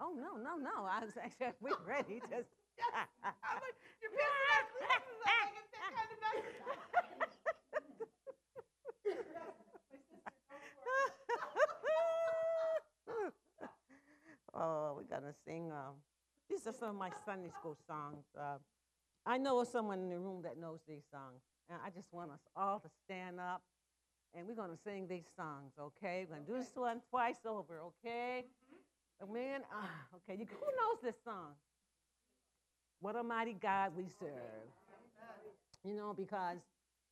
Oh, 0.00 0.14
no, 0.14 0.36
no, 0.36 0.56
no. 0.56 0.84
I 0.86 1.04
was 1.04 1.16
actually, 1.20 1.48
we're 1.60 1.76
ready. 1.86 2.20
Just. 2.30 2.48
I'm 2.94 3.58
like, 3.58 3.74
you're 4.00 4.10
pissing 4.14 4.46
us. 4.54 4.66
This 4.78 5.02
is 5.02 5.18
like 5.26 5.50
a 5.74 5.82
kind 5.90 6.10
of 6.14 6.18
message. 6.22 6.58
oh, 14.54 14.94
we're 14.96 15.10
going 15.10 15.26
to 15.26 15.34
sing. 15.44 15.72
Um, 15.72 15.94
these 16.48 16.66
are 16.66 16.72
some 16.72 16.90
of 16.90 16.96
my 16.96 17.10
Sunday 17.24 17.50
school 17.58 17.76
songs. 17.86 18.24
Uh, 18.38 18.58
I 19.26 19.36
know 19.38 19.64
someone 19.64 19.98
in 20.00 20.08
the 20.08 20.18
room 20.18 20.42
that 20.42 20.56
knows 20.58 20.80
these 20.86 21.04
songs. 21.10 21.42
And 21.68 21.78
I 21.84 21.90
just 21.90 22.12
want 22.12 22.30
us 22.30 22.40
all 22.56 22.78
to 22.80 22.88
stand 23.04 23.40
up 23.40 23.62
and 24.34 24.46
we're 24.46 24.54
going 24.54 24.70
to 24.70 24.78
sing 24.84 25.06
these 25.08 25.26
songs, 25.36 25.72
okay? 25.80 26.26
We're 26.28 26.36
going 26.36 26.46
to 26.46 26.52
do 26.52 26.58
this 26.58 26.70
one 26.74 27.00
twice 27.10 27.40
over, 27.46 27.80
okay? 27.80 28.44
Amen. 29.22 29.62
Ah, 29.72 29.90
okay, 30.16 30.38
you, 30.38 30.46
who 30.48 30.66
knows 30.66 31.00
this 31.02 31.16
song? 31.24 31.54
What 33.00 33.16
a 33.16 33.22
mighty 33.22 33.54
God 33.54 33.92
we 33.96 34.04
serve. 34.20 34.30
You 35.84 35.94
know, 35.94 36.14
because 36.16 36.58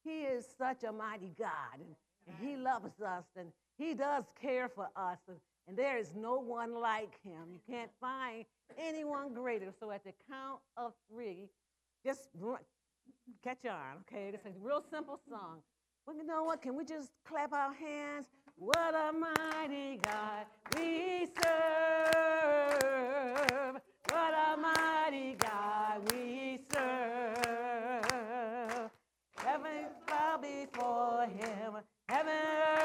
He 0.04 0.22
is 0.22 0.46
such 0.58 0.84
a 0.84 0.92
mighty 0.92 1.32
God 1.38 1.74
and, 1.74 1.94
and 2.26 2.36
He 2.48 2.56
loves 2.56 3.00
us 3.00 3.24
and 3.36 3.48
He 3.78 3.94
does 3.94 4.24
care 4.40 4.68
for 4.68 4.88
us. 4.96 5.18
And, 5.28 5.36
and 5.68 5.76
there 5.76 5.98
is 5.98 6.14
no 6.16 6.38
one 6.38 6.74
like 6.80 7.14
Him. 7.24 7.50
You 7.52 7.60
can't 7.68 7.90
find 8.00 8.44
anyone 8.78 9.34
greater. 9.34 9.72
So 9.80 9.90
at 9.90 10.04
the 10.04 10.12
count 10.30 10.60
of 10.76 10.92
three, 11.12 11.48
just 12.04 12.28
catch 13.42 13.64
on, 13.64 14.04
okay? 14.08 14.30
It's 14.32 14.46
a 14.46 14.50
real 14.62 14.84
simple 14.90 15.20
song. 15.28 15.58
Well, 16.06 16.16
you 16.16 16.24
know 16.24 16.44
what? 16.44 16.62
Can 16.62 16.76
we 16.76 16.84
just 16.84 17.10
clap 17.28 17.52
our 17.52 17.74
hands? 17.74 18.26
What 18.56 18.94
a 18.94 19.12
mighty 19.12 19.98
God 20.04 20.46
we 20.78 21.26
serve. 21.42 22.84
What 24.12 24.32
a 24.32 24.56
mighty 24.56 25.34
God 25.34 26.12
we 26.12 26.60
serve. 26.72 28.06
Heaven 29.38 29.86
bow 30.06 30.38
before 30.40 31.26
him. 31.26 31.74
Heaven 32.08 32.32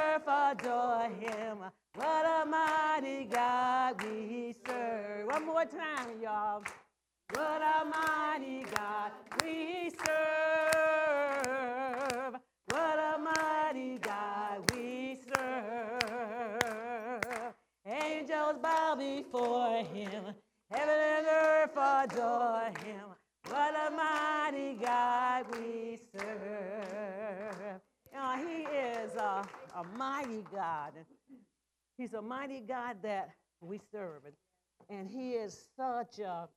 earth 0.03 0.27
adore 0.27 1.09
him. 1.19 1.59
What 1.93 2.25
a 2.25 2.43
mighty 2.49 3.25
God 3.25 4.03
we 4.03 4.55
serve. 4.65 5.27
One 5.27 5.45
more 5.45 5.65
time, 5.65 6.19
y'all. 6.23 6.63
What 7.35 7.61
a 7.61 7.85
mighty 7.85 8.65
God 8.75 9.11
we 9.43 9.91
serve. 9.91 10.90
Before 19.41 19.83
him. 19.93 20.23
Heaven 20.71 20.95
and 20.99 21.27
earth 21.27 21.71
adore 21.71 22.71
him. 22.85 23.05
What 23.49 23.75
a 23.75 23.91
mighty 23.91 24.73
God 24.75 25.45
we 25.53 25.99
serve. 26.15 27.81
You 28.13 28.19
know, 28.19 28.35
he 28.37 28.63
is 28.63 29.15
a, 29.15 29.45
a 29.75 29.83
mighty 29.97 30.43
God. 30.53 30.93
He's 31.97 32.13
a 32.13 32.21
mighty 32.21 32.61
God 32.61 32.97
that 33.03 33.31
we 33.61 33.79
serve. 33.91 34.21
And 34.89 35.09
he 35.09 35.31
is 35.31 35.69
such 35.75 36.19
a, 36.19 36.47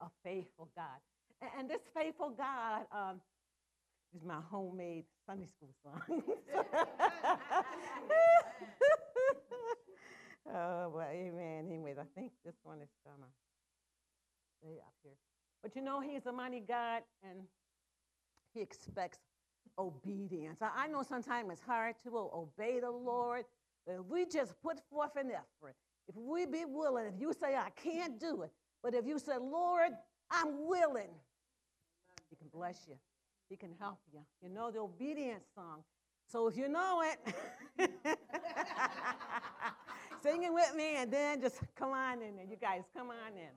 a 0.00 0.10
faithful 0.24 0.70
God. 0.76 1.50
And 1.58 1.68
this 1.68 1.80
faithful 1.94 2.30
God, 2.30 2.82
um, 2.92 3.20
is 4.14 4.24
my 4.24 4.40
homemade 4.50 5.04
Sunday 5.26 5.46
school 5.46 5.70
song. 5.82 6.22
oh, 10.54 10.92
well, 10.94 11.08
amen. 11.10 11.66
Anyways, 11.66 11.98
I 11.98 12.04
think 12.14 12.32
this 12.44 12.56
one 12.62 12.80
is 12.80 12.90
gonna 13.04 13.30
stay 14.58 14.78
up 14.80 14.94
here. 15.02 15.16
But 15.62 15.76
you 15.76 15.82
know, 15.82 16.00
He's 16.00 16.26
a 16.26 16.32
mighty 16.32 16.60
God, 16.60 17.02
and 17.22 17.40
He 18.54 18.60
expects 18.60 19.18
obedience. 19.78 20.60
I, 20.62 20.84
I 20.84 20.86
know 20.88 21.02
sometimes 21.02 21.50
it's 21.52 21.62
hard 21.62 21.94
to 22.04 22.10
obey 22.16 22.80
the 22.80 22.90
Lord, 22.90 23.44
but 23.86 23.94
if 23.94 24.06
we 24.06 24.26
just 24.26 24.54
put 24.62 24.78
forth 24.90 25.16
an 25.16 25.30
effort, 25.30 25.74
if 26.08 26.16
we 26.16 26.46
be 26.46 26.64
willing, 26.66 27.06
if 27.06 27.20
you 27.20 27.32
say, 27.32 27.54
I 27.54 27.70
can't 27.70 28.18
do 28.18 28.42
it, 28.42 28.50
but 28.82 28.94
if 28.94 29.06
you 29.06 29.18
say, 29.18 29.34
Lord, 29.40 29.90
I'm 30.30 30.66
willing, 30.66 31.10
He 32.28 32.36
can 32.36 32.48
bless 32.52 32.86
you. 32.88 32.96
He 33.48 33.56
can 33.56 33.70
help 33.80 33.98
you. 34.12 34.20
You 34.42 34.48
know 34.48 34.70
the 34.70 34.78
obedience 34.78 35.44
song. 35.54 35.82
So 36.30 36.46
if 36.46 36.56
you 36.56 36.68
know 36.68 37.02
it, 37.02 37.18
sing 40.22 40.44
it 40.44 40.52
with 40.52 40.76
me 40.76 40.94
and 40.98 41.12
then 41.12 41.40
just 41.40 41.56
come 41.74 41.90
on 41.90 42.22
in. 42.22 42.36
There. 42.36 42.44
You 42.48 42.54
guys, 42.56 42.82
come 42.96 43.10
on 43.10 43.36
in. 43.36 43.50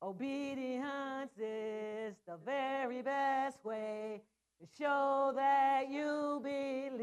Obedience 0.00 1.32
is 1.36 2.14
the 2.28 2.36
very 2.44 3.02
best 3.02 3.64
way 3.64 4.22
to 4.60 4.66
show 4.78 5.32
that 5.34 5.90
you 5.90 6.40
believe. 6.44 6.96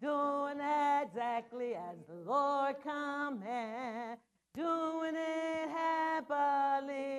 Doing 0.00 0.58
exactly 1.02 1.76
as 1.76 1.98
the 2.08 2.16
Lord 2.28 2.74
commands, 2.82 4.20
doing 4.56 5.14
it 5.14 5.68
happily. 5.70 7.12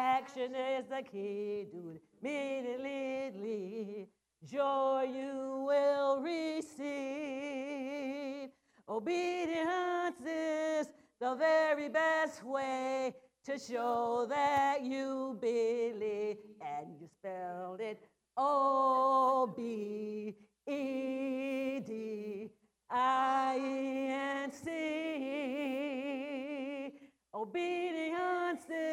Action 0.00 0.54
is 0.54 0.86
the 0.86 1.02
key, 1.02 1.66
do 1.72 1.90
it 1.90 2.00
immediately. 2.22 4.06
Joy 4.44 5.10
you 5.12 5.64
will 5.66 6.20
receive. 6.22 6.68
Obedience 8.88 10.20
is 10.24 10.86
the 11.20 11.34
very 11.34 11.88
best 11.88 12.44
way 12.44 13.12
to 13.44 13.58
show 13.58 14.24
that 14.28 14.84
you 14.84 15.36
believe. 15.40 16.36
And 16.60 16.94
you 17.00 17.08
spelled 17.18 17.80
it 17.80 17.98
O 18.36 19.52
B 19.56 20.36
E 20.64 21.80
D 21.80 22.50
I 22.88 23.58
E 23.60 24.10
N 24.12 24.52
C. 24.52 24.68
Obedience 27.34 28.64
is 28.70 28.87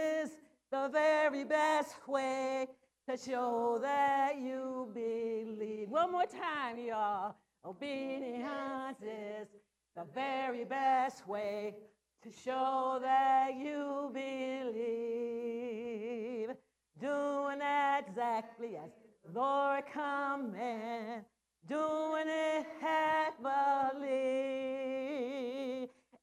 the 0.71 0.89
very 0.91 1.43
best 1.43 1.95
way 2.07 2.67
to 3.09 3.17
show 3.17 3.77
that 3.81 4.37
you 4.37 4.89
believe. 4.93 5.89
One 5.89 6.11
more 6.11 6.25
time, 6.25 6.79
y'all. 6.79 7.35
Obedience 7.63 9.01
is 9.01 9.47
the 9.95 10.05
very 10.13 10.65
best 10.65 11.27
way 11.27 11.75
to 12.23 12.31
show 12.31 12.99
that 13.01 13.55
you 13.55 14.11
believe. 14.13 14.85
Doing 16.99 17.61
exactly 17.99 18.77
as 18.77 18.91
the 19.23 19.31
Lord 19.39 19.85
command, 19.91 21.25
doing 21.67 22.27
it 22.27 22.65
happily. 22.81 24.15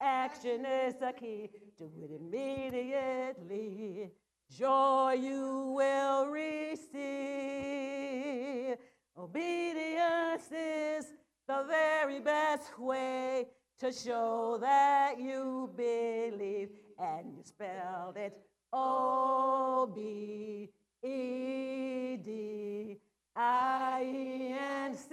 Action 0.00 0.64
is 0.66 0.94
the 0.96 1.12
key, 1.18 1.50
do 1.78 1.90
it 2.02 2.10
immediately. 2.20 4.10
Joy 4.58 5.14
you 5.18 5.72
will 5.76 6.26
receive. 6.26 6.92
Obedience 9.16 10.52
is 10.52 11.06
the 11.48 11.64
very 11.66 12.20
best 12.20 12.78
way 12.78 13.46
to 13.78 13.90
show 13.90 14.58
that 14.60 15.18
you 15.18 15.70
believe. 15.74 16.68
And 16.98 17.32
you 17.32 17.42
spelled 17.42 18.18
it 18.18 18.36
O 18.74 19.90
B 19.94 20.68
E 21.02 22.16
D 22.18 22.98
I 23.34 24.02
E 24.04 24.52
N 24.52 24.94
C. 24.94 25.12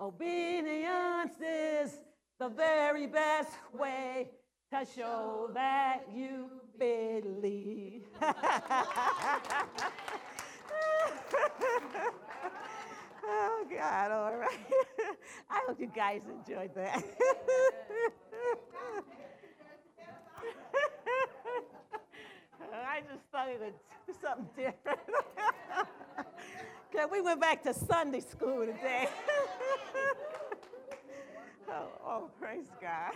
Obedience 0.00 1.38
is 1.40 2.00
the 2.38 2.48
very 2.48 3.06
best 3.06 3.58
way 3.78 4.30
to 4.72 4.86
show 4.96 5.50
that 5.52 6.00
you 6.14 6.48
believe. 6.78 8.04
oh, 13.22 13.66
God, 13.70 14.10
all 14.10 14.34
right. 14.34 14.58
I 15.50 15.60
hope 15.66 15.78
you 15.78 15.90
guys 15.94 16.22
enjoyed 16.26 16.74
that. 16.74 17.04
I 22.74 23.00
just 23.00 23.24
thought 23.30 23.50
it 23.50 23.60
would 23.60 23.74
do 24.06 24.14
something 24.22 24.48
different. 24.56 25.00
Because 26.90 27.10
we 27.12 27.20
went 27.20 27.42
back 27.42 27.62
to 27.64 27.74
Sunday 27.74 28.20
school 28.20 28.64
today. 28.64 29.10
oh, 31.68 31.88
oh, 32.06 32.30
praise 32.40 32.70
God. 32.80 33.12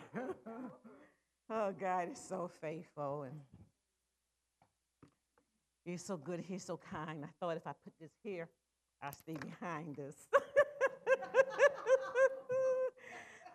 Oh, 1.50 1.72
God 1.78 2.12
is 2.12 2.18
so 2.18 2.50
faithful 2.60 3.22
and 3.22 3.40
He's 5.86 6.04
so 6.04 6.16
good. 6.16 6.40
He's 6.40 6.64
so 6.64 6.80
kind. 6.90 7.24
I 7.24 7.28
thought 7.38 7.56
if 7.56 7.64
I 7.64 7.72
put 7.84 7.92
this 8.00 8.10
here, 8.24 8.48
I'll 9.00 9.12
stay 9.12 9.36
behind 9.36 9.94
this. 9.94 10.16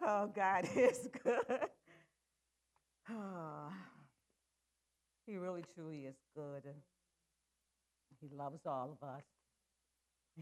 oh, 0.02 0.32
God 0.34 0.66
is 0.74 1.10
good. 1.22 1.60
Oh, 3.10 3.74
he 5.28 5.36
really, 5.36 5.64
truly 5.76 6.06
is 6.06 6.16
good. 6.34 6.64
And 6.64 6.76
he 8.22 8.30
loves 8.34 8.66
all 8.66 8.98
of 9.02 9.08
us. 9.08 9.24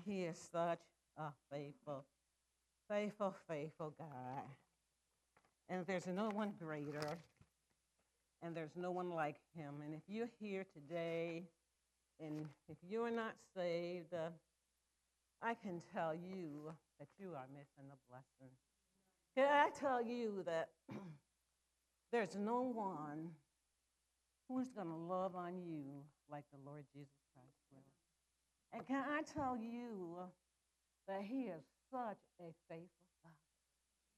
He 0.06 0.24
is 0.24 0.38
such 0.52 0.82
a 1.18 1.30
faithful, 1.52 2.06
faithful, 2.88 3.36
faithful 3.48 3.96
God. 3.98 4.44
And 5.70 5.88
there's 5.88 6.06
no 6.06 6.30
one 6.30 6.54
greater, 6.64 7.18
and 8.42 8.56
there's 8.56 8.76
no 8.76 8.92
one 8.92 9.10
like 9.10 9.38
him. 9.56 9.76
And 9.84 9.94
if 9.94 10.02
you're 10.08 10.30
here 10.40 10.66
today, 10.74 11.44
and 12.20 12.46
if 12.68 12.78
you're 12.88 13.12
not 13.12 13.36
saved, 13.56 14.14
uh, 14.14 14.30
I 15.42 15.54
can 15.54 15.82
tell 15.94 16.14
you 16.14 16.74
that 17.00 17.08
you 17.18 17.30
are 17.30 17.48
missing 17.54 17.90
a 17.92 17.98
blessing. 18.10 18.52
Can 19.36 19.48
I 19.48 19.70
tell 19.70 20.02
you 20.02 20.44
that 20.46 20.70
there's 22.12 22.36
no 22.36 22.62
one 22.62 23.30
who's 24.48 24.70
going 24.70 24.88
to 24.88 24.96
love 24.96 25.36
on 25.36 25.62
you 25.62 25.84
like 26.30 26.44
the 26.52 26.60
Lord 26.70 26.84
Jesus 26.94 27.14
Christ 27.34 27.56
will? 27.72 27.84
And 28.74 28.86
can 28.86 29.04
I 29.10 29.22
tell 29.22 29.58
you 29.58 30.18
that 31.08 31.22
He 31.22 31.44
is 31.44 31.64
such 31.92 32.20
a 32.42 32.52
faithful 32.70 33.08
God? 33.24 33.32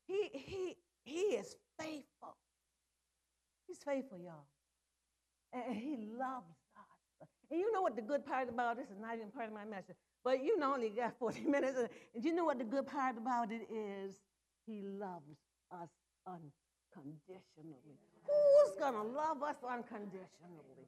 He, 0.07 0.29
he, 0.33 0.77
he 1.03 1.35
is 1.35 1.56
faithful. 1.79 2.35
He's 3.71 3.79
faithful, 3.85 4.19
y'all. 4.19 4.47
And 5.53 5.77
He 5.77 5.95
loves 6.19 6.51
us. 6.75 7.29
And 7.50 7.57
you 7.57 7.71
know 7.71 7.81
what 7.81 7.95
the 7.95 8.01
good 8.01 8.25
part 8.25 8.50
about 8.50 8.75
this 8.75 8.88
is 8.88 9.00
not 9.00 9.15
even 9.15 9.31
part 9.31 9.47
of 9.47 9.53
my 9.53 9.63
message. 9.63 9.95
But 10.25 10.44
you 10.44 10.59
know, 10.59 10.73
only 10.73 10.89
got 10.89 11.18
40 11.19 11.44
minutes. 11.45 11.79
And 12.13 12.25
you 12.25 12.35
know 12.35 12.44
what 12.44 12.57
the 12.57 12.65
good 12.65 12.85
part 12.85 13.18
about 13.18 13.50
it 13.50 13.65
is? 13.71 14.19
He 14.68 14.81
loves 14.83 15.38
us 15.71 15.88
unconditionally. 16.27 17.95
Who's 18.27 18.75
going 18.77 18.94
to 18.94 19.03
love 19.03 19.41
us 19.41 19.56
unconditionally? 19.65 20.88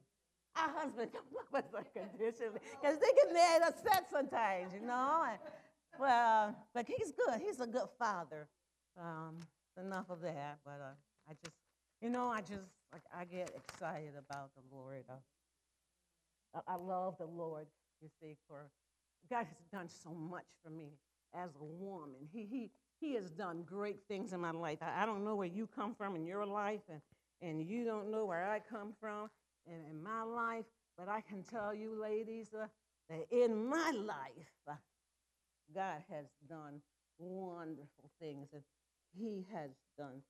Our 0.54 0.68
husband 0.68 1.10
don't 1.12 1.24
love 1.54 1.64
us 1.64 1.70
unconditionally 1.74 2.60
because 2.82 2.98
they 2.98 3.12
get 3.16 3.32
mad 3.32 3.62
upset 3.66 4.10
sometimes, 4.10 4.74
you 4.74 4.86
know. 4.86 5.24
And, 5.26 5.38
well, 5.98 6.54
but 6.74 6.86
he's 6.86 7.12
good. 7.12 7.40
He's 7.40 7.60
a 7.60 7.66
good 7.66 7.88
father. 7.98 8.46
Um, 9.00 9.38
enough 9.80 10.10
of 10.10 10.20
that. 10.20 10.58
But 10.64 10.80
uh, 10.80 10.94
I 11.28 11.32
just, 11.42 11.56
you 12.04 12.10
know, 12.10 12.28
I 12.28 12.42
just, 12.42 12.68
like, 12.92 13.00
I 13.18 13.24
get 13.24 13.50
excited 13.56 14.12
about 14.18 14.50
the 14.54 14.76
Lord. 14.76 15.04
I, 16.54 16.60
I 16.68 16.76
love 16.76 17.16
the 17.18 17.24
Lord, 17.24 17.66
you 18.02 18.10
see, 18.20 18.36
for 18.46 18.66
God 19.30 19.46
has 19.46 19.64
done 19.72 19.88
so 19.88 20.10
much 20.10 20.44
for 20.62 20.68
me 20.68 20.98
as 21.34 21.48
a 21.58 21.64
woman. 21.64 22.28
He, 22.30 22.44
he, 22.44 22.70
he 23.00 23.14
has 23.14 23.30
done 23.30 23.62
great 23.64 24.00
things 24.06 24.34
in 24.34 24.40
my 24.40 24.50
life. 24.50 24.80
I, 24.82 25.02
I 25.02 25.06
don't 25.06 25.24
know 25.24 25.34
where 25.34 25.46
you 25.46 25.66
come 25.66 25.94
from 25.94 26.14
in 26.14 26.26
your 26.26 26.44
life, 26.44 26.82
and, 26.90 27.00
and 27.40 27.66
you 27.66 27.86
don't 27.86 28.10
know 28.10 28.26
where 28.26 28.50
I 28.50 28.58
come 28.58 28.92
from 29.00 29.30
in, 29.66 29.80
in 29.90 30.02
my 30.02 30.24
life, 30.24 30.66
but 30.98 31.08
I 31.08 31.22
can 31.22 31.42
tell 31.42 31.74
you, 31.74 31.98
ladies, 31.98 32.48
uh, 32.52 32.66
that 33.08 33.24
in 33.30 33.66
my 33.66 33.92
life, 33.92 34.52
uh, 34.68 34.74
God 35.74 36.02
has 36.10 36.26
done 36.50 36.82
wonderful 37.18 38.10
things, 38.20 38.48
and 38.52 38.62
He 39.18 39.46
has 39.54 39.70
done 39.96 40.20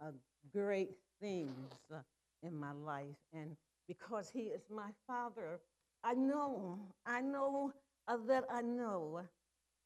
a 0.00 0.10
great 0.52 0.90
things 1.22 1.70
uh, 1.94 2.00
in 2.42 2.56
my 2.58 2.72
life. 2.72 3.16
And 3.32 3.56
because 3.88 4.30
He 4.30 4.40
is 4.42 4.62
my 4.70 4.90
Father, 5.06 5.60
I 6.04 6.14
know, 6.14 6.78
I 7.06 7.22
know 7.22 7.72
uh, 8.08 8.18
that 8.28 8.44
I 8.52 8.62
know 8.62 9.22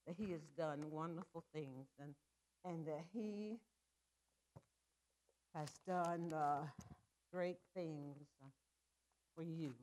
that 0.06 0.16
He 0.18 0.32
has 0.32 0.42
done 0.58 0.90
wonderful 0.90 1.44
things 1.54 1.86
and, 2.00 2.14
and 2.64 2.86
that 2.86 3.04
He 3.12 3.58
has 5.54 5.68
done 5.86 6.32
uh, 6.32 6.66
great 7.32 7.58
things 7.74 8.16
for 9.36 9.42
you. 9.42 9.74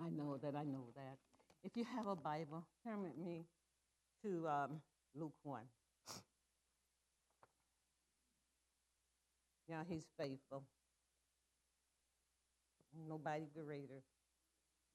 I 0.00 0.10
know 0.10 0.36
that 0.42 0.56
I 0.56 0.64
know 0.64 0.86
that. 0.96 1.18
If 1.64 1.76
you 1.76 1.84
have 1.96 2.08
a 2.08 2.16
Bible, 2.16 2.64
turn 2.84 3.02
with 3.02 3.16
me 3.16 3.44
to 4.24 4.48
um, 4.48 4.80
Luke 5.14 5.34
1. 5.44 5.62
Yeah, 9.68 9.82
he's 9.88 10.06
faithful. 10.18 10.64
Nobody 13.08 13.46
greater. 13.54 14.02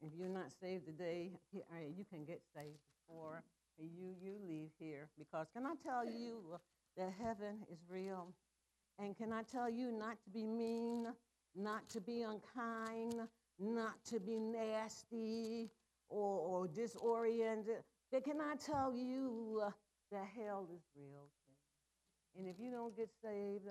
If 0.01 0.11
you're 0.17 0.29
not 0.29 0.51
saved 0.61 0.85
today, 0.85 1.31
you 1.51 2.05
can 2.09 2.25
get 2.25 2.41
saved 2.55 2.77
before 3.07 3.43
you, 3.79 4.15
you 4.21 4.35
leave 4.47 4.69
here. 4.79 5.09
Because 5.17 5.47
can 5.53 5.65
I 5.65 5.73
tell 5.83 6.05
you 6.05 6.59
that 6.97 7.11
heaven 7.19 7.65
is 7.71 7.79
real? 7.89 8.33
And 8.99 9.15
can 9.17 9.31
I 9.31 9.43
tell 9.43 9.69
you 9.69 9.91
not 9.91 10.17
to 10.23 10.29
be 10.29 10.45
mean, 10.45 11.07
not 11.55 11.89
to 11.89 12.01
be 12.01 12.23
unkind, 12.23 13.15
not 13.59 14.03
to 14.05 14.19
be 14.19 14.39
nasty 14.39 15.71
or, 16.09 16.39
or 16.39 16.67
disoriented? 16.67 17.83
But 18.11 18.23
can 18.23 18.39
I 18.39 18.55
tell 18.55 18.93
you 18.95 19.63
that 20.11 20.25
hell 20.35 20.67
is 20.73 20.81
real? 20.95 21.29
And 22.37 22.47
if 22.47 22.59
you 22.59 22.71
don't 22.71 22.95
get 22.95 23.09
saved, 23.23 23.65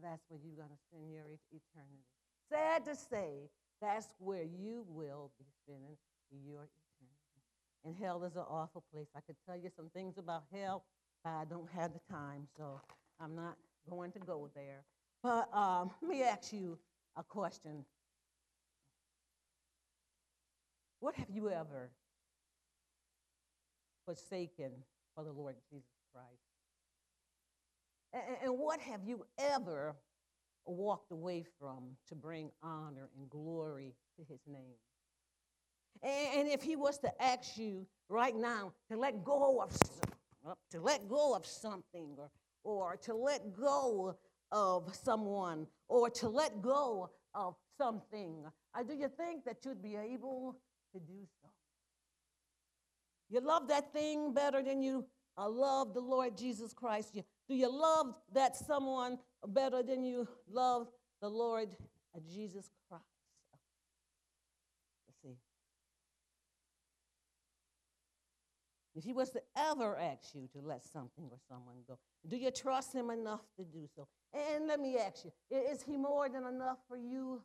that's 0.00 0.22
where 0.28 0.40
you're 0.42 0.56
going 0.56 0.70
to 0.70 0.82
spend 0.88 1.12
your 1.12 1.26
eternity. 1.50 2.06
Sad 2.48 2.84
to 2.86 2.96
say, 2.96 3.50
that's 3.80 4.08
where 4.18 4.44
you 4.44 4.86
will 4.88 5.30
be 5.38 5.44
spending 5.64 5.96
your 6.30 6.68
eternity. 6.70 7.42
And 7.84 7.96
hell 7.96 8.22
is 8.24 8.36
an 8.36 8.44
awful 8.48 8.84
place. 8.92 9.08
I 9.16 9.20
could 9.20 9.36
tell 9.46 9.56
you 9.56 9.70
some 9.74 9.90
things 9.90 10.16
about 10.18 10.44
hell, 10.54 10.84
but 11.24 11.30
I 11.30 11.44
don't 11.44 11.68
have 11.72 11.92
the 11.92 12.00
time, 12.10 12.46
so 12.56 12.80
I'm 13.20 13.34
not 13.34 13.56
going 13.90 14.12
to 14.12 14.18
go 14.20 14.48
there. 14.54 14.84
But 15.22 15.52
um, 15.52 15.90
let 16.00 16.10
me 16.10 16.22
ask 16.22 16.52
you 16.52 16.78
a 17.16 17.22
question. 17.22 17.84
What 21.00 21.16
have 21.16 21.30
you 21.30 21.50
ever 21.50 21.90
forsaken 24.06 24.70
for 25.14 25.24
the 25.24 25.32
Lord 25.32 25.56
Jesus 25.70 25.90
Christ? 26.12 26.41
And, 28.12 28.58
what 28.58 28.80
have 28.80 29.04
you 29.04 29.24
ever 29.38 29.96
walked 30.66 31.12
away 31.12 31.44
from 31.58 31.96
to 32.08 32.14
bring 32.14 32.50
honor 32.62 33.08
and 33.18 33.28
glory 33.28 33.94
to 34.16 34.24
his 34.28 34.40
name. 34.46 34.76
And 36.02 36.48
if 36.48 36.62
he 36.62 36.76
was 36.76 36.98
to 36.98 37.22
ask 37.22 37.56
you 37.56 37.86
right 38.08 38.34
now 38.34 38.72
to 38.90 38.96
let 38.96 39.24
go 39.24 39.60
of 39.62 39.76
to 40.72 40.80
let 40.80 41.08
go 41.08 41.36
of 41.36 41.46
something 41.46 42.16
or, 42.18 42.30
or 42.64 42.96
to 42.96 43.14
let 43.14 43.54
go 43.56 44.16
of 44.50 44.94
someone 44.96 45.68
or 45.88 46.10
to 46.10 46.28
let 46.28 46.60
go 46.60 47.10
of 47.34 47.54
something, 47.78 48.44
uh, 48.74 48.82
do 48.82 48.94
you 48.94 49.08
think 49.08 49.44
that 49.44 49.58
you'd 49.64 49.82
be 49.82 49.94
able 49.94 50.56
to 50.92 50.98
do 50.98 51.20
so? 51.40 51.48
You 53.30 53.40
love 53.40 53.68
that 53.68 53.92
thing 53.92 54.34
better 54.34 54.62
than 54.62 54.82
you 54.82 55.06
uh, 55.38 55.48
love 55.48 55.94
the 55.94 56.00
Lord 56.00 56.36
Jesus 56.36 56.72
Christ. 56.72 57.14
You, 57.14 57.22
do 57.52 57.58
you 57.58 57.70
love 57.70 58.14
that 58.32 58.56
someone 58.56 59.18
better 59.46 59.82
than 59.82 60.02
you 60.02 60.26
love 60.50 60.88
the 61.20 61.28
Lord 61.28 61.68
Jesus 62.32 62.70
Christ. 62.88 63.04
Let's 65.06 65.20
see. 65.22 65.36
If 68.94 69.04
he 69.04 69.12
was 69.12 69.28
to 69.32 69.42
ever 69.54 69.98
ask 69.98 70.34
you 70.34 70.48
to 70.54 70.66
let 70.66 70.82
something 70.82 71.28
or 71.30 71.36
someone 71.46 71.76
go, 71.86 71.98
do 72.26 72.36
you 72.38 72.50
trust 72.50 72.94
him 72.94 73.10
enough 73.10 73.42
to 73.58 73.64
do 73.64 73.86
so? 73.94 74.08
And 74.32 74.66
let 74.66 74.80
me 74.80 74.96
ask 74.96 75.26
you, 75.26 75.32
is 75.50 75.82
he 75.82 75.98
more 75.98 76.30
than 76.30 76.46
enough 76.46 76.78
for 76.88 76.96
you? 76.96 77.42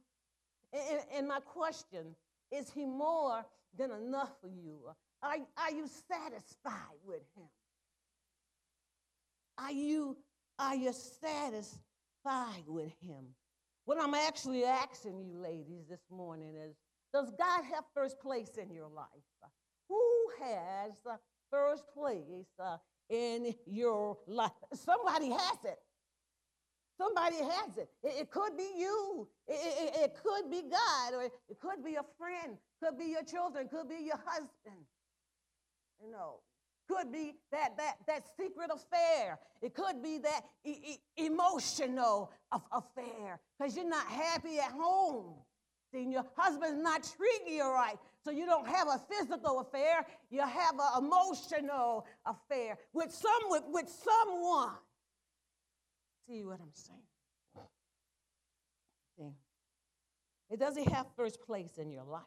And 1.14 1.28
my 1.28 1.42
question, 1.42 2.16
is 2.50 2.72
he 2.72 2.86
more 2.86 3.46
than 3.78 3.92
enough 3.92 4.32
for 4.40 4.48
you? 4.48 4.80
Are, 5.22 5.36
are 5.58 5.72
you 5.72 5.86
satisfied 6.08 7.00
with 7.06 7.24
him? 7.36 7.48
Are 9.58 9.72
you, 9.72 10.18
are 10.60 10.76
you 10.76 10.94
satisfied? 10.94 11.78
with 12.68 12.92
him. 13.02 13.26
What 13.86 13.98
I'm 14.02 14.14
actually 14.14 14.66
asking 14.66 15.20
you, 15.22 15.38
ladies, 15.42 15.88
this 15.90 16.02
morning 16.12 16.56
is 16.56 16.76
Does 17.14 17.32
God 17.38 17.64
have 17.74 17.86
first 17.94 18.20
place 18.20 18.58
in 18.62 18.74
your 18.74 18.90
life? 18.90 19.08
Who 19.88 20.02
has 20.44 20.92
the 21.06 21.18
first 21.50 21.84
place 21.94 22.48
uh, 22.60 22.78
in 23.10 23.54
your 23.66 24.18
life? 24.28 24.52
Somebody 24.74 25.30
has 25.30 25.58
it. 25.64 25.80
Somebody 26.98 27.38
has 27.38 27.78
it. 27.78 27.90
It, 28.04 28.22
it 28.22 28.32
could 28.32 28.58
be 28.58 28.68
you. 28.78 29.28
It, 29.48 29.54
it, 29.54 30.04
it, 30.04 30.16
could 30.22 30.52
be 30.52 30.64
God, 30.64 31.14
or 31.14 31.24
it 31.24 31.60
could 31.62 31.86
be 31.86 31.96
a 31.96 32.04
friend. 32.18 32.58
Could 32.84 32.98
be 32.98 33.06
your 33.06 33.24
children. 33.24 33.70
Could 33.70 33.88
be 33.88 34.04
your 34.04 34.20
husband. 34.26 34.84
You 36.04 36.12
know, 36.12 36.40
could 36.88 37.12
be 37.12 37.34
that, 37.52 37.78
that, 37.78 37.96
that 38.08 38.24
secret 38.40 38.70
affair. 38.74 39.40
It 39.62 39.74
could 39.74 40.02
be 40.02 40.20
that 40.20 40.42
e- 40.66 40.98
e- 41.18 41.26
emotional 41.26 42.32
affair 42.72 43.40
because 43.58 43.76
you're 43.76 43.90
not 43.90 44.08
happy 44.08 44.60
at 44.60 44.72
home. 44.72 45.36
See, 45.92 46.04
your 46.04 46.26
husband's 46.36 46.82
not 46.82 47.10
treating 47.16 47.56
you 47.56 47.64
right. 47.64 47.98
So 48.24 48.32
you 48.32 48.46
don't 48.46 48.68
have 48.68 48.88
a 48.88 49.02
physical 49.10 49.62
affair, 49.62 50.06
you 50.30 50.42
have 50.42 50.74
an 50.74 51.06
emotional 51.06 52.06
affair 52.26 52.78
with, 52.94 53.12
some, 53.12 53.50
with, 53.50 53.64
with 53.68 53.90
someone. 53.90 54.76
See 56.28 56.44
what 56.44 56.60
I'm 56.62 56.74
saying? 56.74 57.68
See, 59.18 59.34
it 60.50 60.60
doesn't 60.60 60.90
have 60.90 61.08
first 61.16 61.42
place 61.42 61.78
in 61.78 61.90
your 61.90 62.04
life. 62.04 62.22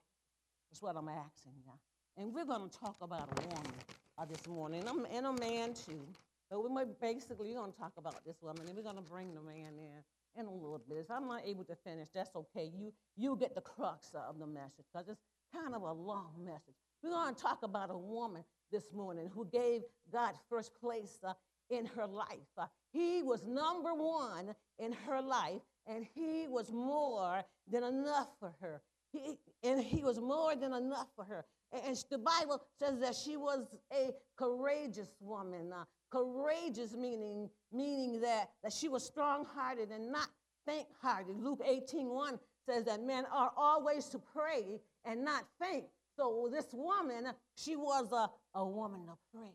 That's 0.71 0.81
what 0.81 0.97
I'm 0.97 1.09
asking 1.09 1.53
you. 1.67 1.73
And 2.17 2.33
we're 2.35 2.47
going 2.47 2.69
to 2.69 2.79
talk 2.79 2.97
about 3.03 3.29
a 3.39 3.43
woman 3.47 3.73
uh, 4.21 4.25
this 4.27 4.47
morning, 4.47 4.85
I'm, 4.87 5.07
and 5.07 5.27
a 5.27 5.33
man 5.33 5.73
too. 5.75 6.07
But 6.51 6.63
we're 6.63 6.85
basically 7.01 7.55
going 7.55 7.73
to 7.73 7.79
talk 7.79 7.93
about 7.97 8.25
this 8.27 8.37
woman, 8.43 8.67
and 8.67 8.77
we're 8.77 8.83
going 8.83 8.97
to 8.97 9.11
bring 9.11 9.35
the 9.35 9.41
man 9.41 9.73
in 9.79 10.41
in 10.41 10.47
a 10.47 10.51
little 10.51 10.81
bit. 10.89 10.99
If 10.99 11.11
I'm 11.11 11.27
not 11.27 11.43
able 11.47 11.65
to 11.65 11.77
finish, 11.77 12.09
that's 12.15 12.35
okay. 12.37 12.71
You 12.77 12.93
you 13.17 13.37
get 13.37 13.55
the 13.55 13.61
crux 13.61 14.11
of 14.29 14.39
the 14.39 14.47
message 14.47 14.85
because 14.93 15.09
it's 15.09 15.21
kind 15.55 15.75
of 15.75 15.83
a 15.83 15.93
long 15.93 16.33
message. 16.45 16.75
We're 17.03 17.11
going 17.11 17.35
to 17.35 17.41
talk 17.41 17.63
about 17.63 17.91
a 17.91 17.97
woman 17.97 18.45
this 18.71 18.93
morning 18.93 19.31
who 19.35 19.47
gave 19.47 19.83
God 20.13 20.35
first 20.51 20.79
place 20.79 21.19
uh, 21.27 21.33
in 21.71 21.87
her 21.87 22.07
life. 22.07 22.51
Uh, 22.59 22.67
he 22.93 23.23
was 23.23 23.47
number 23.47 23.95
one 23.95 24.55
in 24.79 24.93
her 25.07 25.23
life, 25.23 25.63
and 25.87 26.07
he 26.15 26.47
was 26.47 26.71
more 26.71 27.43
than 27.71 27.85
enough 27.85 28.29
for 28.39 28.53
her. 28.61 28.83
He, 29.13 29.39
and 29.63 29.81
he 29.81 30.03
was 30.03 30.21
more 30.21 30.55
than 30.55 30.73
enough 30.73 31.09
for 31.17 31.25
her. 31.25 31.45
And, 31.73 31.97
the 32.11 32.19
Bible 32.19 32.61
says 32.79 32.99
that 33.01 33.15
she 33.15 33.37
was 33.37 33.77
a 33.93 34.11
courageous 34.37 35.11
woman. 35.21 35.73
Uh, 35.73 35.85
courageous 36.11 36.95
meaning 36.95 37.49
meaning 37.73 38.21
that, 38.21 38.51
that 38.63 38.73
she 38.73 38.89
was 38.89 39.05
strong-hearted 39.05 39.91
and 39.91 40.11
not 40.11 40.29
faint-hearted. 40.67 41.37
Luke 41.39 41.63
18:1 41.65 42.39
says 42.67 42.85
that 42.85 43.03
men 43.03 43.25
are 43.33 43.53
always 43.57 44.07
to 44.07 44.19
pray 44.19 44.81
and 45.05 45.25
not 45.25 45.45
faint. 45.61 45.85
So 46.17 46.49
this 46.53 46.67
woman, 46.73 47.33
she 47.55 47.77
was 47.77 48.13
a, 48.13 48.29
a 48.59 48.67
woman 48.67 49.07
of 49.09 49.19
prayer. 49.33 49.51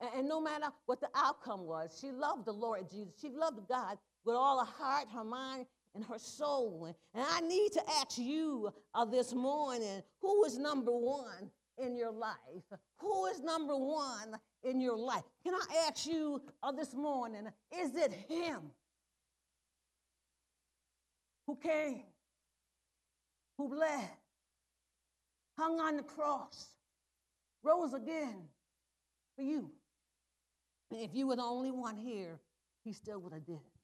And, 0.00 0.10
and 0.20 0.28
no 0.28 0.40
matter 0.40 0.66
what 0.86 1.00
the 1.00 1.08
outcome 1.14 1.64
was, 1.64 1.96
she 2.00 2.10
loved 2.10 2.44
the 2.44 2.52
Lord 2.52 2.90
Jesus. 2.90 3.14
She 3.20 3.30
loved 3.30 3.66
God 3.68 3.96
with 4.24 4.36
all 4.36 4.64
her 4.64 4.70
heart, 4.70 5.08
her 5.14 5.24
mind, 5.24 5.66
and 5.98 6.06
her 6.06 6.18
soul. 6.18 6.94
And 7.14 7.26
I 7.28 7.40
need 7.40 7.72
to 7.72 7.82
ask 8.00 8.18
you 8.18 8.72
uh, 8.94 9.04
this 9.04 9.34
morning 9.34 10.02
who 10.20 10.44
is 10.44 10.56
number 10.56 10.92
one 10.92 11.50
in 11.76 11.96
your 11.96 12.12
life? 12.12 12.36
Who 13.00 13.26
is 13.26 13.40
number 13.40 13.76
one 13.76 14.38
in 14.62 14.80
your 14.80 14.96
life? 14.96 15.24
Can 15.44 15.54
I 15.54 15.88
ask 15.88 16.06
you 16.06 16.40
uh, 16.62 16.70
this 16.70 16.94
morning, 16.94 17.48
is 17.76 17.96
it 17.96 18.12
Him 18.28 18.70
who 21.46 21.56
came, 21.56 22.04
who 23.56 23.68
bled, 23.68 24.10
hung 25.58 25.80
on 25.80 25.96
the 25.96 26.02
cross, 26.04 26.66
rose 27.64 27.92
again 27.92 28.44
for 29.36 29.42
you? 29.42 29.68
And 30.92 31.00
if 31.00 31.10
you 31.12 31.26
were 31.26 31.36
the 31.36 31.42
only 31.42 31.72
one 31.72 31.96
here, 31.96 32.38
He 32.84 32.92
still 32.92 33.18
would 33.18 33.32
have 33.32 33.44
did 33.44 33.56
it. 33.56 33.77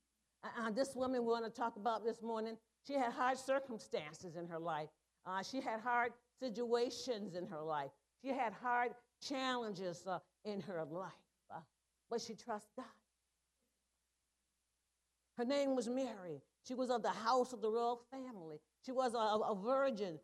Uh, 0.45 0.71
this 0.71 0.95
woman 0.95 1.23
we 1.23 1.33
want 1.33 1.45
to 1.45 1.51
talk 1.51 1.77
about 1.77 2.05
this 2.05 2.23
morning, 2.23 2.57
she 2.87 2.95
had 2.95 3.13
hard 3.13 3.39
circumstances 3.39 4.37
in 4.37 4.47
her 4.47 4.59
life. 4.59 4.89
Uh, 5.27 5.43
she 5.43 5.61
had 5.61 5.81
hard 5.81 6.13
situations 6.39 7.35
in 7.35 7.47
her 7.47 7.63
life. 7.63 7.91
She 8.23 8.29
had 8.29 8.53
hard 8.53 8.93
challenges 9.27 10.07
uh, 10.07 10.19
in 10.45 10.61
her 10.61 10.85
life. 10.85 11.13
Uh, 11.51 11.61
but 12.11 12.21
she 12.21 12.35
trusted 12.35 12.71
God. 12.77 12.85
Her 15.39 15.45
name 15.45 15.75
was 15.75 15.89
Mary. 15.89 16.43
She 16.67 16.75
was 16.75 16.91
of 16.91 17.03
the 17.03 17.09
house 17.09 17.53
of 17.53 17.61
the 17.63 17.71
royal 17.71 18.03
family. 18.11 18.59
She 18.85 18.93
was 18.93 19.15
a, 19.15 19.19
a 19.19 19.55
virgin, 19.55 20.19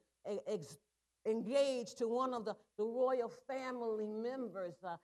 ex- 0.47 0.79
engaged 1.27 1.99
to 1.99 2.09
one 2.09 2.35
of 2.35 2.45
the, 2.45 2.55
the 2.79 2.85
royal 2.85 3.33
family 3.49 4.07
members, 4.07 4.75
uh, 4.87 4.97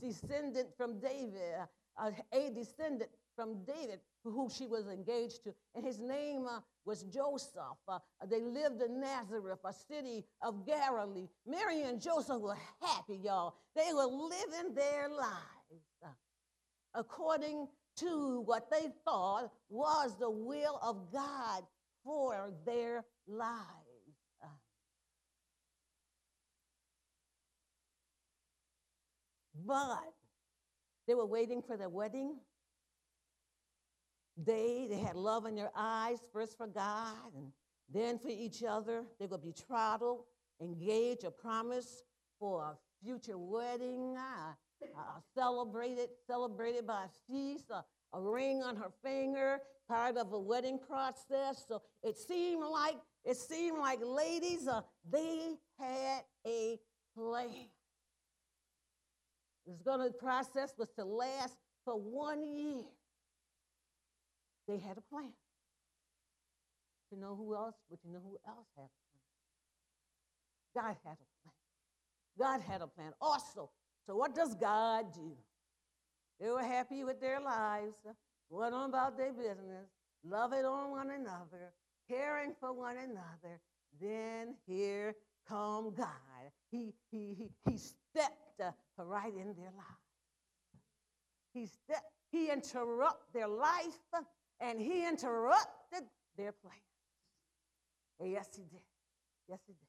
descendant 0.00 0.68
from 0.76 0.98
David, 1.00 1.66
uh, 1.98 2.10
a 2.32 2.50
descendant 2.50 3.10
from 3.34 3.64
David 3.64 4.00
who 4.24 4.50
she 4.50 4.66
was 4.66 4.86
engaged 4.86 5.44
to. 5.44 5.54
And 5.74 5.84
his 5.84 5.98
name 6.00 6.46
uh, 6.46 6.60
was 6.84 7.02
Joseph. 7.04 7.78
Uh, 7.88 7.98
they 8.28 8.42
lived 8.42 8.82
in 8.82 9.00
Nazareth, 9.00 9.60
a 9.64 9.72
city 9.72 10.24
of 10.42 10.66
Galilee. 10.66 11.28
Mary 11.46 11.82
and 11.82 12.00
Joseph 12.00 12.40
were 12.40 12.58
happy, 12.82 13.20
y'all. 13.24 13.54
They 13.74 13.92
were 13.94 14.06
living 14.06 14.74
their 14.74 15.08
lives 15.08 15.84
uh, 16.04 16.08
according 16.94 17.68
to 17.96 18.42
what 18.44 18.70
they 18.70 18.88
thought 19.04 19.50
was 19.68 20.16
the 20.18 20.30
will 20.30 20.78
of 20.82 21.12
God 21.12 21.62
for 22.04 22.52
their 22.66 23.04
lives. 23.26 23.60
Uh, 24.42 24.46
but 29.66 30.12
they 31.06 31.14
were 31.14 31.26
waiting 31.26 31.62
for 31.62 31.76
the 31.76 31.88
wedding 31.88 32.36
they, 34.44 34.86
they 34.88 34.98
had 34.98 35.16
love 35.16 35.46
in 35.46 35.54
their 35.54 35.70
eyes, 35.76 36.18
first 36.32 36.56
for 36.56 36.66
God 36.66 37.14
and 37.36 37.52
then 37.92 38.18
for 38.18 38.28
each 38.28 38.62
other. 38.62 39.04
They 39.18 39.26
were 39.26 39.38
betrothed, 39.38 40.24
engaged, 40.60 41.24
a 41.24 41.30
promise 41.30 42.02
for 42.38 42.62
a 42.62 42.76
future 43.04 43.38
wedding, 43.38 44.16
uh, 44.16 44.52
uh, 44.96 45.20
celebrated, 45.34 46.08
celebrated 46.26 46.86
by 46.86 47.04
a 47.04 47.32
feast, 47.32 47.70
uh, 47.70 47.82
a 48.12 48.20
ring 48.20 48.62
on 48.62 48.76
her 48.76 48.90
finger, 49.02 49.58
part 49.88 50.16
of 50.16 50.32
a 50.32 50.38
wedding 50.40 50.78
process. 50.78 51.64
So 51.66 51.82
it 52.02 52.16
seemed 52.16 52.64
like 52.64 52.96
it 53.24 53.36
seemed 53.36 53.78
like 53.78 53.98
ladies, 54.02 54.66
uh, 54.66 54.80
they 55.10 55.56
had 55.78 56.22
a 56.46 56.78
plan. 57.14 57.68
This 59.66 59.82
going 59.82 60.00
to 60.00 60.12
process 60.18 60.72
was 60.78 60.88
to 60.96 61.04
last 61.04 61.56
for 61.84 61.94
one 61.94 62.44
year. 62.44 62.84
They 64.70 64.78
had 64.78 64.96
a 64.96 65.00
plan. 65.00 65.32
You 67.10 67.18
know 67.18 67.34
who 67.34 67.56
else? 67.56 67.74
But 67.90 67.98
you 68.04 68.12
know 68.12 68.20
who 68.22 68.38
else 68.46 68.68
had 68.76 68.84
a 68.84 69.00
plan? 70.76 70.86
God 70.86 70.96
had 71.04 71.16
a 71.18 71.28
plan. 71.42 71.54
God 72.38 72.60
had 72.60 72.80
a 72.80 72.86
plan 72.86 73.12
also. 73.20 73.70
So 74.06 74.14
what 74.14 74.32
does 74.32 74.54
God 74.54 75.12
do? 75.12 75.32
They 76.40 76.50
were 76.50 76.62
happy 76.62 77.02
with 77.02 77.20
their 77.20 77.40
lives, 77.40 77.94
went 78.48 78.72
on 78.72 78.90
about 78.90 79.16
their 79.18 79.32
business, 79.32 79.88
loving 80.24 80.64
on 80.64 80.92
one 80.92 81.10
another, 81.10 81.72
caring 82.08 82.54
for 82.60 82.72
one 82.72 82.96
another. 82.96 83.58
Then 84.00 84.54
here 84.68 85.16
come 85.48 85.92
God. 85.96 86.06
He, 86.70 86.94
he, 87.10 87.34
he, 87.36 87.50
he 87.68 87.76
stepped 87.76 88.60
uh, 88.62 88.70
right 89.04 89.34
in 89.34 89.52
their 89.54 89.72
lives. 89.76 90.06
He 91.52 91.66
stepped, 91.66 92.12
he 92.30 92.50
interrupted 92.50 93.34
their 93.34 93.48
life 93.48 93.98
and 94.60 94.80
he 94.80 95.06
interrupted 95.06 96.04
their 96.36 96.52
plans. 96.52 96.76
Yes, 98.22 98.48
he 98.54 98.62
did. 98.62 98.82
Yes, 99.48 99.60
he 99.66 99.72
did. 99.72 99.88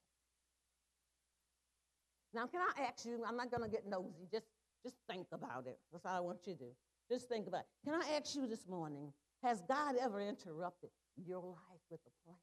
Now, 2.33 2.47
can 2.47 2.61
I 2.61 2.83
ask 2.83 3.05
you? 3.05 3.21
I'm 3.27 3.35
not 3.35 3.51
going 3.51 3.63
to 3.63 3.69
get 3.69 3.85
nosy. 3.87 4.27
Just, 4.31 4.45
just 4.83 4.95
think 5.09 5.27
about 5.33 5.67
it. 5.67 5.77
That's 5.91 6.05
all 6.05 6.15
I 6.15 6.19
want 6.21 6.39
you 6.45 6.53
to 6.53 6.59
do. 6.59 6.71
Just 7.09 7.27
think 7.27 7.47
about 7.47 7.61
it. 7.61 7.89
Can 7.89 7.93
I 7.93 8.17
ask 8.17 8.35
you 8.35 8.47
this 8.47 8.67
morning? 8.69 9.11
Has 9.43 9.61
God 9.67 9.95
ever 10.01 10.21
interrupted 10.21 10.91
your 11.17 11.41
life 11.41 11.81
with 11.89 11.99
a 12.07 12.25
plan? 12.25 12.37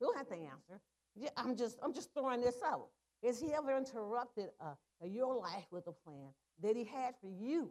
You 0.00 0.06
don't 0.06 0.16
have 0.16 0.28
to 0.28 0.34
answer. 0.34 0.80
I'm 1.36 1.56
just, 1.56 1.78
I'm 1.82 1.92
just 1.92 2.12
throwing 2.14 2.40
this 2.40 2.56
out. 2.64 2.88
Has 3.22 3.38
He 3.40 3.52
ever 3.52 3.76
interrupted 3.76 4.48
uh, 4.60 4.74
your 5.02 5.36
life 5.36 5.66
with 5.70 5.86
a 5.88 5.92
plan 5.92 6.30
that 6.62 6.76
He 6.76 6.84
had 6.84 7.14
for 7.20 7.28
you 7.28 7.70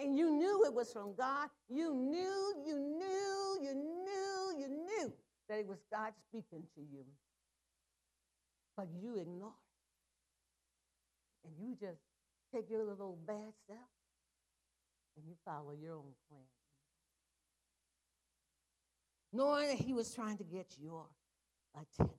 and 0.00 0.16
you 0.16 0.30
knew 0.30 0.64
it 0.64 0.72
was 0.72 0.92
from 0.92 1.14
God. 1.14 1.48
You 1.68 1.94
knew, 1.94 2.54
you 2.66 2.78
knew, 2.78 3.58
you 3.60 3.74
knew, 3.74 4.60
you 4.60 4.68
knew 4.68 5.12
that 5.48 5.58
it 5.58 5.66
was 5.66 5.78
God 5.90 6.12
speaking 6.28 6.62
to 6.74 6.80
you. 6.80 7.04
But 8.76 8.88
you 9.00 9.16
ignore 9.16 9.52
it. 11.44 11.48
And 11.48 11.54
you 11.58 11.74
just 11.74 12.00
take 12.54 12.70
your 12.70 12.84
little 12.84 13.18
bad 13.26 13.52
stuff 13.64 13.90
and 15.16 15.26
you 15.26 15.34
follow 15.44 15.72
your 15.72 15.94
own 15.94 16.12
plan. 16.28 16.42
Knowing 19.32 19.68
that 19.68 19.78
he 19.78 19.92
was 19.92 20.14
trying 20.14 20.36
to 20.38 20.44
get 20.44 20.66
your 20.78 21.06
attention. 21.74 22.14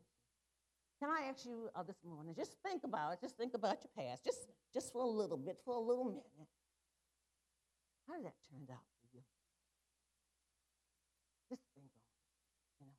Can 1.00 1.10
I 1.10 1.30
ask 1.30 1.46
you 1.46 1.70
uh, 1.75 1.84
this 1.84 1.98
morning, 2.06 2.34
just 2.36 2.56
think 2.65 2.84
about 2.84 3.13
it, 3.13 3.20
just 3.22 3.38
think 3.38 3.53
about 3.53 3.77
your 3.84 4.08
past, 4.08 4.24
just, 4.24 4.48
just 4.74 4.94
for 4.94 5.03
a 5.03 5.08
little 5.08 5.38
bit, 5.38 5.58
for 5.65 5.75
a 5.75 5.80
little 5.80 6.06
minute. 6.06 6.53
How 8.08 8.16
did 8.16 8.26
that 8.26 8.36
turn 8.50 8.68
out 8.72 8.84
for 9.00 9.08
you? 9.14 9.22
Think 11.50 11.62
on 11.78 11.84
it, 11.84 11.92
you 12.80 12.88
know. 12.88 12.94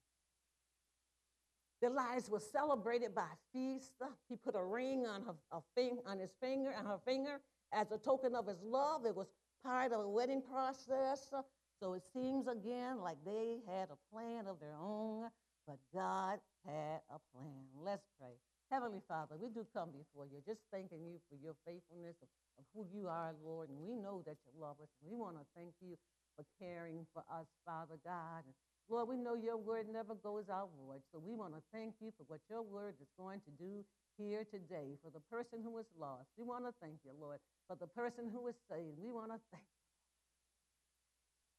Their 1.80 1.90
lives 1.90 2.30
were 2.30 2.40
celebrated 2.40 3.14
by 3.14 3.22
a 3.22 3.38
feast. 3.52 3.92
He 4.28 4.36
put 4.36 4.54
a 4.54 4.64
ring 4.64 5.06
on 5.06 5.22
her 5.22 5.34
a 5.52 5.60
fing, 5.74 5.98
on 6.06 6.18
his 6.18 6.30
finger, 6.40 6.72
on 6.78 6.86
her 6.86 6.98
finger, 7.04 7.40
as 7.72 7.92
a 7.92 7.98
token 7.98 8.34
of 8.34 8.46
his 8.46 8.62
love. 8.62 9.04
It 9.04 9.14
was 9.14 9.28
part 9.62 9.92
of 9.92 10.00
a 10.00 10.08
wedding 10.08 10.42
process. 10.42 11.32
So 11.80 11.92
it 11.94 12.02
seems 12.12 12.46
again 12.46 13.00
like 13.00 13.18
they 13.24 13.58
had 13.68 13.88
a 13.90 14.14
plan 14.14 14.46
of 14.46 14.60
their 14.60 14.76
own, 14.80 15.28
but 15.66 15.78
God 15.92 16.38
had 16.64 17.00
a 17.10 17.18
plan. 17.36 17.66
Let's 17.84 18.06
pray. 18.18 18.38
Heavenly 18.72 19.02
Father, 19.06 19.36
we 19.36 19.52
do 19.52 19.66
come 19.76 19.92
before 19.92 20.26
you, 20.26 20.40
just 20.46 20.60
thanking 20.72 21.04
you 21.04 21.20
for 21.28 21.36
your 21.38 21.54
faithfulness 21.68 22.16
of, 22.24 22.30
of 22.58 22.64
who 22.72 22.82
you 22.90 23.06
are, 23.06 23.36
Lord. 23.44 23.68
And 23.68 23.78
we 23.78 23.94
know 23.94 24.24
that 24.26 24.40
you 24.46 24.52
love 24.56 24.80
us. 24.82 24.90
We 25.04 25.14
want 25.14 25.36
to 25.36 25.44
thank 25.54 25.76
you 25.84 25.96
for 26.36 26.44
caring 26.58 27.06
for 27.12 27.22
us, 27.30 27.46
Father 27.64 28.00
God. 28.02 28.42
And 28.48 28.54
Lord, 28.88 29.08
we 29.08 29.16
know 29.16 29.36
your 29.36 29.56
word 29.56 29.86
never 29.92 30.14
goes 30.16 30.48
out 30.50 30.70
void. 30.80 31.04
So 31.12 31.20
we 31.20 31.34
want 31.36 31.54
to 31.54 31.62
thank 31.72 31.94
you 32.00 32.12
for 32.16 32.24
what 32.26 32.40
your 32.50 32.62
word 32.62 32.96
is 33.00 33.08
going 33.16 33.40
to 33.46 33.52
do 33.60 33.84
here 34.18 34.44
today. 34.48 34.96
For 35.04 35.12
the 35.12 35.22
person 35.30 35.60
who 35.62 35.78
is 35.78 35.88
lost, 35.98 36.28
we 36.36 36.44
want 36.44 36.64
to 36.64 36.72
thank 36.80 36.98
you, 37.04 37.12
Lord. 37.20 37.38
For 37.68 37.76
the 37.76 37.88
person 37.88 38.32
who 38.32 38.48
is 38.48 38.56
saved, 38.68 38.98
we 38.98 39.12
want 39.12 39.30
to 39.32 39.40
thank 39.52 39.64
you. 39.64 39.84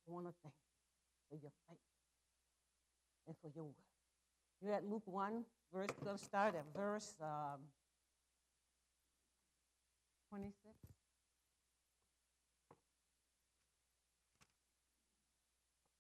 We 0.08 0.14
want 0.14 0.28
to 0.28 0.36
thank 0.44 0.54
you 0.54 0.70
for 1.30 1.38
your 1.42 1.54
faith 1.70 1.90
and 3.28 3.36
for 3.42 3.50
your 3.56 3.66
word. 3.66 3.95
You're 4.62 4.74
at 4.74 4.86
Luke 4.90 5.04
1, 5.06 5.44
verse, 5.74 5.88
to 6.04 6.18
start 6.18 6.56
at 6.56 6.66
verse 6.76 7.14
um, 7.22 7.60
26. 10.30 10.56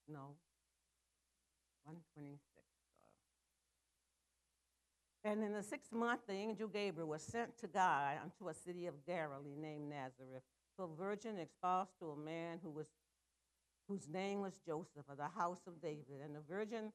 No, 0.07 0.35
126. 1.83 2.39
And 5.23 5.43
in 5.43 5.53
the 5.53 5.63
sixth 5.63 5.91
month, 5.91 6.21
the 6.27 6.33
angel 6.33 6.67
Gabriel 6.67 7.09
was 7.09 7.23
sent 7.23 7.57
to 7.57 7.67
God 7.67 8.17
unto 8.23 8.49
a 8.49 8.53
city 8.53 8.85
of 8.85 8.93
Galilee 9.07 9.55
named 9.59 9.89
Nazareth, 9.89 10.43
to 10.77 10.83
a 10.83 10.87
virgin 10.87 11.39
espoused 11.39 11.97
to 11.99 12.11
a 12.11 12.15
man 12.15 12.59
who 12.61 12.69
was, 12.69 12.85
whose 13.87 14.07
name 14.07 14.41
was 14.41 14.59
Joseph 14.63 15.09
of 15.09 15.17
the 15.17 15.29
house 15.35 15.61
of 15.65 15.81
David. 15.81 16.21
And 16.23 16.35
the 16.35 16.41
virgin 16.47 16.91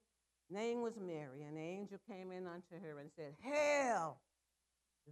name 0.50 0.83
was 0.83 0.95
Mary. 1.00 1.42
And 1.49 1.59
angel 1.59 1.99
came 2.09 2.33
in 2.33 2.47
unto 2.47 2.83
her 2.83 2.99
and 2.99 3.11
said, 3.16 3.35
Hail, 3.42 4.19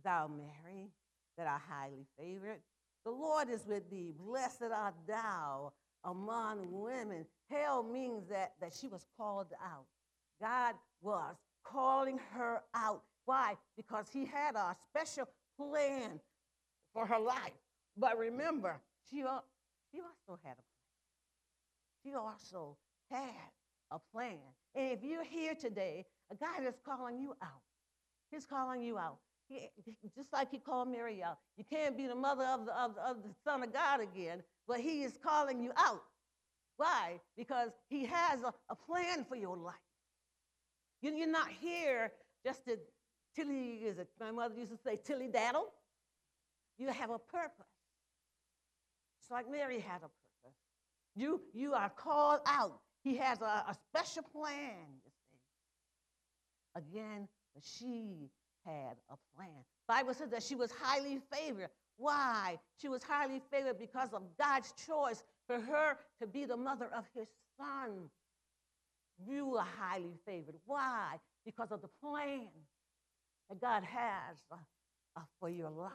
thou 0.05 0.29
Mary, 0.29 0.91
that 1.37 1.47
art 1.47 1.63
highly 1.69 2.07
favored. 2.19 2.61
The 3.05 3.11
Lord 3.11 3.49
is 3.49 3.65
with 3.67 3.89
thee. 3.91 4.13
Blessed 4.19 4.71
art 4.75 4.95
thou 5.07 5.73
among 6.05 6.67
women. 6.71 7.27
Hail 7.49 7.83
means 7.83 8.29
that, 8.29 8.53
that 8.61 8.75
she 8.75 8.89
was 8.89 9.07
called 9.17 9.53
out. 9.65 9.87
God 10.41 10.75
was 11.01 11.37
calling 11.65 12.19
her 12.33 12.63
out. 12.75 13.03
Why? 13.25 13.57
Because 13.77 14.07
he 14.13 14.25
had 14.25 14.55
a 14.55 14.77
special 14.91 15.29
plan 15.59 16.21
for 16.93 17.07
her 17.07 17.19
life. 17.19 17.53
But 17.97 18.19
remember, 18.19 18.81
she, 19.11 19.17
she 19.17 20.01
also 20.01 20.41
had 20.43 20.53
a 20.53 20.65
plan. 20.65 22.03
She 22.03 22.15
also 22.15 22.77
had 23.11 23.51
a 23.91 23.99
plan. 24.13 24.39
And 24.75 24.93
if 24.93 25.03
you're 25.03 25.25
here 25.25 25.55
today, 25.55 26.07
a 26.31 26.35
God 26.35 26.67
is 26.67 26.75
calling 26.85 27.21
you 27.21 27.35
out. 27.43 27.63
He's 28.31 28.47
calling 28.47 28.83
you 28.83 28.99
out. 28.99 29.19
He, 29.49 29.71
just 30.15 30.33
like 30.33 30.51
he 30.51 30.59
called 30.59 30.89
Mary 30.89 31.23
out. 31.23 31.39
You 31.57 31.65
can't 31.65 31.97
be 31.97 32.07
the 32.07 32.15
mother 32.15 32.45
of 32.45 32.67
the, 32.67 32.79
of, 32.79 32.97
of 32.99 33.23
the 33.23 33.35
Son 33.45 33.63
of 33.63 33.73
God 33.73 34.01
again, 34.01 34.43
but 34.67 34.81
he 34.81 35.03
is 35.03 35.19
calling 35.23 35.63
you 35.63 35.73
out. 35.77 36.03
Why? 36.77 37.21
Because 37.37 37.71
he 37.89 38.05
has 38.05 38.43
a, 38.43 38.53
a 38.69 38.75
plan 38.75 39.25
for 39.27 39.37
your 39.37 39.57
life. 39.57 39.75
You, 41.01 41.15
you're 41.15 41.27
not 41.31 41.49
here 41.49 42.13
just 42.45 42.65
to 42.67 42.79
tilly, 43.35 43.77
is 43.85 43.99
it, 43.99 44.09
my 44.21 44.31
mother 44.31 44.55
used 44.57 44.71
to 44.71 44.79
say, 44.85 44.99
tilly 45.03 45.29
daddle. 45.29 45.73
You 46.79 46.89
have 46.89 47.11
a 47.11 47.19
purpose. 47.19 47.67
It's 49.21 49.31
like 49.31 49.51
Mary 49.51 49.81
had 49.81 49.99
a 49.99 50.11
purpose. 50.11 50.59
You, 51.17 51.41
you 51.53 51.73
are 51.73 51.91
called 51.91 52.41
out. 52.47 52.81
He 53.09 53.17
has 53.17 53.41
a, 53.41 53.65
a 53.73 53.75
special 53.89 54.23
plan. 54.23 54.85
Again, 56.77 57.27
she 57.63 58.29
had 58.67 58.97
a 59.09 59.17
plan. 59.35 59.65
Bible 59.89 60.13
says 60.13 60.29
that 60.29 60.43
she 60.43 60.55
was 60.55 60.71
highly 60.71 61.19
favored. 61.33 61.71
Why? 61.97 62.59
She 62.77 62.91
was 62.91 63.03
highly 63.03 63.41
favored 63.51 63.79
because 63.79 64.13
of 64.13 64.25
God's 64.39 64.75
choice 64.87 65.25
for 65.47 65.59
her 65.59 65.97
to 66.21 66.27
be 66.27 66.45
the 66.45 66.59
mother 66.59 66.91
of 66.95 67.05
his 67.15 67.29
son. 67.57 68.11
You 69.27 69.57
are 69.57 69.67
highly 69.81 70.19
favored. 70.27 70.57
Why? 70.67 71.15
Because 71.47 71.73
of 71.73 71.81
the 71.81 71.89
plan 72.03 72.49
that 73.49 73.59
God 73.59 73.85
has 73.85 74.37
uh, 74.53 74.57
uh, 75.17 75.23
for 75.41 75.49
your 75.49 75.71
life. 75.71 75.93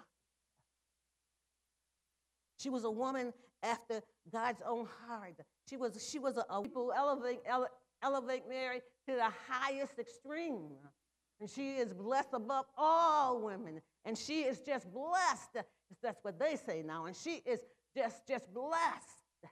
She 2.57 2.71
was 2.71 2.85
a 2.85 2.91
woman 2.91 3.33
after 3.61 4.01
God's 4.31 4.62
own 4.67 4.88
heart. 5.07 5.36
She 5.69 5.77
was, 5.77 6.07
she 6.09 6.19
was 6.19 6.38
a, 6.38 6.62
people 6.62 6.93
elevate, 6.95 7.39
ele, 7.45 7.67
elevate 8.01 8.43
Mary 8.47 8.81
to 9.07 9.15
the 9.15 9.29
highest 9.49 9.99
extreme. 9.99 10.71
And 11.39 11.49
she 11.49 11.73
is 11.73 11.93
blessed 11.93 12.29
above 12.33 12.65
all 12.77 13.41
women. 13.41 13.81
And 14.05 14.17
she 14.17 14.41
is 14.41 14.59
just 14.59 14.91
blessed. 14.93 15.65
That's 16.01 16.23
what 16.23 16.39
they 16.39 16.55
say 16.55 16.83
now. 16.86 17.05
And 17.05 17.15
she 17.15 17.41
is 17.45 17.59
just, 17.95 18.27
just 18.27 18.53
blessed. 18.53 19.43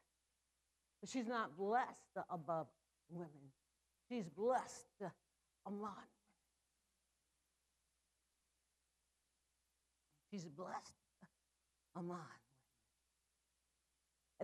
But 1.01 1.10
she's 1.10 1.27
not 1.27 1.57
blessed 1.57 2.17
above 2.29 2.67
women. 3.10 3.29
She's 4.10 4.29
blessed 4.29 4.86
among 5.65 5.81
women. 5.81 5.95
She's 10.31 10.45
blessed 10.45 10.93
among 11.95 12.19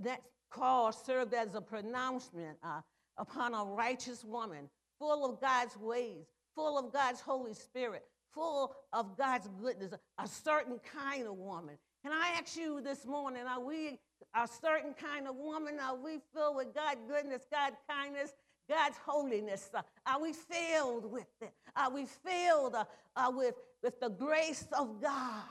that 0.02 0.22
call 0.50 0.92
served 0.92 1.34
as 1.34 1.56
a 1.56 1.62
pronouncement 1.62 2.58
uh, 2.64 2.82
upon 3.18 3.54
a 3.54 3.64
righteous 3.64 4.24
woman, 4.24 4.70
full 5.00 5.26
of 5.26 5.42
God's 5.42 5.78
ways, 5.78 6.26
full 6.56 6.78
of 6.78 6.94
God's 6.94 7.22
Holy 7.22 7.54
Spirit, 7.54 8.04
full 8.34 8.76
of 8.94 9.18
God's 9.18 9.50
goodness, 9.62 9.94
a 10.20 10.28
certain 10.28 10.80
kind 10.94 11.28
of 11.28 11.36
woman. 11.36 11.78
Can 12.04 12.12
I 12.12 12.36
ask 12.40 12.58
you 12.58 12.82
this 12.82 13.06
morning, 13.06 13.44
are 13.48 13.60
we 13.60 14.00
a 14.36 14.48
certain 14.48 14.94
kind 14.94 15.28
of 15.28 15.36
woman? 15.36 15.78
Are 15.82 15.96
we 15.96 16.20
filled 16.34 16.58
with 16.58 16.74
God's 16.74 17.02
goodness, 17.08 17.42
God's 17.52 17.78
kindness, 17.90 18.34
God's 18.70 18.98
holiness? 19.06 19.70
Are 20.06 20.22
we 20.22 20.34
filled 20.34 21.12
with 21.12 21.28
it? 21.42 21.52
Are 21.76 21.92
we 21.92 22.06
filled 22.06 22.76
uh, 22.76 22.86
uh, 23.16 23.32
with, 23.36 23.56
with 23.84 24.00
the 24.00 24.10
grace 24.10 24.68
of 24.78 25.02
God? 25.02 25.44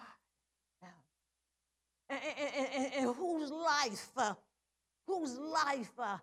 And, 0.82 0.90
and, 2.08 2.20
and, 2.38 2.50
and 2.55 2.55
life, 3.86 4.08
uh, 4.16 4.34
whose 5.06 5.38
life 5.38 5.92
uh, 5.98 6.18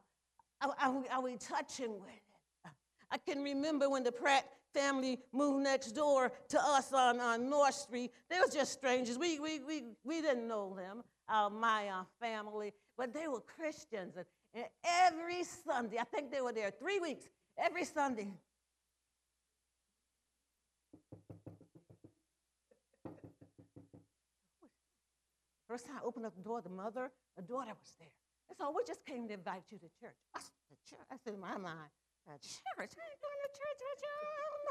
are, 0.61 0.75
are, 0.81 0.91
we, 0.91 1.07
are 1.07 1.21
we 1.21 1.37
touching 1.37 1.93
with 1.93 2.09
it? 2.09 2.71
I 3.11 3.17
can 3.17 3.43
remember 3.43 3.89
when 3.89 4.03
the 4.03 4.11
Pratt 4.11 4.45
family 4.73 5.19
moved 5.31 5.63
next 5.63 5.91
door 5.91 6.31
to 6.49 6.59
us 6.59 6.91
on, 6.91 7.19
on 7.19 7.49
North 7.49 7.75
Street. 7.75 8.11
They 8.29 8.39
were 8.39 8.51
just 8.51 8.73
strangers. 8.73 9.17
We, 9.17 9.39
we, 9.39 9.59
we, 9.59 9.83
we 10.03 10.21
didn't 10.21 10.47
know 10.47 10.75
them, 10.75 11.03
uh, 11.29 11.49
my 11.49 11.87
uh, 11.89 12.03
family, 12.19 12.73
but 12.97 13.13
they 13.13 13.27
were 13.27 13.41
Christians. 13.41 14.15
And, 14.17 14.25
and 14.55 14.65
every 14.83 15.43
Sunday, 15.43 15.97
I 15.99 16.05
think 16.05 16.31
they 16.31 16.41
were 16.41 16.53
there 16.53 16.71
three 16.71 16.99
weeks, 16.99 17.25
every 17.57 17.85
Sunday. 17.85 18.29
First 25.73 25.87
time 25.87 25.97
I 26.03 26.05
opened 26.05 26.27
up 26.27 26.35
the 26.37 26.43
door, 26.43 26.61
the 26.61 26.69
mother, 26.69 27.09
the 27.35 27.41
daughter 27.41 27.73
was 27.73 27.95
there. 27.97 28.13
And 28.47 28.55
so 28.55 28.69
we 28.69 28.83
just 28.85 29.03
came 29.07 29.27
to 29.27 29.33
invite 29.33 29.63
you 29.71 29.79
to 29.79 29.89
church. 29.99 30.21
I 30.35 30.39
said, 30.39 30.77
church? 30.87 31.07
I 31.09 31.15
said 31.25 31.33
in 31.33 31.39
my 31.39 31.57
mind, 31.57 31.89
church? 32.21 32.61
I 32.77 32.83
ain't 32.83 32.93
going 32.93 33.39
to 33.41 33.49
church 33.57 33.81
you. 33.81 34.19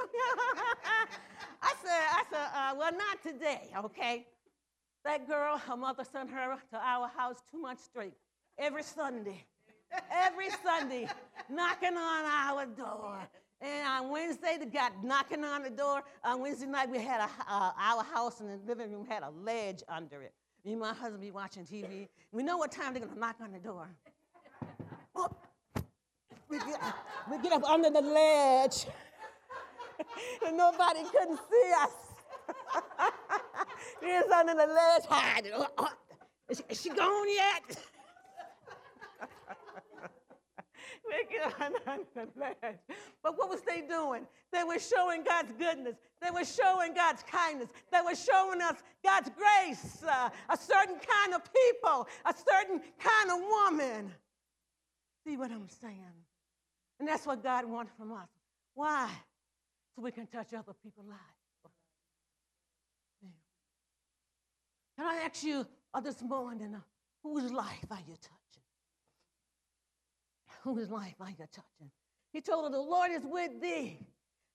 I 1.61 1.75
said, 1.83 2.03
I 2.07 2.23
said, 2.31 2.47
uh, 2.55 2.75
well, 2.79 2.93
not 2.93 3.21
today, 3.21 3.73
okay? 3.85 4.29
That 5.05 5.27
girl, 5.27 5.59
her 5.59 5.77
mother 5.77 6.05
sent 6.05 6.31
her 6.31 6.57
to 6.71 6.77
our 6.77 7.09
house 7.09 7.43
two 7.51 7.61
months 7.61 7.83
straight, 7.83 8.15
every 8.57 8.85
Sunday. 8.85 9.45
Every 10.09 10.51
Sunday, 10.65 11.09
knocking 11.51 11.97
on 11.97 12.25
our 12.27 12.65
door. 12.67 13.19
And 13.61 13.89
on 13.89 14.09
Wednesday, 14.09 14.57
they 14.57 14.67
got 14.67 15.03
knocking 15.03 15.43
on 15.43 15.65
the 15.65 15.71
door. 15.71 16.05
On 16.23 16.41
Wednesday 16.41 16.67
night, 16.67 16.89
we 16.89 17.01
had 17.01 17.23
a, 17.23 17.31
uh, 17.49 17.73
our 17.77 18.05
house 18.05 18.41
in 18.41 18.47
the 18.47 18.61
living 18.69 18.93
room 18.93 19.05
had 19.05 19.25
a 19.25 19.31
ledge 19.31 19.83
under 19.89 20.23
it. 20.23 20.33
Me 20.65 20.73
and 20.73 20.81
my 20.81 20.95
husband 20.95 21.21
be 21.21 21.33
watching 21.33 21.65
TV. 21.65 22.09
We 22.31 22.43
know 22.45 22.57
what 22.57 22.71
time 22.71 22.95
they're 22.95 23.05
gonna 23.05 23.19
knock 23.19 23.37
on 23.43 23.51
the 23.53 23.59
door. 23.59 23.89
Oh, 25.17 25.29
we, 26.49 26.59
get, 26.59 26.81
we 27.31 27.39
get 27.43 27.53
up 27.53 27.65
under 27.65 27.91
the 27.91 28.01
ledge, 28.01 28.87
and 30.47 30.57
nobody 30.57 31.01
couldn't 31.11 31.41
see 31.51 31.73
us. 31.81 31.91
He's 34.01 34.31
under 34.33 34.55
the 34.55 34.67
ledge 34.67 35.05
hiding. 35.09 35.53
Oh, 35.55 35.67
oh. 35.79 35.89
Is, 36.49 36.59
she, 36.59 36.65
is 36.69 36.83
she 36.83 36.89
gone 36.91 37.29
yet? 37.29 37.79
But 43.23 43.39
what 43.39 43.49
was 43.49 43.63
they 43.63 43.83
doing? 43.83 44.27
They 44.53 44.65
were 44.65 44.79
showing 44.79 45.23
God's 45.23 45.53
goodness. 45.53 45.97
They 46.21 46.31
were 46.31 46.45
showing 46.45 46.95
God's 46.95 47.23
kindness. 47.23 47.69
They 47.91 48.01
were 48.05 48.17
showing 48.17 48.61
us 48.61 48.77
God's 49.05 49.31
grace, 49.31 50.03
uh, 50.09 50.31
a 50.49 50.57
certain 50.57 50.97
kind 50.97 51.35
of 51.35 51.43
people, 51.53 52.09
a 52.25 52.35
certain 52.35 52.81
kind 52.99 53.31
of 53.31 53.41
woman. 53.41 54.13
See 55.27 55.37
what 55.37 55.51
I'm 55.51 55.69
saying? 55.69 55.99
And 56.99 57.09
that's 57.09 57.27
what 57.27 57.43
God 57.43 57.65
wants 57.65 57.93
from 57.97 58.13
us. 58.13 58.29
Why? 58.75 59.09
So 59.95 60.03
we 60.03 60.11
can 60.11 60.27
touch 60.27 60.53
other 60.55 60.73
people's 60.83 61.07
lives. 61.07 61.73
Can 64.97 65.07
I 65.07 65.23
ask 65.25 65.43
you 65.43 65.67
uh, 65.95 66.01
this 66.01 66.23
morning, 66.23 66.75
uh, 66.75 66.81
whose 67.23 67.51
life 67.51 67.87
are 67.91 67.99
you 68.07 68.15
touching? 68.15 68.42
Whose 70.63 70.91
life 70.91 71.15
are 71.21 71.31
you 71.31 71.37
touching? 71.53 71.91
He 72.33 72.41
told 72.41 72.65
her, 72.65 72.71
The 72.71 72.81
Lord 72.81 73.11
is 73.11 73.23
with 73.25 73.61
thee. 73.61 73.99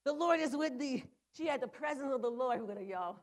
The 0.05 0.13
Lord 0.13 0.39
is 0.39 0.55
with 0.55 0.79
thee. 0.79 1.03
She 1.35 1.45
had 1.45 1.61
the 1.61 1.67
presence 1.67 2.11
of 2.13 2.21
the 2.21 2.29
Lord 2.29 2.65
with 2.65 2.77
her, 2.77 2.83
y'all. 2.83 3.17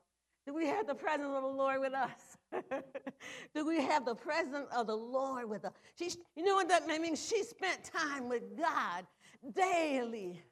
Do 0.47 0.53
we 0.53 0.67
have 0.67 0.87
the 0.87 0.95
presence 0.95 1.33
of 1.35 1.43
the 1.43 1.49
Lord 1.49 1.81
with 1.81 1.95
us? 1.95 2.37
Do 3.55 3.67
we 3.67 3.83
have 3.83 4.05
the 4.05 4.15
presence 4.15 4.67
of 4.77 4.87
the 4.87 4.97
Lord 4.97 5.49
with 5.49 5.65
us? 5.65 5.73
She, 5.99 6.11
you 6.37 6.45
know 6.45 6.55
what 6.55 6.69
that 6.69 6.87
means? 6.87 7.27
She 7.27 7.43
spent 7.43 7.83
time 7.85 8.29
with 8.29 8.43
God 8.59 9.07
daily. 9.55 10.43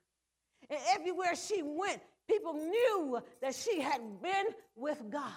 And 0.71 0.81
everywhere 0.95 1.35
she 1.37 1.62
went, 1.62 2.01
people 2.27 2.55
knew 2.55 3.21
that 3.42 3.55
she 3.55 3.81
had 3.81 4.01
been 4.23 4.47
with 4.75 4.99
God. 5.11 5.33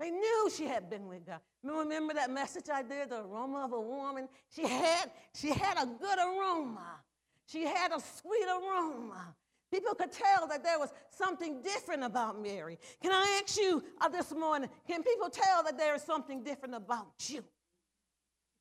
They 0.00 0.10
knew 0.10 0.50
she 0.56 0.66
had 0.66 0.90
been 0.90 1.06
with 1.06 1.26
God. 1.26 1.40
Remember 1.62 2.14
that 2.14 2.30
message 2.30 2.64
I 2.72 2.82
did, 2.82 3.10
the 3.10 3.20
aroma 3.20 3.64
of 3.64 3.72
a 3.72 3.80
woman? 3.80 4.28
She 4.48 4.66
had, 4.66 5.10
she 5.34 5.50
had 5.50 5.76
a 5.78 5.86
good 5.86 6.18
aroma. 6.18 7.00
She 7.46 7.64
had 7.64 7.92
a 7.92 8.00
sweet 8.00 8.46
aroma. 8.48 9.34
People 9.70 9.94
could 9.94 10.12
tell 10.12 10.46
that 10.48 10.62
there 10.62 10.78
was 10.78 10.92
something 11.10 11.62
different 11.62 12.02
about 12.02 12.40
Mary. 12.40 12.78
Can 13.02 13.12
I 13.12 13.40
ask 13.42 13.58
you 13.58 13.82
uh, 14.00 14.08
this 14.08 14.32
morning, 14.32 14.68
can 14.86 15.02
people 15.02 15.30
tell 15.30 15.62
that 15.64 15.78
there 15.78 15.94
is 15.94 16.02
something 16.02 16.42
different 16.42 16.74
about 16.74 17.12
you? 17.28 17.42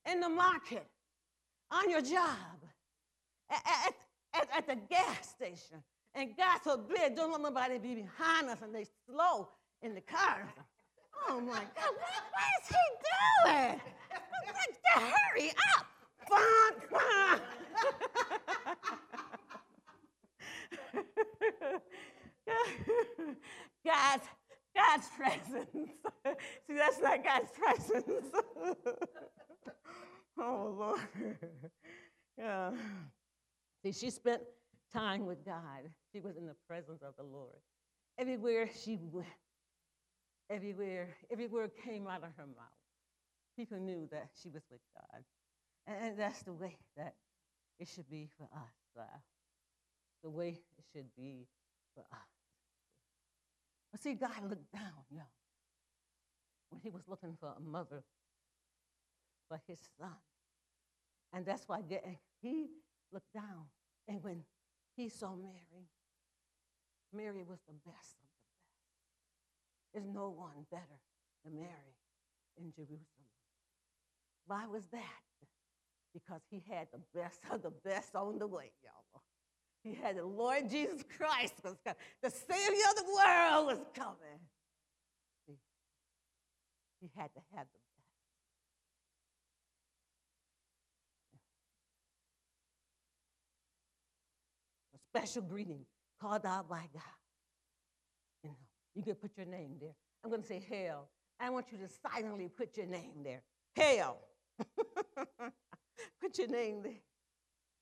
In 0.10 0.20
the 0.20 0.30
market, 0.30 0.88
on 1.70 1.90
your 1.90 2.02
job, 2.02 2.38
at, 3.50 3.94
at, 4.34 4.48
at 4.56 4.68
the 4.68 4.78
gas 4.90 5.30
station, 5.30 5.84
and 6.16 6.30
God 6.38 6.60
forbid, 6.62 7.16
don't 7.16 7.32
let 7.32 7.42
nobody 7.42 7.78
be 7.78 7.96
behind 7.96 8.50
us 8.50 8.62
and 8.62 8.74
they 8.74 8.86
slow 9.06 9.50
in 9.82 9.94
the 9.94 10.02
car. 10.02 10.48
Oh 11.30 11.40
my 11.42 11.54
God, 11.54 11.68
what, 11.76 12.24
what 12.32 12.48
is 12.62 12.68
he 12.70 12.76
doing? 13.48 13.82
Hurry 14.94 15.50
up. 15.78 15.86
God's, 23.86 24.24
God's 24.76 25.08
presence. 25.18 25.70
See, 26.68 26.76
that's 26.76 27.00
not 27.02 27.24
God's 27.24 27.52
presence. 27.52 28.06
oh, 30.40 30.76
Lord. 30.78 31.00
Yeah. 32.38 32.72
See, 33.84 33.92
she 33.92 34.10
spent 34.10 34.42
time 34.94 35.26
with 35.26 35.44
God. 35.46 35.90
She 36.12 36.20
was 36.20 36.38
in 36.38 36.46
the 36.46 36.56
presence 36.68 37.02
of 37.02 37.16
the 37.18 37.24
Lord. 37.24 37.58
Everywhere 38.18 38.70
she 38.84 39.00
went, 39.12 39.28
everywhere, 40.52 41.16
every 41.32 41.48
word 41.48 41.72
came 41.84 42.08
out 42.08 42.24
of 42.24 42.30
her 42.38 42.46
mouth. 42.46 42.82
People 43.56 43.80
knew 43.80 44.08
that 44.12 44.30
she 44.42 44.50
was 44.50 44.64
with 44.70 44.82
God. 44.96 45.24
And 45.88 46.18
that's 46.18 46.44
the 46.44 46.54
way 46.54 46.78
that 46.98 47.16
it 47.80 47.88
should 47.88 48.10
be 48.10 48.30
for 48.38 48.48
us. 48.54 49.08
The 50.24 50.30
way 50.30 50.50
it 50.50 50.84
should 50.94 51.08
be 51.18 51.48
for 51.96 52.02
us. 52.12 52.30
But 53.92 54.02
see, 54.02 54.14
God 54.14 54.50
looked 54.50 54.72
down, 54.72 55.06
y'all, 55.10 55.24
when 56.70 56.80
he 56.82 56.90
was 56.90 57.02
looking 57.08 57.36
for 57.40 57.54
a 57.58 57.60
mother 57.60 58.04
for 59.48 59.60
his 59.68 59.80
son. 59.98 60.16
And 61.34 61.46
that's 61.46 61.68
why 61.68 61.80
he 62.42 62.68
looked 63.12 63.34
down. 63.34 63.66
And 64.08 64.24
when 64.24 64.44
he 64.96 65.10
saw 65.10 65.36
Mary, 65.36 65.90
Mary 67.14 67.44
was 67.44 67.60
the 67.68 67.74
best 67.74 68.16
of 68.22 68.22
the 68.22 68.28
best. 68.28 68.31
There's 69.94 70.08
no 70.08 70.30
one 70.30 70.66
better 70.72 71.00
than 71.44 71.56
Mary 71.56 71.96
in 72.58 72.72
Jerusalem. 72.72 73.00
Why 74.48 74.66
was 74.68 74.86
that? 74.92 75.48
Because 76.14 76.42
he 76.50 76.64
had 76.70 76.88
the 76.92 77.00
best 77.18 77.40
of 77.52 77.62
the 77.62 77.72
best 77.84 78.16
on 78.16 78.38
the 78.40 78.48
way, 78.48 78.72
y'all. 78.84 79.22
He 79.84 79.96
had 79.96 80.18
the 80.18 80.26
Lord 80.26 80.70
Jesus 80.70 81.04
Christ 81.18 81.56
was 81.64 81.76
coming. 81.84 81.98
The 82.22 82.30
Savior 82.30 82.86
of 82.90 82.96
the 82.98 83.06
world 83.06 83.68
was 83.68 83.80
coming. 83.96 84.40
See, 85.48 85.58
he 87.02 87.10
had 87.16 87.34
to 87.34 87.42
have 87.56 87.66
the 87.74 87.80
best. 87.80 87.92
A 94.94 94.98
special 95.10 95.42
greeting 95.42 95.86
called 96.22 96.46
out 96.46 96.70
by 96.70 96.88
God. 96.94 97.21
You 98.96 99.04
can 99.04 99.16
put 99.16 99.38
your 99.38 99.46
name 99.46 99.76
there. 99.80 99.96
I'm 100.24 100.30
going 100.30 100.42
to 100.42 100.48
say 100.48 100.64
hell. 100.70 101.10
I 101.40 101.50
want 101.50 101.68
you 101.72 101.78
to 101.80 101.88
silently 101.88 102.50
put 102.50 102.78
your 102.78 102.86
name 102.86 103.24
there. 103.24 103.42
Hell. 103.76 104.20
put 106.22 106.38
your 106.38 106.48
name 106.48 106.84
there. 106.84 107.02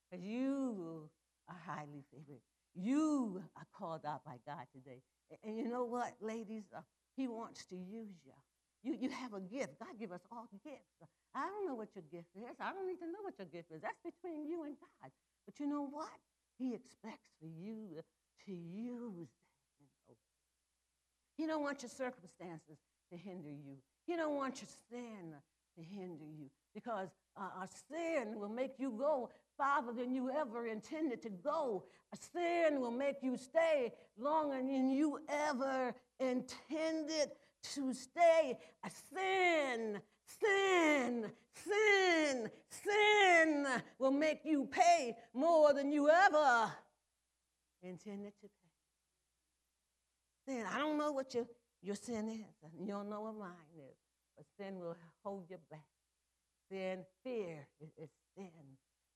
Because 0.10 0.26
you 0.26 1.10
are 1.50 1.58
highly 1.66 2.04
favored. 2.12 2.42
You 2.76 3.44
are 3.58 3.68
called 3.78 4.06
out 4.06 4.24
by 4.24 4.36
God 4.46 4.66
today. 4.72 5.02
And 5.44 5.58
you 5.58 5.68
know 5.68 5.86
what, 5.86 6.14
ladies? 6.22 6.64
Uh, 6.76 6.82
he 7.16 7.28
wants 7.28 7.66
to 7.66 7.76
use 7.76 8.16
you. 8.26 8.34
You, 8.82 8.98
you 9.00 9.10
have 9.10 9.34
a 9.34 9.42
gift. 9.42 9.80
God 9.80 10.00
give 10.00 10.12
us 10.12 10.22
all 10.32 10.48
gifts. 10.64 10.96
I 11.36 11.46
don't 11.48 11.68
know 11.68 11.76
what 11.76 11.90
your 11.96 12.06
gift 12.12 12.30
is. 12.36 12.56
I 12.60 12.72
don't 12.72 12.88
need 12.88 13.00
to 13.00 13.06
know 13.06 13.22
what 13.22 13.34
your 13.38 13.48
gift 13.48 13.72
is. 13.72 13.82
That's 13.82 14.00
between 14.04 14.48
you 14.48 14.64
and 14.64 14.76
God. 14.80 15.12
But 15.46 15.60
you 15.60 15.68
know 15.68 15.86
what? 15.86 16.10
He 16.58 16.74
expects 16.74 17.30
for 17.40 17.48
you 17.48 18.00
to 18.46 18.52
use. 18.52 19.28
He 21.40 21.48
don't 21.48 21.64
want 21.64 21.82
your 21.84 21.90
circumstances 21.90 22.78
to 23.10 23.18
hinder 23.18 23.48
you. 23.48 23.78
He 24.06 24.18
don't 24.18 24.36
want 24.36 24.62
your 24.62 24.68
sin 24.90 25.34
to 25.78 25.82
hinder 25.82 26.26
you 26.26 26.50
because 26.74 27.08
uh, 27.38 27.66
sin 27.88 28.38
will 28.38 28.50
make 28.50 28.74
you 28.78 28.92
go 28.92 29.30
farther 29.58 29.94
than 29.94 30.14
you 30.14 30.30
ever 30.30 30.68
intended 30.68 31.22
to 31.22 31.30
go. 31.30 31.86
A 32.14 32.18
sin 32.18 32.82
will 32.82 32.92
make 32.92 33.20
you 33.22 33.38
stay 33.38 33.94
longer 34.18 34.58
than 34.58 34.90
you 34.92 35.22
ever 35.30 35.96
intended 36.20 37.32
to 37.74 37.94
stay. 37.94 38.58
A 38.84 38.90
sin, 38.90 40.02
sin, 40.26 41.32
sin, 41.54 42.50
sin 42.70 43.68
will 43.98 44.12
make 44.12 44.42
you 44.44 44.66
pay 44.66 45.16
more 45.34 45.72
than 45.74 45.90
you 45.90 46.10
ever 46.10 46.70
intended 47.82 48.34
to 48.42 48.50
pay. 48.50 48.69
Sin, 50.50 50.66
I 50.66 50.80
don't 50.80 50.98
know 50.98 51.12
what 51.12 51.32
your, 51.36 51.46
your 51.84 51.96
sin 51.96 52.28
is, 52.28 52.58
and 52.64 52.88
you 52.88 52.92
don't 52.92 53.08
know 53.08 53.22
what 53.22 53.38
mine 53.38 53.70
is, 53.78 53.96
but 54.36 54.46
sin 54.58 54.80
will 54.80 54.98
hold 55.24 55.46
you 55.48 55.58
back. 55.70 55.86
Sin, 56.72 57.06
fear 57.24 57.68
is, 57.80 57.90
is 58.02 58.10
sin 58.36 58.50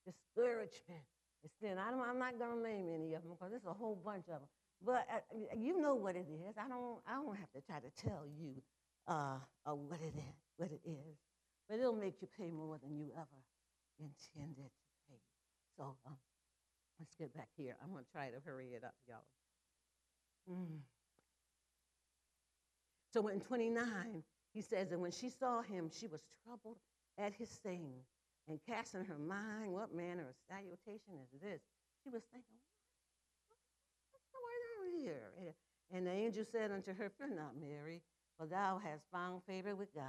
discouragement. 0.06 1.08
It's 1.44 1.54
sin. 1.60 1.78
I 1.78 1.90
am 1.90 2.20
not 2.20 2.40
going 2.40 2.58
to 2.58 2.64
name 2.64 2.88
any 2.94 3.14
of 3.16 3.24
them 3.24 3.34
because 3.34 3.52
there's 3.52 3.66
a 3.68 3.74
whole 3.74 4.00
bunch 4.04 4.28
of 4.28 4.46
them. 4.46 4.50
But 4.86 5.08
uh, 5.10 5.58
you 5.58 5.82
know 5.82 5.96
what 5.96 6.16
it 6.16 6.28
is. 6.30 6.56
I 6.58 6.68
don't. 6.68 7.00
I 7.08 7.16
don't 7.16 7.36
have 7.36 7.52
to 7.56 7.62
try 7.62 7.80
to 7.80 7.92
tell 7.96 8.24
you 8.28 8.62
uh, 9.08 9.40
uh, 9.66 9.76
what 9.76 10.00
it 10.02 10.14
is. 10.16 10.38
What 10.58 10.72
it 10.72 10.82
is. 10.86 11.18
But 11.68 11.80
it'll 11.80 11.96
make 11.96 12.22
you 12.22 12.28
pay 12.38 12.52
more 12.52 12.78
than 12.78 12.96
you 12.98 13.12
ever 13.16 13.40
intended 14.00 14.70
to 14.70 14.92
pay. 15.10 15.20
So 15.78 15.96
um, 16.06 16.18
let's 17.00 17.16
get 17.16 17.34
back 17.34 17.50
here. 17.56 17.76
I'm 17.82 17.92
going 17.92 18.04
to 18.04 18.12
try 18.12 18.30
to 18.30 18.40
hurry 18.46 18.76
it 18.76 18.84
up, 18.84 18.96
y'all. 19.08 19.26
Mm. 20.52 20.84
So 23.14 23.28
in 23.28 23.40
29, 23.40 24.24
he 24.54 24.62
says, 24.62 24.92
and 24.92 25.02
when 25.02 25.12
she 25.12 25.30
saw 25.30 25.62
him, 25.62 25.90
she 25.94 26.08
was 26.08 26.22
troubled 26.44 26.78
at 27.20 27.34
his 27.34 27.50
saying 27.64 28.02
and 28.48 28.60
cast 28.68 28.96
in 28.96 29.06
her 29.06 29.20
mind 29.20 29.72
what 29.72 29.94
manner 29.94 30.28
of 30.28 30.36
salutation 30.50 31.14
is 31.22 31.40
this. 31.40 31.62
She 32.04 32.10
was 32.10 32.24
thinking, 32.32 32.58
what's 34.12 34.26
going 34.34 34.64
on 34.82 35.00
here? 35.00 35.54
And 35.94 36.08
the 36.08 36.12
angel 36.12 36.44
said 36.52 36.72
unto 36.72 36.94
her, 36.94 37.12
Fear 37.18 37.36
not, 37.36 37.54
Mary, 37.60 38.02
for 38.38 38.48
thou 38.48 38.82
hast 38.84 39.04
found 39.12 39.44
favor 39.48 39.76
with 39.76 39.94
God. 39.94 40.04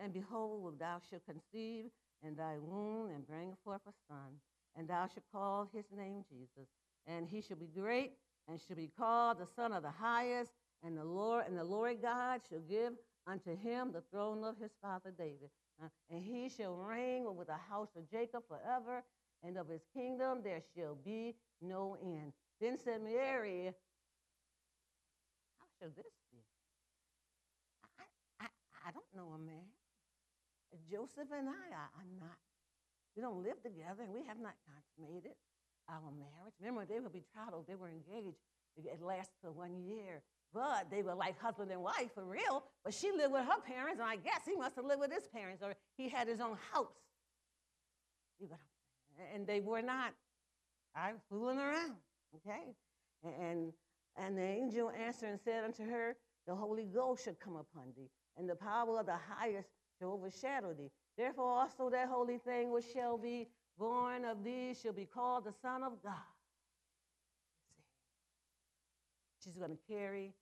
And 0.00 0.12
behold, 0.12 0.74
thou 0.80 0.98
shalt 1.08 1.22
conceive 1.24 1.86
in 2.26 2.34
thy 2.34 2.56
womb 2.58 3.10
and 3.14 3.26
bring 3.26 3.54
forth 3.62 3.82
a 3.86 3.92
son, 4.08 4.40
and 4.76 4.88
thou 4.88 5.06
shalt 5.06 5.24
call 5.32 5.68
his 5.72 5.84
name 5.96 6.24
Jesus. 6.28 6.68
And 7.06 7.28
he 7.28 7.40
shall 7.40 7.56
be 7.56 7.68
great 7.68 8.12
and 8.48 8.60
shall 8.60 8.76
be 8.76 8.90
called 8.98 9.38
the 9.38 9.46
Son 9.54 9.72
of 9.72 9.82
the 9.82 9.90
Highest, 9.90 10.50
and 10.84 10.96
the 10.96 11.04
Lord 11.04 11.46
and 11.46 11.56
the 11.56 11.64
Lord 11.64 12.02
God 12.02 12.40
shall 12.48 12.60
give 12.60 12.92
unto 13.26 13.56
him 13.56 13.92
the 13.92 14.02
throne 14.10 14.44
of 14.44 14.56
his 14.60 14.72
father 14.82 15.12
David. 15.16 15.50
Uh, 15.82 15.88
and 16.10 16.22
he 16.22 16.48
shall 16.48 16.74
reign 16.74 17.24
over 17.26 17.44
the 17.44 17.56
house 17.68 17.88
of 17.96 18.08
Jacob 18.10 18.42
forever, 18.46 19.02
and 19.42 19.56
of 19.56 19.68
his 19.68 19.82
kingdom 19.92 20.40
there 20.44 20.62
shall 20.76 20.96
be 21.04 21.34
no 21.60 21.96
end. 22.02 22.32
Then 22.60 22.78
said 22.78 23.02
Mary, 23.02 23.72
How 25.58 25.66
shall 25.80 25.90
this 25.96 26.12
be? 26.30 26.38
I, 27.98 28.44
I, 28.44 28.46
I 28.88 28.92
don't 28.92 29.10
know 29.16 29.34
a 29.34 29.38
man. 29.38 29.66
Joseph 30.90 31.30
and 31.36 31.48
I 31.48 31.74
are, 31.74 31.90
are 31.96 32.10
not. 32.20 32.38
We 33.16 33.22
don't 33.22 33.42
live 33.42 33.62
together, 33.62 34.02
and 34.02 34.12
we 34.12 34.24
have 34.26 34.40
not 34.40 34.54
consummated 34.66 35.32
our 35.88 36.10
marriage. 36.10 36.54
Remember, 36.60 36.84
they 36.84 37.00
were 37.00 37.10
betrothed, 37.10 37.68
they 37.68 37.74
were 37.74 37.90
engaged. 37.90 38.38
It 38.76 39.02
lasted 39.02 39.36
for 39.40 39.52
one 39.52 39.82
year, 39.84 40.22
but 40.52 40.90
they 40.90 41.02
were 41.02 41.14
like 41.14 41.38
husband 41.38 41.70
and 41.70 41.82
wife 41.82 42.10
for 42.14 42.24
real. 42.24 42.64
But 42.84 42.94
she 42.94 43.12
lived 43.12 43.32
with 43.32 43.44
her 43.44 43.60
parents, 43.66 44.00
and 44.00 44.08
I 44.08 44.16
guess 44.16 44.40
he 44.44 44.56
must 44.56 44.76
have 44.76 44.84
lived 44.84 45.00
with 45.00 45.12
his 45.12 45.26
parents, 45.28 45.62
or 45.62 45.74
he 45.96 46.08
had 46.08 46.28
his 46.28 46.40
own 46.40 46.56
house. 46.72 46.98
And 49.32 49.46
they 49.46 49.60
were 49.60 49.82
not. 49.82 50.12
I'm 50.96 51.16
fooling 51.28 51.58
around, 51.58 51.94
okay? 52.36 52.74
And 53.40 53.72
and 54.16 54.36
the 54.36 54.42
angel 54.42 54.90
answered 54.90 55.30
and 55.30 55.40
said 55.40 55.64
unto 55.64 55.84
her, 55.88 56.16
The 56.46 56.54
Holy 56.54 56.84
Ghost 56.84 57.24
shall 57.24 57.34
come 57.34 57.56
upon 57.56 57.92
thee, 57.96 58.10
and 58.36 58.48
the 58.48 58.54
power 58.54 59.00
of 59.00 59.06
the 59.06 59.16
highest 59.16 59.68
shall 59.98 60.12
overshadow 60.12 60.72
thee. 60.72 60.90
Therefore 61.16 61.60
also 61.60 61.90
that 61.90 62.08
holy 62.08 62.38
thing 62.38 62.70
which 62.70 62.86
shall 62.92 63.18
be 63.18 63.48
born 63.78 64.24
of 64.24 64.44
thee 64.44 64.74
shall 64.80 64.92
be 64.92 65.06
called 65.06 65.44
the 65.44 65.54
Son 65.62 65.82
of 65.82 66.02
God. 66.02 66.33
She's 69.44 69.56
going 69.56 69.70
to 69.70 69.94
carry 69.94 70.32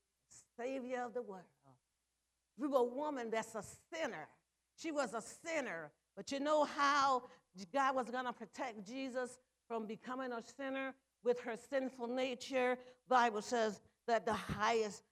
Savior 0.56 1.02
of 1.04 1.14
the 1.14 1.22
world. 1.22 1.42
Through 2.56 2.76
a 2.76 2.84
woman 2.84 3.30
that's 3.30 3.54
a 3.54 3.64
sinner. 3.92 4.28
She 4.76 4.92
was 4.92 5.14
a 5.14 5.22
sinner. 5.22 5.90
But 6.16 6.30
you 6.30 6.40
know 6.40 6.64
how 6.64 7.24
God 7.72 7.96
was 7.96 8.10
going 8.10 8.26
to 8.26 8.32
protect 8.32 8.86
Jesus 8.86 9.38
from 9.66 9.86
becoming 9.86 10.32
a 10.32 10.42
sinner 10.56 10.94
with 11.24 11.40
her 11.40 11.56
sinful 11.70 12.08
nature? 12.08 12.78
Bible 13.08 13.42
says 13.42 13.80
that 14.06 14.26
the 14.26 14.32
highest, 14.32 15.02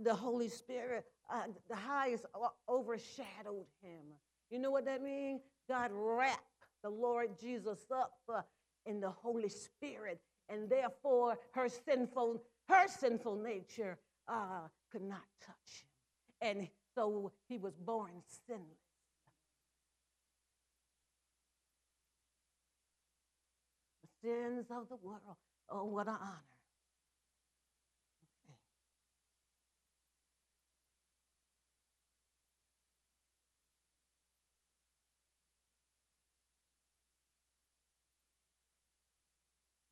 the 0.00 0.14
Holy 0.14 0.48
Spirit, 0.48 1.04
uh, 1.30 1.42
the 1.68 1.76
highest 1.76 2.24
overshadowed 2.68 3.66
him. 3.82 4.02
You 4.50 4.58
know 4.58 4.70
what 4.70 4.86
that 4.86 5.02
means? 5.02 5.42
God 5.68 5.90
wrapped 5.92 6.40
the 6.82 6.90
Lord 6.90 7.30
Jesus 7.40 7.78
up 7.92 8.12
uh, 8.32 8.42
in 8.86 9.00
the 9.00 9.10
Holy 9.10 9.48
Spirit, 9.48 10.20
and 10.48 10.70
therefore 10.70 11.36
her 11.52 11.68
sinful, 11.68 12.42
her 12.68 12.88
sinful 12.88 13.36
nature 13.36 13.98
uh, 14.28 14.68
could 14.90 15.02
not 15.02 15.24
touch 15.44 15.84
him. 16.40 16.48
And 16.48 16.68
so 16.94 17.32
he 17.48 17.58
was 17.58 17.74
born 17.74 18.12
sinless. 18.46 18.64
The 24.02 24.28
sins 24.28 24.66
of 24.70 24.88
the 24.88 24.96
world. 24.96 25.36
Oh, 25.70 25.84
what 25.84 26.08
an 26.08 26.16
honor. 26.20 26.42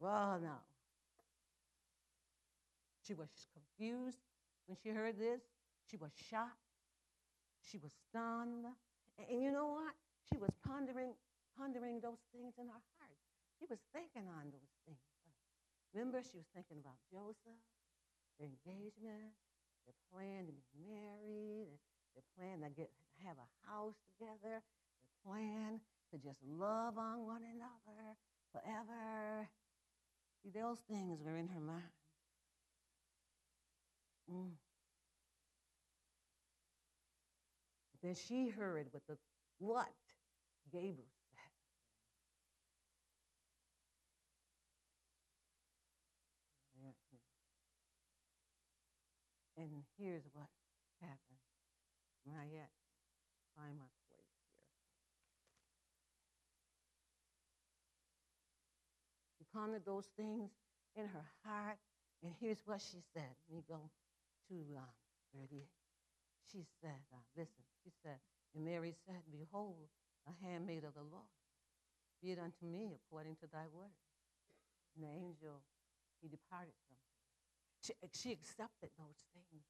Well, 0.01 0.39
no. 0.43 0.74
She 3.07 3.13
was 3.15 3.29
confused 3.53 4.19
when 4.67 4.77
she 4.83 4.89
heard 4.89 5.19
this. 5.19 5.43
She 5.91 5.97
was 5.97 6.11
shocked. 6.17 6.57
She 7.61 7.77
was 7.79 7.93
stunned. 8.09 8.65
And, 9.19 9.27
and 9.29 9.43
you 9.43 9.53
know 9.53 9.69
what? 9.77 9.93
She 10.33 10.41
was 10.41 10.51
pondering, 10.65 11.13
pondering 11.57 12.01
those 12.01 12.25
things 12.33 12.57
in 12.57 12.67
her 12.67 12.83
heart. 12.97 13.19
She 13.61 13.67
was 13.69 13.79
thinking 13.93 14.25
on 14.29 14.49
those 14.49 14.73
things. 14.89 15.05
Remember, 15.93 16.25
she 16.25 16.37
was 16.41 16.49
thinking 16.57 16.81
about 16.81 16.99
Joseph, 17.13 17.61
their 18.41 18.49
engagement, 18.51 19.31
their 19.87 19.95
plan 20.11 20.49
to 20.49 20.53
be 20.53 20.67
married, 20.75 21.79
their 22.17 22.27
plan 22.35 22.67
to 22.67 22.71
get 22.75 22.91
have 23.23 23.37
a 23.39 23.71
house 23.71 23.95
together, 24.19 24.59
their 24.59 25.15
plan 25.23 25.79
to 26.11 26.19
just 26.19 26.43
love 26.43 26.99
on 26.99 27.25
one 27.25 27.43
another 27.47 28.17
forever. 28.51 29.49
See, 30.43 30.51
those 30.51 30.79
things 30.91 31.23
were 31.23 31.37
in 31.37 31.49
her 31.49 31.61
mind. 31.61 31.95
Mm. 34.33 34.51
Then 38.03 38.15
she 38.15 38.49
heard 38.49 38.87
what 38.93 39.03
the 39.09 39.17
what 39.59 39.89
Gabriel 40.73 41.09
said. 41.31 41.41
And 49.57 49.71
here's 49.99 50.25
what 50.33 50.49
happened. 51.01 51.41
Not 52.27 52.47
yet. 52.53 52.71
Find 53.57 53.77
my 53.79 53.87
place 54.11 54.35
here. 54.51 54.67
She 59.39 59.45
pondered 59.55 59.85
those 59.87 60.07
things 60.17 60.51
in 60.97 61.07
her 61.07 61.25
heart, 61.45 61.79
and 62.23 62.33
here's 62.41 62.59
what 62.67 62.81
she 62.81 62.99
said. 63.15 63.31
Let 63.49 63.57
me 63.57 63.63
go 63.69 63.79
to 64.55 64.79
um, 64.79 64.95
38. 65.35 65.67
She 66.47 66.63
said, 66.79 67.03
uh, 67.11 67.27
listen, 67.35 67.67
she 67.83 67.91
said, 67.91 68.23
and 68.55 68.63
Mary 68.63 68.95
said, 69.03 69.27
Behold, 69.27 69.91
a 70.31 70.35
handmaid 70.47 70.87
of 70.87 70.95
the 70.95 71.03
Lord. 71.03 71.27
Be 72.23 72.31
it 72.31 72.39
unto 72.39 72.63
me 72.63 72.95
according 72.95 73.35
to 73.43 73.51
thy 73.51 73.67
word. 73.75 73.99
And 74.95 75.03
the 75.03 75.11
angel, 75.11 75.59
he 76.23 76.31
departed 76.31 76.79
from 76.87 76.95
her. 76.95 77.19
She, 77.83 77.93
she 78.15 78.31
accepted 78.31 78.95
those 78.95 79.19
things 79.35 79.67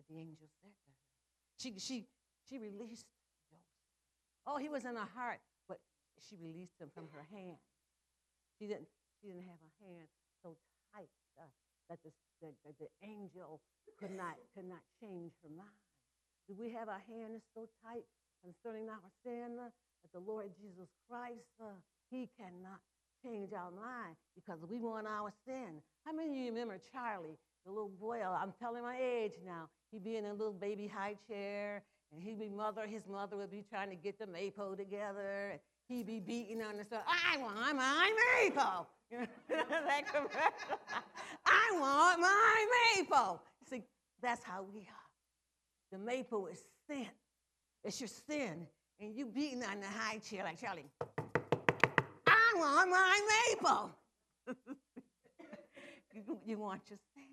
that 0.00 0.08
the 0.08 0.16
angel 0.16 0.48
said 0.64 0.72
to 0.72 0.88
her. 0.88 1.04
She, 1.60 1.68
she, 1.76 2.08
she 2.48 2.56
released 2.56 3.06
Joseph. 3.52 3.84
Oh, 4.48 4.56
he 4.56 4.72
was 4.72 4.88
in 4.88 4.96
her 4.96 5.10
heart, 5.12 5.44
but 5.68 5.78
she 6.16 6.40
released 6.40 6.80
him 6.80 6.88
from 6.96 7.12
her 7.12 7.28
hand. 7.28 7.60
She 8.56 8.66
didn't, 8.66 8.88
she 9.20 9.28
didn't 9.28 9.44
have 9.44 9.60
her 9.60 9.74
hand 9.84 10.08
so 10.40 10.56
tight 10.96 11.12
uh, 11.36 11.44
that, 11.88 11.98
the, 12.04 12.10
that, 12.42 12.54
that 12.64 12.76
the 12.78 12.90
angel 13.02 13.60
could 13.98 14.14
not, 14.16 14.36
could 14.54 14.68
not 14.68 14.82
change 15.00 15.32
her 15.42 15.52
mind. 15.52 15.84
Do 16.48 16.54
we 16.58 16.70
have 16.72 16.88
our 16.88 17.02
hands 17.08 17.42
so 17.54 17.68
tight 17.84 18.04
concerning 18.44 18.88
our 18.88 19.08
sin 19.24 19.56
uh, 19.56 19.72
that 20.04 20.12
the 20.12 20.20
Lord 20.20 20.50
Jesus 20.60 20.88
Christ, 21.08 21.48
uh, 21.60 21.72
he 22.10 22.28
cannot 22.36 22.80
change 23.24 23.52
our 23.52 23.70
mind 23.70 24.16
because 24.34 24.58
we 24.68 24.78
want 24.78 25.06
our 25.06 25.32
sin. 25.46 25.80
How 26.04 26.12
many 26.12 26.30
of 26.30 26.36
you 26.36 26.52
remember 26.52 26.78
Charlie, 26.92 27.38
the 27.64 27.72
little 27.72 27.88
boy? 27.88 28.20
Uh, 28.20 28.36
I'm 28.40 28.52
telling 28.60 28.82
my 28.82 28.98
age 29.00 29.32
now. 29.44 29.68
He'd 29.90 30.04
be 30.04 30.16
in 30.16 30.26
a 30.26 30.32
little 30.32 30.52
baby 30.52 30.86
high 30.86 31.16
chair, 31.28 31.82
and 32.12 32.22
he'd 32.22 32.38
be 32.38 32.48
mother. 32.48 32.86
His 32.86 33.06
mother 33.10 33.36
would 33.36 33.50
be 33.50 33.64
trying 33.68 33.90
to 33.90 33.96
get 33.96 34.18
the 34.18 34.26
maple 34.26 34.76
together. 34.76 35.50
And 35.52 35.60
he'd 35.88 36.06
be 36.06 36.20
beating 36.20 36.60
on 36.62 36.76
the 36.76 36.84
stuff. 36.84 37.04
I 37.06 37.38
want 37.38 37.76
my 37.76 38.12
maple. 38.42 38.88
that 39.48 40.02
commercial. 40.12 40.78
I 41.74 41.80
want 41.80 42.20
my 42.20 42.66
maple. 42.96 43.42
See, 43.68 43.82
that's 44.22 44.42
how 44.44 44.64
we 44.74 44.82
are. 44.82 45.08
The 45.92 45.98
maple 45.98 46.46
is 46.46 46.62
sin. 46.88 47.06
It's 47.82 48.00
your 48.00 48.08
sin. 48.08 48.66
And 49.00 49.14
you 49.14 49.26
beating 49.26 49.62
on 49.64 49.80
the 49.80 49.86
high 49.86 50.18
chair 50.18 50.44
like 50.44 50.60
Charlie. 50.60 50.86
I 52.26 52.54
want 52.56 52.90
my 52.90 53.20
maple. 53.50 53.90
you, 56.14 56.38
you 56.46 56.58
want 56.58 56.82
your 56.88 56.98
sin 57.14 57.24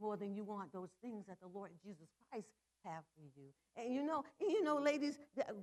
more 0.00 0.16
than 0.16 0.34
you 0.34 0.44
want 0.44 0.72
those 0.72 0.90
things 1.02 1.26
that 1.26 1.38
the 1.40 1.48
Lord 1.48 1.70
Jesus 1.82 2.08
Christ 2.30 2.48
have 2.84 3.04
for 3.14 3.24
you. 3.36 3.48
And 3.76 3.94
you 3.94 4.02
know, 4.02 4.24
you 4.40 4.62
know, 4.62 4.78
ladies, 4.78 5.18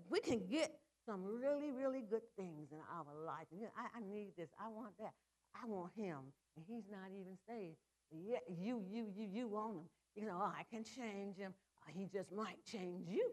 we 0.10 0.20
can 0.20 0.46
get 0.48 0.80
some 1.06 1.24
really, 1.24 1.72
really 1.72 2.02
good 2.02 2.22
things 2.36 2.72
in 2.72 2.80
our 2.92 3.26
life. 3.26 3.48
I, 3.54 3.98
I 3.98 4.02
need 4.02 4.32
this. 4.38 4.50
I 4.60 4.68
want 4.68 4.94
that. 5.00 5.14
I 5.62 5.68
want 5.68 5.92
him, 5.96 6.18
and 6.56 6.66
he's 6.68 6.84
not 6.90 7.10
even 7.12 7.38
saved. 7.48 7.78
Yet 8.12 8.44
you, 8.50 8.84
you, 8.90 9.08
you, 9.16 9.28
you 9.32 9.48
want 9.48 9.76
him. 9.76 9.84
You 10.16 10.26
know, 10.26 10.40
oh, 10.42 10.54
I 10.58 10.64
can 10.72 10.84
change 10.84 11.38
him. 11.38 11.54
He 11.96 12.06
just 12.06 12.34
might 12.34 12.58
change 12.66 13.08
you. 13.08 13.32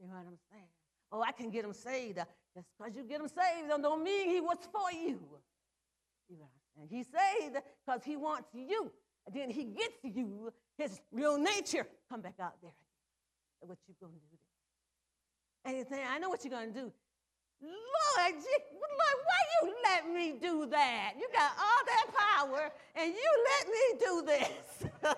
You 0.00 0.08
know 0.08 0.14
what 0.14 0.26
I'm 0.26 0.38
saying? 0.50 0.68
Oh, 1.12 1.22
I 1.22 1.32
can 1.32 1.50
get 1.50 1.64
him 1.64 1.72
saved. 1.72 2.18
Uh, 2.18 2.24
just 2.54 2.66
because 2.78 2.96
you 2.96 3.04
get 3.04 3.20
him 3.20 3.28
saved 3.28 3.68
don't 3.68 4.02
mean 4.02 4.28
he 4.28 4.40
was 4.40 4.58
for 4.72 4.90
you. 4.92 5.20
You 6.28 6.38
know 6.38 6.48
saying? 6.76 6.88
He 6.90 7.02
saved 7.02 7.56
because 7.84 8.02
he 8.04 8.16
wants 8.16 8.48
you. 8.54 8.90
And 9.26 9.34
then 9.34 9.50
he 9.50 9.64
gets 9.64 9.96
you, 10.02 10.52
his 10.76 11.00
real 11.10 11.38
nature, 11.38 11.86
come 12.10 12.20
back 12.20 12.34
out 12.40 12.54
there. 12.62 12.72
What 13.60 13.78
you 13.88 13.94
gonna 14.00 14.12
do 14.12 14.36
then? 15.64 15.72
And 15.72 15.78
you 15.78 15.84
say, 15.88 16.04
I 16.04 16.18
know 16.18 16.28
what 16.28 16.44
you're 16.44 16.50
gonna 16.50 16.70
do. 16.70 16.92
Lord, 17.64 18.34
Lord, 18.34 19.18
why 19.24 19.40
you 19.52 19.74
let 19.84 20.08
me 20.12 20.34
do 20.40 20.66
that? 20.66 21.14
You 21.18 21.28
got 21.32 21.52
all 21.58 21.84
that 21.86 22.06
power, 22.14 22.70
and 22.94 23.12
you 23.12 23.30
let 23.50 23.68
me 23.68 24.04
do 24.06 24.22
this. 24.26 24.90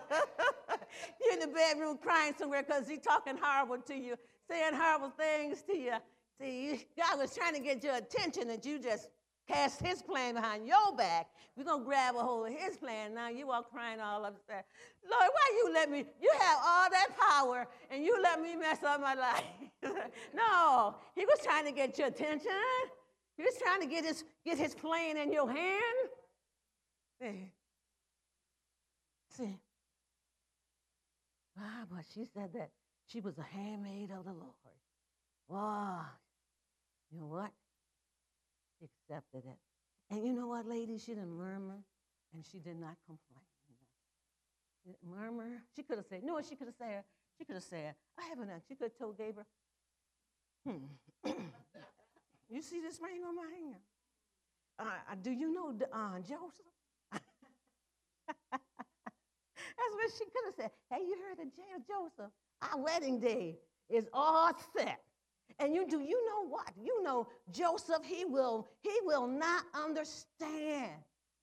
You're 1.21 1.35
in 1.35 1.41
the 1.41 1.49
bedroom 1.49 1.99
crying 1.99 2.35
somewhere 2.39 2.63
because 2.63 2.89
he's 2.89 3.01
talking 3.01 3.37
horrible 3.41 3.79
to 3.79 3.95
you, 3.95 4.17
saying 4.49 4.75
horrible 4.75 5.11
things 5.11 5.63
to 5.63 5.77
you. 5.77 5.95
See, 6.41 6.87
God 6.97 7.19
was 7.19 7.35
trying 7.35 7.55
to 7.55 7.61
get 7.61 7.83
your 7.83 7.97
attention, 7.97 8.51
and 8.51 8.65
you 8.65 8.79
just 8.79 9.09
cast 9.47 9.81
his 9.81 10.03
plan 10.03 10.35
behind 10.35 10.67
your 10.67 10.95
back. 10.97 11.29
We're 11.57 11.65
going 11.65 11.81
to 11.81 11.85
grab 11.87 12.17
a 12.17 12.21
hold 12.21 12.49
of 12.49 12.53
his 12.53 12.77
plan. 12.77 13.15
Now 13.15 13.29
you 13.29 13.51
are 13.51 13.63
crying 13.63 14.01
all 14.01 14.25
upstairs. 14.25 14.65
Lord, 15.09 15.31
why 15.33 15.51
you 15.57 15.73
let 15.73 15.91
me? 15.91 16.05
You 16.21 16.31
have 16.39 16.59
all 16.65 16.91
that 16.91 17.09
power 17.19 17.67
and 17.91 18.05
you 18.05 18.21
let 18.23 18.41
me 18.41 18.57
mess 18.57 18.83
up 18.83 19.01
my 19.01 19.15
life. 19.15 19.45
no, 20.35 20.97
he 21.15 21.25
was 21.25 21.39
trying 21.43 21.65
to 21.65 21.73
get 21.73 21.99
your 21.99 22.09
attention. 22.09 22.51
He 23.37 23.43
was 23.43 23.55
trying 23.63 23.81
to 23.81 23.87
get 23.87 24.05
his, 24.05 24.25
get 24.45 24.59
his 24.59 24.75
plan 24.75 25.17
in 25.17 25.33
your 25.33 25.49
hand. 25.49 26.09
See, 27.21 27.53
see, 29.31 29.59
Ah, 31.59 31.85
but 31.91 32.05
she 32.13 32.27
said 32.35 32.51
that 32.55 32.71
she 33.07 33.21
was 33.21 33.39
a 33.39 33.43
handmaid 33.43 34.11
of 34.11 34.25
the 34.25 34.33
Lord. 34.33 34.53
Wow. 35.49 36.03
You 37.11 37.21
know 37.21 37.27
what? 37.27 37.51
She 38.79 38.87
accepted 38.87 39.45
it. 39.47 39.59
And 40.11 40.25
you 40.25 40.33
know 40.33 40.47
what, 40.47 40.67
lady? 40.67 40.99
She 40.99 41.13
didn't 41.13 41.37
murmur 41.37 41.83
and 42.35 42.45
she 42.45 42.59
did 42.59 42.79
not 42.79 42.97
complain. 43.07 43.43
Murmur. 45.05 45.63
She 45.75 45.83
could 45.83 45.97
have 45.97 46.07
said, 46.07 46.23
no, 46.23 46.41
she 46.43 46.55
could 46.55 46.69
have 46.69 46.77
said, 46.79 47.03
she 47.39 47.45
could 47.45 47.57
have 47.57 47.65
said, 47.65 47.95
I 48.19 48.29
haven't 48.29 48.49
done. 48.49 48.61
She 48.69 48.75
could 48.77 48.85
have 48.85 48.99
told 48.99 49.19
Gabriel, 49.19 49.47
hmm, 50.65 50.85
you 52.49 52.63
see 52.63 52.81
this 52.81 53.01
ring 53.03 53.23
on 53.27 53.35
my 53.35 53.43
hand? 53.43 53.83
Uh, 54.79 55.15
do 55.23 55.31
you 55.31 55.53
know 55.53 55.75
uh, 55.93 56.19
Joseph? 56.21 56.67
That's 59.77 59.95
what 59.95 60.11
she 60.17 60.25
could 60.25 60.45
have 60.47 60.55
said. 60.57 60.71
Hey, 60.91 61.01
you 61.01 61.17
heard 61.29 61.45
of 61.45 61.53
Joseph? 61.87 62.33
Our 62.63 62.81
wedding 62.81 63.19
day 63.19 63.59
is 63.89 64.07
all 64.13 64.53
set. 64.77 65.01
And 65.59 65.75
you 65.75 65.87
do 65.87 66.01
you 66.01 66.27
know 66.27 66.49
what? 66.49 66.71
You 66.83 67.03
know 67.03 67.29
Joseph, 67.51 68.05
he 68.05 68.25
will, 68.25 68.69
he 68.83 68.93
will 69.05 69.27
not 69.27 69.65
understand. 69.75 70.93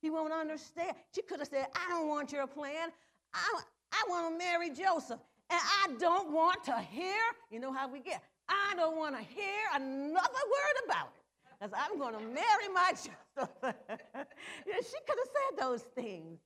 He 0.02 0.10
won't 0.10 0.34
understand. 0.34 0.96
She 1.16 1.22
could 1.22 1.40
have 1.40 1.48
said, 1.48 1.68
I 1.76 1.90
don't 1.90 2.08
want 2.08 2.32
your 2.32 2.46
plan. 2.46 2.90
I, 3.34 3.62
I 3.92 4.04
want 4.10 4.34
to 4.34 4.38
marry 4.38 4.70
Joseph. 4.70 5.20
And 5.50 5.60
I 5.62 5.94
don't 6.00 6.32
want 6.32 6.64
to 6.66 6.80
hear, 6.80 7.22
you 7.50 7.60
know 7.60 7.72
how 7.72 7.88
we 7.88 8.00
get. 8.00 8.22
I 8.50 8.74
don't 8.76 8.98
want 8.98 9.16
to 9.16 9.22
hear 9.22 9.64
another 9.74 10.18
word 10.18 10.86
about 10.86 11.14
it. 11.16 11.24
Because 11.60 11.74
I'm 11.78 11.98
going 11.98 12.14
to 12.14 12.20
marry 12.20 12.68
my 12.74 12.92
Joseph. 12.92 13.50
yeah, 13.64 14.78
she 14.78 14.98
could 15.08 15.18
have 15.18 15.32
said 15.32 15.60
those 15.60 15.82
things. 15.96 16.40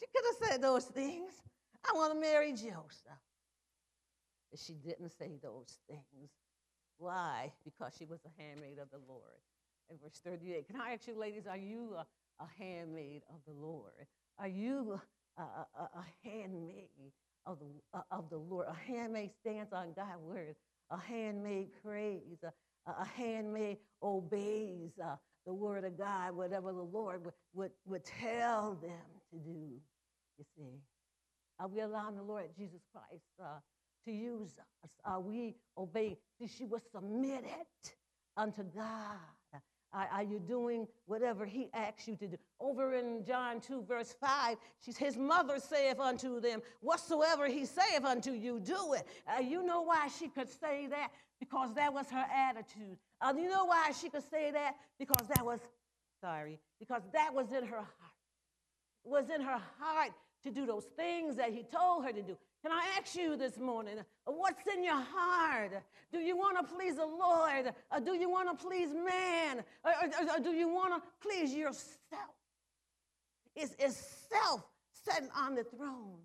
She 0.00 0.06
could 0.14 0.24
have 0.26 0.50
said 0.50 0.62
those 0.62 0.84
things. 0.84 1.32
I 1.88 1.96
want 1.96 2.12
to 2.12 2.20
marry 2.20 2.50
Joseph. 2.50 3.20
But 4.50 4.60
she 4.60 4.74
didn't 4.74 5.10
say 5.10 5.38
those 5.42 5.78
things. 5.88 6.30
Why? 6.98 7.52
Because 7.64 7.92
she 7.98 8.04
was 8.04 8.20
a 8.24 8.42
handmaid 8.42 8.78
of 8.78 8.90
the 8.90 9.00
Lord. 9.08 9.40
In 9.90 9.96
verse 10.02 10.20
38, 10.24 10.66
can 10.66 10.80
I 10.80 10.94
ask 10.94 11.06
you, 11.06 11.18
ladies, 11.18 11.46
are 11.48 11.56
you 11.56 11.94
a, 11.96 12.06
a 12.42 12.48
handmaid 12.58 13.22
of 13.30 13.40
the 13.46 13.52
Lord? 13.52 13.92
Are 14.38 14.48
you 14.48 15.00
a, 15.38 15.42
a, 15.42 15.82
a 15.82 16.06
handmaid 16.24 17.12
of 17.46 17.58
the, 17.60 18.00
of 18.10 18.30
the 18.30 18.38
Lord? 18.38 18.66
A 18.68 18.74
handmaid 18.74 19.30
stands 19.40 19.72
on 19.72 19.92
God's 19.94 20.22
word. 20.22 20.56
A 20.90 20.98
handmaid 20.98 21.68
prays. 21.82 22.42
A, 22.42 22.52
a 22.86 23.04
handmaid 23.04 23.78
obeys 24.02 24.92
uh, 25.02 25.16
the 25.46 25.54
word 25.54 25.84
of 25.84 25.96
God, 25.96 26.34
whatever 26.34 26.72
the 26.72 26.82
Lord 26.82 27.24
would, 27.24 27.34
would, 27.54 27.70
would 27.86 28.04
tell 28.04 28.74
them 28.74 28.90
to 29.32 29.38
do. 29.38 29.80
You 30.38 30.44
see, 30.56 30.80
are 31.58 31.68
we 31.68 31.80
allowing 31.80 32.16
the 32.16 32.22
Lord 32.22 32.46
Jesus 32.58 32.80
Christ 32.92 33.24
uh, 33.42 33.58
to 34.06 34.12
use 34.12 34.54
us? 34.58 34.90
Are 35.04 35.20
we 35.20 35.56
obeying? 35.76 36.16
See, 36.38 36.48
she 36.48 36.64
was 36.64 36.82
submitted 36.92 37.66
unto 38.36 38.62
God. 38.62 39.18
Are, 40.12 40.22
you 40.22 40.38
doing 40.38 40.86
whatever 41.06 41.46
he 41.46 41.70
asks 41.72 42.06
you 42.06 42.16
to 42.16 42.26
do? 42.28 42.36
Over 42.60 42.94
in 42.94 43.24
John 43.24 43.60
2, 43.60 43.84
verse 43.88 44.14
5, 44.20 44.58
she's, 44.84 44.96
his 44.98 45.16
mother 45.16 45.58
saith 45.58 45.98
unto 45.98 46.38
them, 46.38 46.60
Whatsoever 46.80 47.46
he 47.46 47.64
saith 47.64 48.04
unto 48.04 48.32
you, 48.32 48.60
do 48.60 48.92
it. 48.92 49.06
Uh, 49.26 49.40
you 49.40 49.64
know 49.64 49.80
why 49.80 50.08
she 50.18 50.28
could 50.28 50.50
say 50.50 50.86
that? 50.88 51.12
Because 51.40 51.72
that 51.74 51.94
was 51.94 52.10
her 52.10 52.26
attitude. 52.30 52.98
Uh, 53.22 53.32
you 53.38 53.48
know 53.48 53.64
why 53.64 53.90
she 53.98 54.10
could 54.10 54.28
say 54.28 54.50
that? 54.50 54.74
Because 54.98 55.28
that 55.34 55.44
was, 55.44 55.60
sorry, 56.20 56.60
because 56.78 57.02
that 57.14 57.32
was 57.32 57.50
in 57.52 57.64
her 57.64 57.76
heart. 57.76 58.16
It 59.04 59.10
was 59.10 59.30
in 59.30 59.40
her 59.40 59.62
heart 59.80 60.10
to 60.44 60.50
do 60.50 60.66
those 60.66 60.84
things 60.96 61.36
that 61.36 61.52
he 61.52 61.62
told 61.62 62.04
her 62.04 62.12
to 62.12 62.22
do. 62.22 62.36
Can 62.66 62.74
I 62.76 62.98
ask 62.98 63.14
you 63.14 63.36
this 63.36 63.58
morning, 63.58 63.94
what's 64.24 64.66
in 64.74 64.82
your 64.82 65.00
heart? 65.00 65.70
Do 66.12 66.18
you 66.18 66.36
want 66.36 66.58
to 66.58 66.74
please 66.74 66.96
the 66.96 67.06
Lord? 67.06 67.72
Or 67.92 68.00
do 68.00 68.14
you 68.14 68.28
want 68.28 68.58
to 68.58 68.66
please 68.66 68.88
man? 68.88 69.62
Or, 69.84 69.92
or, 69.92 70.36
or 70.36 70.40
do 70.42 70.50
you 70.50 70.66
want 70.66 70.92
to 70.92 71.00
please 71.20 71.54
yourself? 71.54 72.34
Is, 73.54 73.72
is 73.78 73.96
self 74.28 74.64
sitting 75.04 75.28
on 75.36 75.54
the 75.54 75.62
throne? 75.62 76.18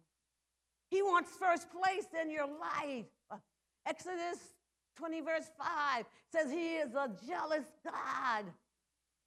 He 0.90 1.04
wants 1.04 1.30
first 1.40 1.68
place 1.70 2.08
in 2.20 2.32
your 2.32 2.48
life. 2.48 3.06
Exodus 3.86 4.40
20, 4.98 5.22
verse 5.22 5.46
5 5.60 6.06
says 6.32 6.52
he 6.52 6.78
is 6.78 6.96
a 6.96 7.12
jealous 7.28 7.66
God. 7.86 8.46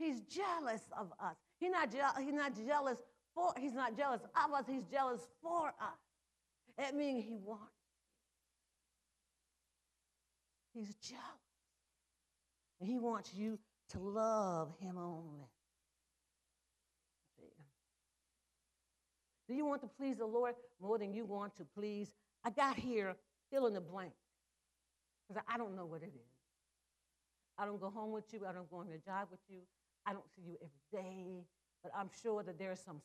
He's 0.01 0.21
jealous 0.23 0.83
of 0.99 1.13
us. 1.23 1.37
He's 1.61 1.71
not, 1.71 1.93
je- 1.93 2.25
he's 2.25 2.35
not 2.35 2.57
jealous 2.67 2.99
for, 3.37 3.53
he's 3.57 3.75
not 3.75 3.97
jealous 3.97 4.23
of 4.23 4.53
us, 4.53 4.65
he's 4.67 4.83
jealous 4.91 5.21
for 5.41 5.69
us. 5.69 6.04
That 6.79 6.95
means 6.95 7.25
he 7.25 7.37
wants. 7.37 7.73
He's 10.73 10.95
jealous. 10.97 11.23
And 12.81 12.89
he 12.89 12.99
wants 12.99 13.33
you 13.33 13.59
to 13.91 14.01
love 14.01 14.73
him 14.81 14.99
only. 14.99 15.49
Do 19.49 19.55
you 19.55 19.67
want 19.67 19.83
to 19.83 19.89
please 19.89 20.17
the 20.19 20.27
Lord 20.27 20.55
more 20.81 20.99
than 20.99 21.13
you 21.13 21.25
want 21.27 21.55
to 21.57 21.65
please? 21.65 22.11
I 22.45 22.51
got 22.51 22.77
here 22.77 23.15
fill 23.53 23.67
in 23.67 23.75
the 23.75 23.81
blank 23.81 24.13
because 25.29 25.43
I 25.49 25.59
don't 25.59 25.77
know 25.77 25.87
what 25.87 26.03
it 26.03 26.13
is. 26.15 26.35
I 27.59 27.67
don't 27.67 27.81
go 27.81 27.91
home 27.91 28.13
with 28.13 28.25
you. 28.33 28.41
I 28.49 28.53
don't 28.53 28.69
go 28.71 28.79
on 28.79 28.89
your 28.89 28.99
job 28.99 29.29
with 29.31 29.41
you. 29.49 29.61
I 30.07 30.13
don't 30.13 30.29
see 30.35 30.43
you 30.43 30.57
every 30.57 31.05
day. 31.05 31.45
But 31.83 31.93
I'm 31.97 32.11
sure 32.23 32.43
that 32.43 32.59
there 32.59 32.73
are 32.73 32.77
some 32.77 33.01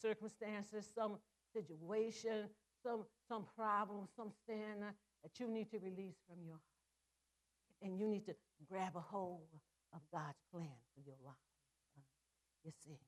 circumstances, 0.00 0.88
some 0.94 1.16
situation, 1.52 2.48
some, 2.82 3.04
some 3.28 3.44
problem, 3.56 4.08
some 4.16 4.32
sin 4.46 4.80
that 4.80 5.40
you 5.40 5.48
need 5.48 5.70
to 5.70 5.78
release 5.78 6.16
from 6.28 6.44
your 6.44 6.54
heart. 6.54 7.82
And 7.82 7.98
you 7.98 8.06
need 8.08 8.24
to 8.26 8.34
grab 8.70 8.92
a 8.96 9.00
hold 9.00 9.48
of 9.92 10.00
God's 10.12 10.38
plan 10.52 10.68
for 10.94 11.02
your 11.04 11.16
life. 11.24 11.34
Uh, 11.96 12.02
you 12.64 12.72
see. 12.84 12.98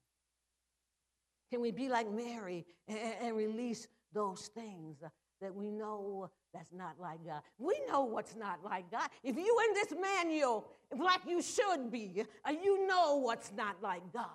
Can 1.50 1.61
we 1.61 1.70
be 1.70 1.88
like 1.88 2.11
Mary 2.11 2.66
and, 2.87 2.98
and 3.22 3.37
release 3.37 3.88
those 4.12 4.50
things 4.54 4.96
uh, 5.02 5.09
that 5.40 5.54
we 5.54 5.70
know 5.70 6.31
that's 6.52 6.72
not 6.72 6.96
like 7.00 7.24
God? 7.24 7.40
We 7.59 7.81
know 7.88 8.04
what's 8.04 8.37
not 8.37 8.62
like 8.62 8.90
God. 8.90 9.09
If 9.22 9.37
you 9.37 9.57
in 9.68 9.74
this 9.74 9.94
manual, 9.98 10.68
like 10.96 11.20
you 11.26 11.40
should 11.40 11.90
be, 11.90 12.24
uh, 12.44 12.50
you 12.50 12.87
know 12.87 13.16
what's 13.16 13.52
not 13.57 13.76
like 13.83 14.02
God. 14.12 14.26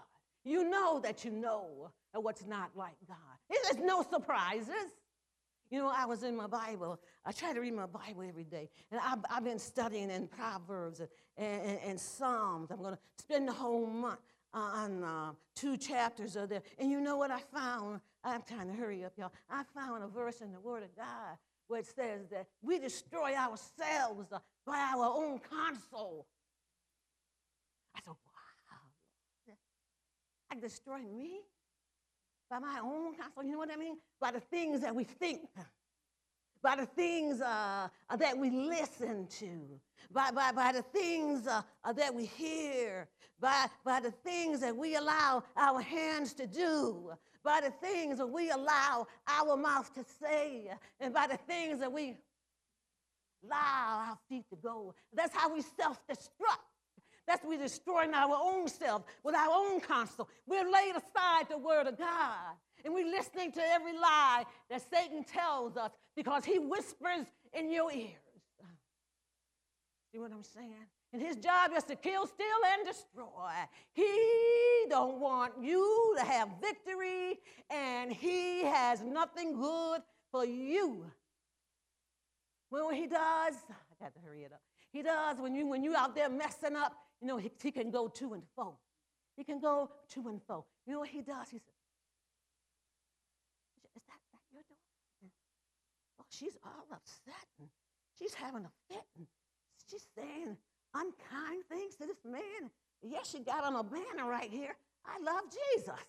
You 0.44 0.70
know 0.70 1.00
that 1.00 1.24
you 1.24 1.32
know 1.32 1.92
what's 2.14 2.46
not 2.46 2.72
like 2.76 2.98
God. 3.08 3.18
There's 3.50 3.84
no 3.84 4.04
surprises. 4.10 4.92
You 5.74 5.80
know, 5.80 5.92
I 5.92 6.06
was 6.06 6.22
in 6.22 6.36
my 6.36 6.46
Bible. 6.46 7.00
I 7.26 7.32
try 7.32 7.52
to 7.52 7.60
read 7.60 7.74
my 7.74 7.88
Bible 7.88 8.22
every 8.30 8.44
day. 8.44 8.70
And 8.92 9.02
I've, 9.04 9.26
I've 9.28 9.44
been 9.44 9.58
studying 9.58 10.12
in 10.12 10.28
Proverbs 10.28 11.00
and, 11.00 11.10
and, 11.36 11.80
and 11.84 12.00
Psalms. 12.00 12.70
I'm 12.70 12.78
going 12.78 12.94
to 12.94 13.00
spend 13.18 13.48
the 13.48 13.54
whole 13.54 13.88
month 13.88 14.20
on 14.54 15.04
uh, 15.04 15.32
two 15.56 15.76
chapters 15.78 16.36
of 16.36 16.50
there. 16.50 16.62
And 16.78 16.92
you 16.92 17.02
know 17.02 17.18
what 17.18 17.32
I 17.32 17.40
found? 17.40 18.02
I'm 18.24 18.44
trying 18.44 18.68
to 18.68 18.76
hurry 18.76 19.04
up, 19.04 19.14
y'all. 19.18 19.32
I 19.50 19.64
found 19.74 20.04
a 20.04 20.08
verse 20.08 20.42
in 20.42 20.52
the 20.52 20.60
Word 20.60 20.84
of 20.84 20.96
God 20.96 21.40
where 21.66 21.80
it 21.80 21.88
says 21.88 22.30
that 22.30 22.46
we 22.62 22.78
destroy 22.78 23.34
ourselves 23.34 24.28
by 24.68 24.92
our 24.96 25.06
own 25.06 25.40
counsel. 25.40 26.28
I 27.96 28.02
said, 28.06 28.14
wow. 29.48 29.56
I 30.52 30.60
destroy 30.60 31.00
me 31.00 31.40
by 32.54 32.60
my 32.60 32.80
own 32.84 33.16
counsel. 33.16 33.44
You 33.44 33.54
know 33.54 33.58
what 33.58 33.72
I 33.72 33.78
mean? 33.78 33.98
By 34.22 34.32
the 34.32 34.40
things 34.40 34.82
that 34.82 34.94
we 34.94 35.04
think 35.06 35.42
by 36.62 36.78
the 36.78 36.86
things 36.86 37.42
uh, 37.42 37.90
uh, 38.10 38.16
that 38.16 38.38
we 38.38 38.50
listen 38.50 39.28
to, 39.28 39.50
by, 40.14 40.32
by, 40.32 40.50
by 40.54 40.72
the 40.72 40.82
things 40.82 41.46
uh, 41.46 41.62
uh, 41.84 41.92
that 41.92 42.16
we 42.16 42.26
hear, 42.26 43.10
by, 43.42 43.66
by 43.84 44.00
the 44.00 44.12
things 44.12 44.62
that 44.62 44.74
we 44.74 44.96
allow 44.96 45.44
our 45.58 45.82
hands 45.82 46.32
to 46.32 46.48
do, 46.48 47.12
by 47.44 47.60
the 47.60 47.70
things 47.86 48.18
that 48.18 48.28
we 48.28 48.50
allow 48.50 49.06
our 49.28 49.58
mouth 49.58 49.94
to 49.94 50.06
say, 50.22 50.72
and 51.02 51.14
by 51.14 51.28
the 51.28 51.36
things 51.36 51.82
that 51.82 51.92
we 51.92 52.16
allow 53.44 54.06
our 54.08 54.18
feet 54.30 54.46
to 54.50 54.56
go. 54.56 54.96
That's 55.12 55.36
how 55.36 55.54
we 55.54 55.62
self 55.62 56.00
destruct. 56.08 56.73
That's 57.28 57.46
we 57.46 57.58
destroying 57.58 58.14
our 58.14 58.36
own 58.36 58.68
self 58.68 59.04
with 59.24 59.36
our 59.36 59.50
own 59.50 59.80
counsel. 59.80 60.28
We're 60.46 60.70
laid 60.70 60.96
aside 60.96 61.50
the 61.50 61.58
word 61.58 61.88
of 61.88 61.98
God. 61.98 62.56
And 62.84 62.94
we're 62.94 63.08
listening 63.08 63.52
to 63.54 63.62
every 63.62 63.94
lie 63.94 64.44
that 64.70 64.82
Satan 64.92 65.24
tells 65.24 65.78
us 65.78 65.92
because 66.16 66.44
he 66.44 66.60
whispers 66.60 67.26
in 67.54 67.72
your 67.72 67.92
ears. 67.92 68.12
See 70.12 70.20
what 70.20 70.32
I'm 70.32 70.44
saying? 70.44 70.86
And 71.14 71.22
his 71.22 71.38
job 71.38 71.72
is 71.76 71.84
to 71.86 71.96
kill, 71.96 72.28
steal, 72.28 72.48
and 72.74 72.86
destroy. 72.88 73.52
He 73.94 74.86
don't 74.90 75.20
want 75.20 75.54
you 75.62 76.16
to 76.18 76.24
have 76.24 76.50
victory, 76.60 77.40
and 77.70 78.12
he 78.12 78.64
has 78.64 79.02
nothing 79.02 79.54
good 79.54 80.02
for 80.32 80.46
you. 80.46 81.06
When 82.70 82.96
he 82.96 83.08
does, 83.08 83.56
I 83.70 84.04
got 84.04 84.14
to 84.16 84.20
hurry 84.26 84.42
it 84.42 84.52
up. 84.52 84.62
He 84.92 85.02
does 85.04 85.38
when 85.40 85.56
you 85.56 85.68
when 85.68 85.84
you 85.84 85.96
out 85.96 86.16
there 86.16 86.30
messing 86.30 86.76
up, 86.76 86.94
you 87.24 87.30
know, 87.30 87.38
he, 87.38 87.50
he 87.64 87.72
can 87.72 87.90
go 87.90 88.10
to 88.10 88.34
and 88.34 88.44
fro. 88.54 88.76
He 89.38 89.46
can 89.46 89.62
go 89.62 89.90
to 90.10 90.28
and 90.28 90.42
fro. 90.46 90.66
You 90.86 90.92
know 90.92 91.00
what 91.00 91.08
he 91.08 91.22
does? 91.22 91.48
He 91.50 91.58
says, 91.58 91.80
Is 93.96 94.02
that, 94.06 94.20
that 94.30 94.42
your 94.52 94.62
daughter? 94.64 95.32
Oh, 96.20 96.26
she's 96.30 96.58
all 96.66 96.86
upset 96.92 97.48
and 97.60 97.70
she's 98.20 98.34
having 98.34 98.66
a 98.66 98.72
fit 98.90 99.06
and 99.18 99.26
she's 99.90 100.06
saying 100.18 100.58
unkind 100.94 101.64
things 101.70 101.96
to 101.96 102.06
this 102.06 102.20
man. 102.30 102.70
Yes, 103.02 103.32
she 103.32 103.40
got 103.40 103.64
on 103.64 103.78
a 103.78 103.84
banner 103.84 104.30
right 104.30 104.52
here. 104.52 104.76
I 105.06 105.18
love 105.24 105.44
Jesus. 105.50 106.06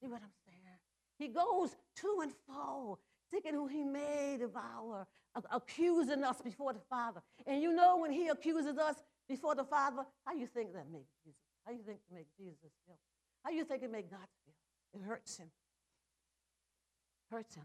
See 0.00 0.08
what 0.08 0.22
I'm 0.22 0.30
saying? 0.46 0.78
He 1.18 1.28
goes 1.28 1.74
to 1.96 2.20
and 2.22 2.32
fro, 2.46 2.96
seeking 3.28 3.54
who 3.54 3.66
he 3.66 3.82
may 3.82 4.36
devour, 4.38 5.08
accusing 5.50 6.22
us 6.22 6.40
before 6.40 6.72
the 6.72 6.80
Father. 6.88 7.20
And 7.44 7.60
you 7.60 7.72
know 7.72 7.98
when 7.98 8.12
he 8.12 8.28
accuses 8.28 8.78
us 8.78 8.96
before 9.30 9.54
the 9.54 9.62
Father, 9.62 10.02
how 10.26 10.34
you 10.34 10.44
think 10.44 10.74
that 10.74 10.90
makes 10.90 11.12
Jesus? 11.24 11.38
How 11.64 11.70
you 11.70 11.78
think 11.86 12.00
it 12.10 12.14
makes 12.14 12.32
Jesus 12.36 12.72
feel? 12.84 12.98
How 13.44 13.50
you 13.52 13.64
think 13.64 13.84
it 13.84 13.92
makes 13.92 14.10
God 14.10 14.26
feel? 14.44 15.00
It 15.00 15.06
hurts 15.06 15.36
him. 15.36 15.46
Hurts 17.30 17.54
him. 17.54 17.64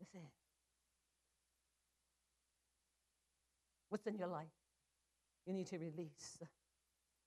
Listen. 0.00 0.26
What's 3.90 4.08
in 4.08 4.18
your 4.18 4.26
life? 4.26 4.48
You 5.46 5.54
need 5.54 5.68
to 5.68 5.78
release. 5.78 6.36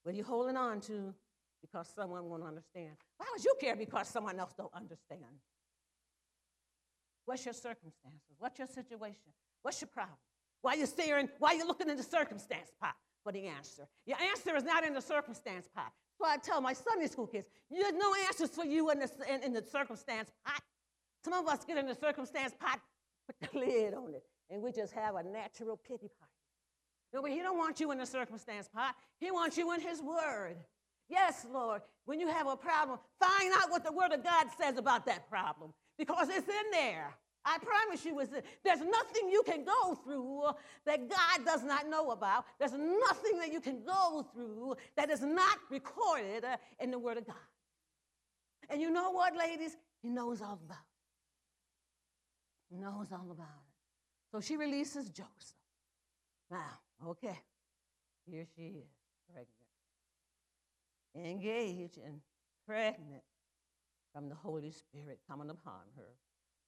What 0.04 0.14
are 0.14 0.18
you 0.18 0.26
holding 0.26 0.58
on 0.58 0.82
to 0.82 1.14
because 1.62 1.88
someone 1.96 2.26
won't 2.26 2.44
understand? 2.44 2.98
Why 3.18 3.28
would 3.32 3.44
you 3.44 3.56
care 3.60 3.78
because 3.78 4.10
someone 4.10 4.38
else 4.38 4.54
don't 4.58 4.74
understand? 4.74 5.40
What's 7.24 7.46
your 7.46 7.54
circumstances? 7.54 8.36
What's 8.38 8.60
your 8.60 8.68
situation? 8.68 9.32
What's 9.62 9.80
your 9.80 9.88
problem? 9.88 10.18
Why 10.62 10.76
you 10.76 10.86
staring? 10.86 11.30
Why 11.40 11.54
you 11.54 11.66
looking 11.66 11.90
in 11.90 11.98
the 11.98 12.04
circumstance 12.04 12.72
pot 12.80 12.96
for 13.24 13.32
the 13.32 13.46
answer? 13.46 13.88
Your 14.06 14.18
answer 14.20 14.56
is 14.56 14.64
not 14.64 14.86
in 14.86 14.94
the 14.94 15.02
circumstance 15.02 15.68
pot. 15.74 15.92
So 16.18 16.28
I 16.28 16.38
tell 16.38 16.62
my 16.62 16.74
Sunday 16.74 17.08
school 17.08 17.28
kids, 17.28 17.48
there's 17.70 17.94
no 17.94 18.14
answers 18.28 18.50
for 18.50 18.66
you 18.66 18.92
in 18.92 19.00
the, 19.00 19.10
in, 19.28 19.44
in 19.44 19.54
the 19.54 19.64
circumstance 19.64 20.32
pot. 20.46 20.62
Some 21.24 21.34
of 21.34 21.48
us 21.48 21.66
get 21.66 21.78
in 21.78 21.88
the 21.88 21.96
circumstance 21.96 22.54
pot, 22.60 22.80
put 23.26 23.52
the 23.52 23.60
lid 23.66 23.94
on 23.94 24.14
it, 24.14 24.24
and 24.50 24.62
we 24.62 24.72
just 24.72 24.94
have 24.94 25.16
a 25.16 25.24
natural 25.24 25.78
pity 25.78 26.10
party. 26.20 26.32
No, 27.14 27.22
but 27.22 27.32
he 27.32 27.40
don't 27.40 27.58
want 27.58 27.80
you 27.80 27.92
in 27.92 27.98
the 27.98 28.06
circumstance 28.06 28.70
pot. 28.74 28.96
He 29.20 29.32
wants 29.32 29.58
you 29.58 29.74
in 29.74 29.82
his 29.82 30.02
word. 30.02 30.58
Yes, 31.10 31.46
Lord. 31.52 31.82
When 32.06 32.20
you 32.20 32.28
have 32.30 32.48
a 32.48 32.56
problem, 32.56 33.00
find 33.20 33.54
out 33.58 33.70
what 33.70 33.84
the 33.84 33.92
word 33.92 34.14
of 34.14 34.24
God 34.24 34.48
says 34.58 34.78
about 34.78 35.06
that 35.08 35.30
problem 35.30 35.74
because 35.98 36.30
it's 36.30 36.48
in 36.48 36.72
there. 36.72 37.14
I 37.44 37.58
promise 37.58 38.06
you, 38.06 38.16
there's 38.64 38.82
nothing 38.82 39.30
you 39.30 39.42
can 39.46 39.64
go 39.64 39.96
through 39.96 40.44
that 40.86 41.10
God 41.10 41.46
does 41.46 41.64
not 41.64 41.90
know 41.90 42.12
about. 42.12 42.46
There's 42.60 42.74
nothing 42.74 43.40
that 43.40 43.52
you 43.52 43.60
can 43.60 43.84
go 43.84 44.26
through 44.34 44.76
that 44.96 45.10
is 45.10 45.22
not 45.22 45.58
recorded 45.70 46.44
uh, 46.46 46.58
in 46.80 46.92
the 46.92 47.00
Word 47.00 47.18
of 47.18 47.26
God. 47.26 47.36
And 48.70 48.80
you 48.80 48.92
know 48.92 49.10
what, 49.10 49.36
ladies? 49.36 49.76
He 50.04 50.10
knows 50.10 50.42
all 50.42 50.60
about 50.64 50.78
it. 50.78 52.76
He 52.76 52.78
knows 52.78 53.08
all 53.12 53.32
about 53.32 53.48
it. 53.48 54.32
So 54.32 54.40
she 54.40 54.56
releases 54.56 55.10
Joseph. 55.10 55.56
Now, 56.50 56.80
okay, 57.08 57.40
here 58.30 58.46
she 58.56 58.62
is, 58.62 58.90
pregnant, 59.34 59.50
engaged 61.16 61.98
and 62.06 62.22
pregnant 62.68 63.24
from 64.14 64.30
the 64.30 64.36
Holy 64.36 64.72
Spirit 64.72 65.20
coming 65.28 65.50
upon 65.50 65.82
her. 65.98 66.14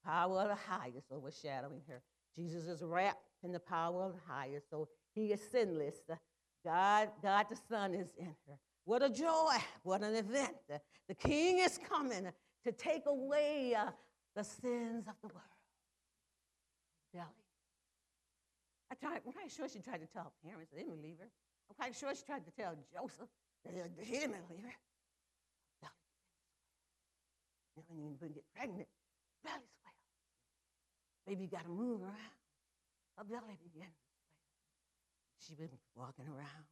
Power 0.04 0.42
of 0.42 0.48
the 0.48 0.54
highest 0.54 1.06
overshadowing 1.10 1.80
her. 1.88 2.02
Jesus 2.36 2.64
is 2.64 2.82
wrapped 2.82 3.24
in 3.42 3.52
the 3.52 3.60
power 3.60 4.02
of 4.02 4.14
the 4.14 4.32
highest, 4.32 4.68
so 4.70 4.88
he 5.14 5.32
is 5.32 5.40
sinless. 5.50 5.96
God, 6.64 7.10
God 7.22 7.46
the 7.48 7.56
Son 7.68 7.94
is 7.94 8.08
in 8.18 8.26
her. 8.26 8.58
What 8.84 9.02
a 9.02 9.08
joy, 9.08 9.56
what 9.82 10.02
an 10.02 10.14
event. 10.14 10.56
The 11.08 11.14
King 11.14 11.58
is 11.58 11.78
coming 11.88 12.28
to 12.64 12.72
take 12.72 13.04
away 13.06 13.74
uh, 13.74 13.90
the 14.34 14.42
sins 14.42 15.06
of 15.06 15.14
the 15.22 15.28
world. 15.28 15.54
Belly. 17.12 17.24
I 18.90 18.94
tried, 18.94 19.20
I'm 19.26 19.32
quite 19.32 19.50
sure 19.50 19.68
she 19.68 19.78
tried 19.80 20.00
to 20.00 20.06
tell 20.06 20.24
her 20.24 20.48
parents, 20.48 20.70
they 20.72 20.82
didn't 20.82 20.96
believe 20.96 21.16
her. 21.18 21.30
I'm 21.70 21.76
quite 21.76 21.94
sure 21.94 22.14
she 22.14 22.24
tried 22.24 22.44
to 22.44 22.50
tell 22.50 22.74
Joseph, 22.92 23.28
he 23.64 23.70
didn't 23.70 24.32
believe 24.32 24.64
her. 24.64 24.76
Belly 25.80 25.92
Now, 27.76 27.82
when 28.18 28.30
you 28.30 28.34
get 28.34 28.44
pregnant, 28.54 28.88
belly 29.44 29.62
Baby 31.26 31.46
got 31.46 31.64
to 31.64 31.70
move 31.70 32.02
around. 32.02 32.34
Her 33.16 33.24
belly 33.24 33.56
began. 33.62 33.88
She 35.38 35.54
been 35.54 35.70
walking 35.96 36.26
around 36.26 36.64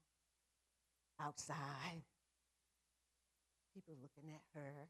outside. 1.21 2.03
People 3.75 3.95
looking 4.03 4.31
at 4.35 4.43
her. 4.55 4.89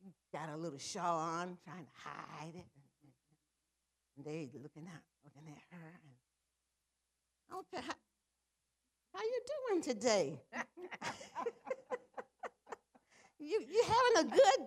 She 0.00 0.12
got 0.32 0.48
a 0.48 0.56
little 0.56 0.78
shawl 0.78 1.18
on, 1.18 1.58
trying 1.64 1.84
to 1.84 1.90
hide 1.94 2.54
it. 2.54 2.66
And 4.16 4.24
they 4.24 4.48
looking 4.54 4.86
out, 4.86 5.02
looking 5.24 5.48
at 5.52 5.62
her. 5.76 6.00
And 7.50 7.58
okay, 7.60 7.82
how, 7.86 7.94
how 9.14 9.22
you 9.22 9.40
doing 9.68 9.82
today? 9.82 10.40
you 13.38 13.60
you 13.70 13.82
having 13.84 14.28
a 14.28 14.30
good 14.30 14.60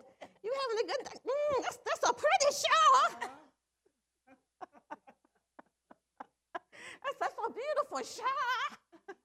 you 0.44 0.54
having 0.62 0.86
a 0.86 0.88
good 0.88 1.02
mm, 1.26 1.64
that's, 1.64 1.80
that's 1.86 2.10
a 2.10 2.14
pretty 2.14 2.52
shower. 2.52 3.32
That's, 7.04 7.18
that's 7.20 7.36
a 7.36 7.52
beautiful 7.52 8.24
shower. 8.24 8.78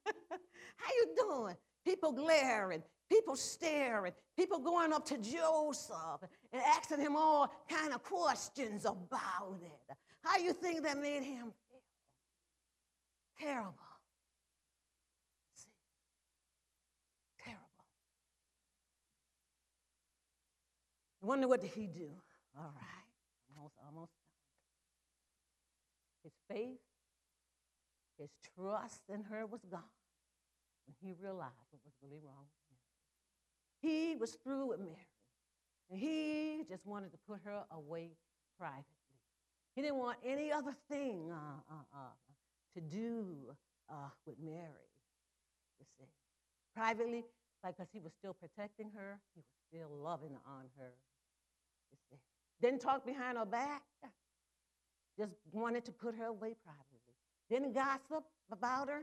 how 0.77 0.91
you 0.95 1.14
doing? 1.16 1.57
People 1.85 2.12
glaring, 2.12 2.83
people 3.09 3.37
staring, 3.37 4.12
people 4.37 4.59
going 4.59 4.93
up 4.93 5.05
to 5.07 5.18
Joseph 5.18 6.22
and 6.53 6.62
asking 6.77 7.01
him 7.01 7.16
all 7.16 7.53
kind 7.68 7.93
of 7.93 8.03
questions 8.03 8.85
about 8.85 9.61
it. 9.62 9.97
How 10.22 10.39
you 10.39 10.53
think 10.53 10.83
that 10.83 10.99
made 10.99 11.22
him 11.22 11.53
feel? 11.68 11.81
Terrible. 13.39 13.74
See? 15.55 15.70
Terrible. 17.45 17.62
I 21.22 21.27
wonder 21.27 21.47
what 21.47 21.61
did 21.61 21.70
he 21.70 21.87
do? 21.87 22.11
All 22.59 22.72
right. 22.74 23.07
Almost, 23.57 23.74
almost. 23.87 24.12
His 26.24 26.33
faith, 26.51 26.81
his 28.19 28.31
trust 28.55 29.03
in 29.09 29.23
her 29.25 29.47
was 29.47 29.61
gone 29.71 29.83
when 30.87 30.95
he 31.01 31.14
realized 31.21 31.67
what 31.71 31.81
was 31.85 31.95
really 32.03 32.21
wrong 32.25 32.47
with 32.47 32.67
him. 32.71 32.79
He 33.81 34.17
was 34.17 34.33
through 34.43 34.69
with 34.69 34.81
Mary. 34.81 35.09
And 35.91 36.01
he 36.01 36.64
just 36.69 36.87
wanted 36.87 37.12
to 37.12 37.19
put 37.29 37.41
her 37.45 37.62
away 37.71 38.11
privately. 38.59 38.85
He 39.75 39.83
didn't 39.83 39.99
want 39.99 40.19
any 40.25 40.51
other 40.51 40.75
thing 40.91 41.31
uh, 41.31 41.61
uh, 41.71 41.99
uh, 41.99 42.14
to 42.75 42.81
do 42.81 43.55
uh, 43.91 44.09
with 44.27 44.37
Mary, 44.43 44.89
you 45.79 45.87
see. 45.99 46.09
Privately, 46.75 47.25
because 47.64 47.89
he 47.93 48.01
was 48.01 48.12
still 48.19 48.35
protecting 48.35 48.91
her, 48.97 49.19
he 49.35 49.41
was 49.41 49.47
still 49.69 49.97
loving 50.03 50.37
on 50.47 50.64
her, 50.79 50.93
you 51.93 51.99
see. 52.11 52.19
Didn't 52.61 52.81
talk 52.81 53.05
behind 53.05 53.37
her 53.37 53.45
back, 53.45 53.83
just 55.19 55.33
wanted 55.53 55.85
to 55.85 55.93
put 55.93 56.14
her 56.17 56.27
away 56.27 56.55
privately. 56.64 56.95
Didn't 57.51 57.74
gossip 57.74 58.24
about 58.51 58.88
her, 58.88 59.03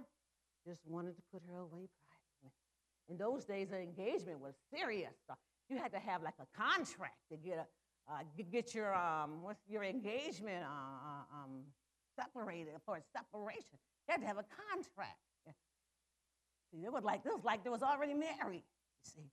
just 0.68 0.82
wanted 0.86 1.16
to 1.16 1.22
put 1.32 1.42
her 1.50 1.60
away 1.60 1.88
privately. 2.04 2.52
In 3.10 3.18
those 3.18 3.46
days, 3.46 3.70
the 3.70 3.80
engagement 3.80 4.40
was 4.40 4.56
serious. 4.74 5.14
You 5.70 5.78
had 5.78 5.92
to 5.94 6.00
have 6.00 6.24
like 6.24 6.36
a 6.40 6.58
contract 6.58 7.20
to 7.32 7.38
get 7.38 7.58
a, 7.58 8.12
uh, 8.12 8.20
get 8.52 8.76
your 8.76 8.94
um, 8.94 9.42
what's 9.42 9.68
your 9.68 9.84
engagement 9.84 10.64
uh, 10.64 10.68
uh, 10.68 11.44
um, 11.44 11.64
separated 12.20 12.74
for 12.86 13.00
separation. 13.16 13.80
You 14.08 14.12
had 14.12 14.22
to 14.22 14.28
have 14.28 14.38
a 14.38 14.46
contract. 14.72 15.20
See, 16.72 16.84
it 16.84 16.92
was 16.92 17.04
like 17.04 17.24
this, 17.24 17.34
like 17.44 17.64
there 17.64 17.72
was 17.72 17.84
already 17.84 18.14
married. 18.14 18.64
You 18.64 19.12
see, 19.16 19.30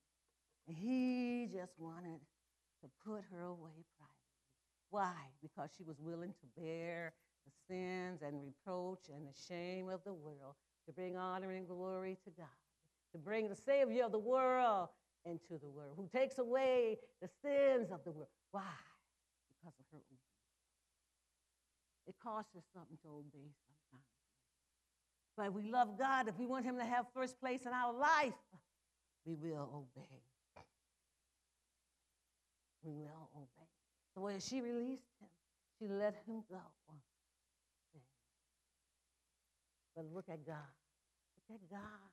and 0.67 0.77
he 0.77 1.49
just 1.51 1.73
wanted 1.77 2.19
to 2.81 2.89
put 3.05 3.23
her 3.31 3.43
away 3.43 3.83
privately. 3.97 4.21
Why? 4.89 5.13
Because 5.41 5.69
she 5.77 5.83
was 5.83 5.97
willing 5.99 6.33
to 6.33 6.61
bear 6.61 7.13
the 7.45 7.73
sins 7.73 8.21
and 8.21 8.41
reproach 8.41 9.09
and 9.13 9.25
the 9.25 9.37
shame 9.47 9.89
of 9.89 10.03
the 10.03 10.13
world 10.13 10.55
to 10.85 10.93
bring 10.93 11.15
honor 11.17 11.51
and 11.51 11.67
glory 11.67 12.17
to 12.23 12.31
God, 12.31 12.47
to 13.13 13.17
bring 13.17 13.47
the 13.47 13.55
Savior 13.55 14.05
of 14.05 14.11
the 14.11 14.19
world 14.19 14.89
into 15.25 15.59
the 15.61 15.69
world, 15.69 15.93
who 15.97 16.07
takes 16.17 16.37
away 16.37 16.97
the 17.21 17.29
sins 17.41 17.91
of 17.91 18.03
the 18.03 18.11
world. 18.11 18.29
Why? 18.51 18.61
Because 19.49 19.73
of 19.79 19.85
her 19.91 19.97
obedience. 19.97 20.21
It 22.07 22.15
costs 22.21 22.55
us 22.55 22.63
something 22.73 22.97
to 23.03 23.09
obey 23.09 23.51
sometimes. 23.67 24.05
But 25.37 25.53
we 25.53 25.71
love 25.71 25.97
God. 25.97 26.27
If 26.27 26.37
we 26.37 26.45
want 26.45 26.65
Him 26.65 26.77
to 26.77 26.83
have 26.83 27.05
first 27.13 27.39
place 27.39 27.61
in 27.65 27.71
our 27.71 27.93
life, 27.93 28.33
we 29.25 29.35
will 29.35 29.69
obey. 29.73 30.23
We 32.83 32.91
will 32.91 33.29
obey. 33.35 33.69
So 34.13 34.21
when 34.21 34.39
she 34.39 34.61
released 34.61 35.07
him, 35.19 35.29
she 35.77 35.87
let 35.87 36.15
him 36.25 36.43
go. 36.49 36.59
But 39.95 40.05
look 40.13 40.25
at 40.29 40.45
God. 40.45 40.73
Look 41.49 41.59
at 41.61 41.69
God. 41.69 42.09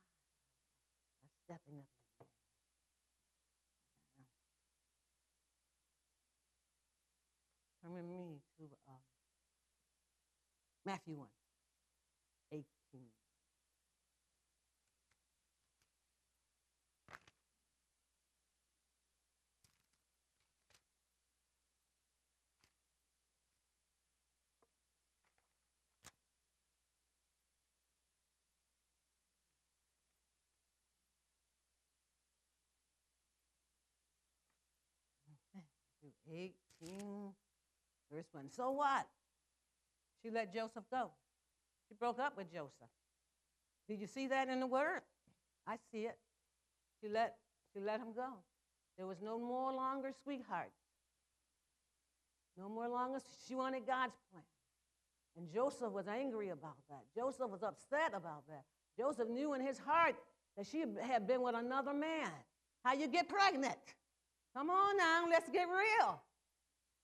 Stepping 1.47 1.79
up 1.81 1.87
Turn 7.83 7.93
with 7.93 8.05
me 8.05 8.41
to 8.59 8.65
uh, 8.89 8.93
Matthew 10.85 11.17
1, 11.17 11.29
18. 12.53 12.65
Matthew 35.55 36.11
18, 36.33 37.33
verse 38.13 38.27
1. 38.33 38.51
So 38.51 38.71
what? 38.71 39.07
She 40.23 40.31
let 40.31 40.53
Joseph 40.53 40.85
go. 40.91 41.11
She 41.89 41.95
broke 41.95 42.19
up 42.19 42.37
with 42.37 42.53
Joseph. 42.53 42.91
Did 43.89 44.01
you 44.01 44.07
see 44.07 44.27
that 44.29 44.49
in 44.49 44.61
the 44.61 44.67
word? 44.67 45.01
I 45.67 45.77
see 45.91 46.03
it. 46.03 46.19
She 47.01 47.09
let, 47.09 47.37
she 47.73 47.81
let 47.81 48.01
him 48.01 48.13
go. 48.15 48.29
There 48.97 49.07
was 49.07 49.19
no 49.23 49.39
more 49.39 49.73
longer 49.73 50.11
sweetheart. 50.25 50.73
No 52.59 52.69
more 52.69 52.89
longer. 52.89 53.21
She 53.47 53.55
wanted 53.55 53.87
God's 53.87 54.17
plan. 54.33 54.43
And 55.37 55.49
Joseph 55.53 55.93
was 55.93 56.09
angry 56.09 56.49
about 56.49 56.77
that. 56.91 57.05
Joseph 57.15 57.49
was 57.49 57.63
upset 57.63 58.13
about 58.15 58.47
that. 58.49 58.65
Joseph 58.99 59.29
knew 59.29 59.55
in 59.55 59.65
his 59.65 59.79
heart 59.79 60.17
that 60.57 60.67
she 60.67 60.85
had 61.01 61.29
been 61.29 61.43
with 61.43 61.55
another 61.55 61.95
man. 61.95 62.33
How 62.85 62.95
you 62.95 63.07
get 63.07 63.29
pregnant? 63.29 63.79
Come 64.59 64.71
on 64.71 64.97
now, 64.97 65.25
let's 65.31 65.49
get 65.49 65.69
real. 65.69 66.21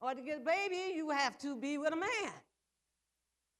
Or 0.00 0.12
to 0.12 0.20
get 0.20 0.38
a 0.38 0.40
baby, 0.40 0.96
you 0.96 1.10
have 1.10 1.38
to 1.38 1.54
be 1.54 1.78
with 1.78 1.92
a 1.92 1.96
man. 1.96 2.32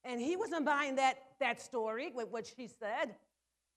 And 0.03 0.19
he 0.19 0.35
wasn't 0.35 0.65
buying 0.65 0.97
that, 0.97 1.15
that 1.39 1.61
story 1.61 2.11
with 2.13 2.27
what 2.27 2.45
she 2.45 2.67
said. 2.67 3.15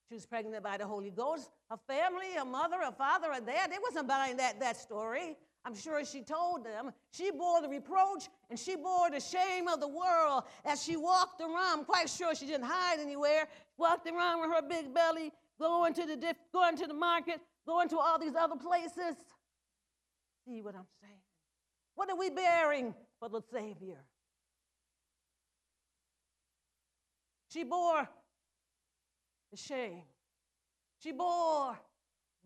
She 0.09 0.17
was 0.17 0.27
pregnant 0.27 0.61
by 0.65 0.77
the 0.77 0.89
Holy 0.89 1.11
Ghost. 1.11 1.51
Her 1.71 1.79
family, 1.87 2.33
her 2.37 2.45
mother, 2.45 2.79
her 2.85 2.91
father 2.91 3.29
are 3.29 3.41
dad, 3.41 3.71
they 3.71 3.77
wasn't 3.81 4.09
buying 4.09 4.37
that, 4.39 4.59
that 4.59 4.77
story. 4.77 5.37
I'm 5.65 5.77
sure 5.77 6.05
she 6.05 6.23
told 6.23 6.65
them. 6.65 6.93
She 7.13 7.31
bore 7.31 7.63
the 7.63 7.69
reproach 7.69 8.25
and 8.51 8.59
she 8.59 8.75
bore 8.75 9.13
the 9.13 9.21
shame 9.21 9.69
of 9.69 9.79
the 9.79 9.87
world 9.87 10.43
as 10.65 10.83
she 10.83 10.97
walked 10.97 11.41
around. 11.41 11.79
I'm 11.79 11.85
quite 11.85 12.11
sure 12.11 12.35
she 12.35 12.47
didn't 12.47 12.67
hide 12.67 12.99
anywhere. 12.99 13.47
Walked 13.77 14.09
around 14.09 14.41
with 14.41 14.51
her 14.51 14.69
big 14.69 14.93
belly, 14.93 15.31
going 15.61 15.95
to 15.95 16.07
the 16.07 16.35
going 16.53 16.77
to 16.77 16.89
the 16.89 16.95
market, 16.95 17.41
going 17.69 17.89
to 17.91 17.99
all 17.99 18.19
these 18.19 18.35
other 18.35 18.57
places. 18.57 19.15
See 20.49 20.63
what 20.63 20.75
I'm 20.75 20.87
saying? 21.03 21.21
What 21.95 22.09
are 22.11 22.17
we 22.17 22.31
bearing 22.31 22.95
for 23.21 23.29
the 23.29 23.43
Savior? 23.53 23.99
She 27.53 27.65
bore 27.65 28.09
the 29.51 29.57
shame. 29.59 30.05
She 31.03 31.13
bore 31.13 31.79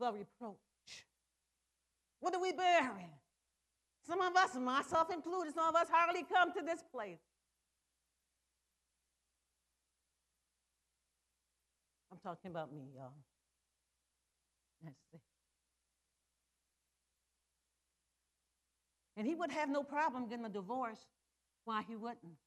the 0.00 0.06
reproach. 0.12 0.56
What 2.18 2.34
are 2.34 2.40
we 2.40 2.52
bearing? 2.52 3.10
Some 4.04 4.20
of 4.20 4.34
us, 4.34 4.56
myself 4.56 5.12
included, 5.12 5.54
some 5.54 5.68
of 5.68 5.76
us 5.76 5.86
hardly 5.88 6.24
come 6.24 6.52
to 6.52 6.62
this 6.62 6.82
place. 6.92 7.20
I'm 12.10 12.18
talking 12.18 12.50
about 12.50 12.72
me, 12.72 12.82
y'all. 12.96 13.12
Let's 14.84 14.96
see. 15.12 15.20
And 19.16 19.26
he 19.26 19.34
would 19.34 19.50
have 19.50 19.68
no 19.68 19.82
problem 19.82 20.28
getting 20.28 20.44
a 20.44 20.48
divorce. 20.48 21.06
Why 21.64 21.82
he 21.86 21.96
wouldn't? 21.96 22.38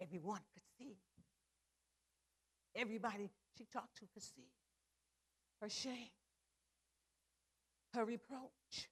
Everyone 0.00 0.40
could 0.54 0.62
see. 0.78 0.96
Everybody 2.76 3.30
she 3.56 3.64
talked 3.72 3.96
to 3.98 4.06
could 4.14 4.22
see 4.22 4.46
her 5.60 5.68
shame, 5.68 6.12
her 7.94 8.04
reproach, 8.04 8.88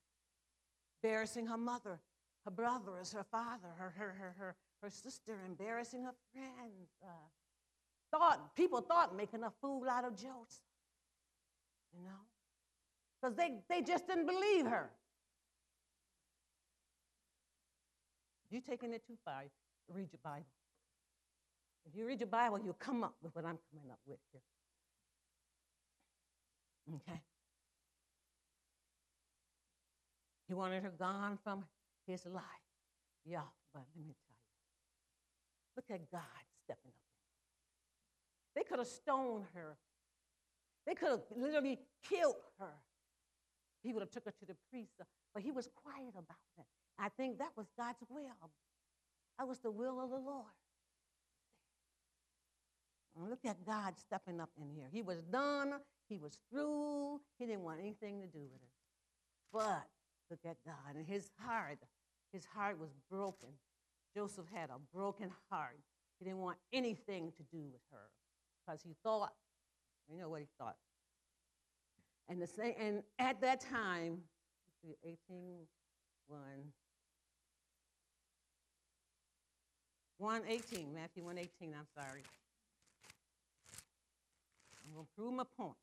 embarrassing 1.03 1.47
her 1.47 1.57
mother, 1.57 2.01
her 2.45 2.51
brothers, 2.51 3.13
her 3.13 3.23
father, 3.23 3.69
her, 3.79 3.95
her, 3.97 4.17
her, 4.19 4.35
her, 4.39 4.57
her 4.83 4.91
sister, 4.91 5.39
embarrassing 5.47 6.03
her 6.03 6.15
friends. 6.33 6.91
Uh, 7.03 7.09
thought 8.11 8.57
people 8.57 8.81
thought 8.81 9.17
making 9.17 9.45
a 9.45 9.53
fool 9.61 9.89
out 9.89 10.05
of 10.05 10.15
Joseph, 10.15 10.63
you 11.97 12.03
know, 12.05 12.25
because 13.21 13.37
they, 13.37 13.59
they 13.69 13.83
just 13.83 14.07
didn't 14.09 14.27
believe 14.27 14.67
her. 14.67 14.91
You're 18.51 18.63
taking 18.63 18.93
it 18.93 19.07
too 19.07 19.17
far. 19.25 19.43
Read 19.89 20.09
your 20.13 20.21
Bible. 20.23 20.47
If 21.87 21.97
you 21.97 22.07
read 22.07 22.21
your 22.21 22.29
Bible, 22.29 22.59
you'll 22.59 22.75
come 22.75 23.05
up 23.05 23.15
with 23.23 23.35
what 23.35 23.45
I'm 23.45 23.59
coming 23.73 23.91
up 23.91 24.01
with 24.07 24.19
here. 24.33 24.41
Okay? 26.95 27.21
He 30.49 30.55
wanted 30.55 30.83
her 30.83 30.93
gone 30.97 31.39
from 31.43 31.65
his 32.07 32.25
life. 32.27 32.43
Yeah, 33.25 33.43
but 33.75 33.83
let 33.97 34.07
me 34.07 34.15
tell 34.27 34.37
you. 34.37 34.47
Look 35.77 35.91
at 35.91 36.11
God 36.11 36.23
stepping 36.65 36.93
up. 36.93 37.07
They 38.55 38.63
could 38.63 38.79
have 38.79 38.89
stoned 38.89 39.45
her. 39.55 39.77
They 40.87 40.95
could 40.95 41.11
have 41.11 41.25
literally 41.37 41.81
killed 42.09 42.37
her. 42.61 42.75
He 43.83 43.93
would 43.93 44.01
have 44.01 44.11
took 44.11 44.25
her 44.25 44.33
to 44.39 44.47
the 44.47 44.57
priest, 44.71 44.93
but 45.35 45.43
he 45.43 45.51
was 45.51 45.69
quiet 45.75 46.15
about 46.17 46.37
it. 46.59 46.65
I 46.99 47.09
think 47.11 47.39
that 47.39 47.51
was 47.57 47.67
God's 47.77 48.03
will. 48.09 48.51
That 49.39 49.47
was 49.47 49.59
the 49.61 49.71
will 49.71 50.01
of 50.01 50.11
the 50.11 50.17
Lord. 50.17 50.45
Look 53.19 53.45
at 53.47 53.65
God 53.65 53.95
stepping 53.99 54.41
up 54.41 54.51
in 54.61 54.69
here. 54.71 54.89
He 54.93 55.03
was 55.03 55.23
done. 55.23 55.75
He 56.09 56.19
was 56.19 56.39
through. 56.51 57.21
He 57.39 57.47
didn't 57.47 57.63
want 57.63 57.81
anything 57.81 58.21
to 58.21 58.27
do 58.27 58.41
with 58.41 58.63
it. 58.63 58.75
But 59.53 59.89
look 60.31 60.41
at 60.45 60.57
God. 60.65 60.97
And 60.97 61.07
his 61.07 61.31
heart, 61.41 61.79
his 62.33 62.45
heart 62.45 62.79
was 62.79 62.91
broken. 63.11 63.49
Joseph 64.15 64.47
had 64.53 64.71
a 64.71 64.79
broken 64.95 65.31
heart. 65.51 65.79
He 66.19 66.25
didn't 66.25 66.41
want 66.41 66.59
anything 66.73 67.33
to 67.37 67.43
do 67.51 67.65
with 67.73 67.83
her 67.91 68.09
because 68.65 68.83
he 68.83 68.95
thought, 69.03 69.33
you 70.11 70.19
know 70.19 70.29
what 70.29 70.41
he 70.41 70.49
thought. 70.59 70.77
And, 72.29 72.41
the 72.41 72.47
same, 72.47 72.75
and 72.81 73.03
at 73.19 73.41
that 73.41 73.61
time, 73.61 74.19
18, 75.05 75.17
1, 76.29 76.41
118, 80.19 80.95
Matthew 80.95 81.25
118, 81.25 81.75
I'm 81.79 81.87
sorry. 81.95 82.23
I'm 84.85 84.95
going 84.95 85.05
to 85.05 85.13
prove 85.17 85.35
my 85.35 85.45
point. 85.57 85.77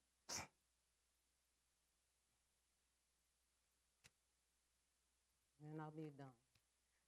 And 5.71 5.79
I'll 5.79 5.91
be 5.95 6.11
done. 6.17 6.27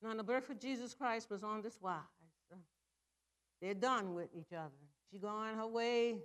Now, 0.04 0.14
the 0.14 0.24
birth 0.24 0.50
of 0.50 0.60
Jesus 0.60 0.94
Christ 0.94 1.30
was 1.30 1.44
on 1.44 1.62
this 1.62 1.80
wise. 1.82 2.02
They're 3.62 3.74
done 3.74 4.14
with 4.14 4.30
each 4.38 4.54
other. 4.54 4.70
She 5.12 5.18
going 5.18 5.56
her 5.56 5.68
way, 5.68 6.18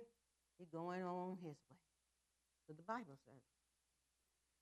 he 0.59 0.65
going 0.71 1.03
on 1.03 1.37
his 1.41 1.55
way. 1.69 1.77
So 2.67 2.73
the 2.75 2.83
Bible 2.83 3.17
says. 3.25 3.41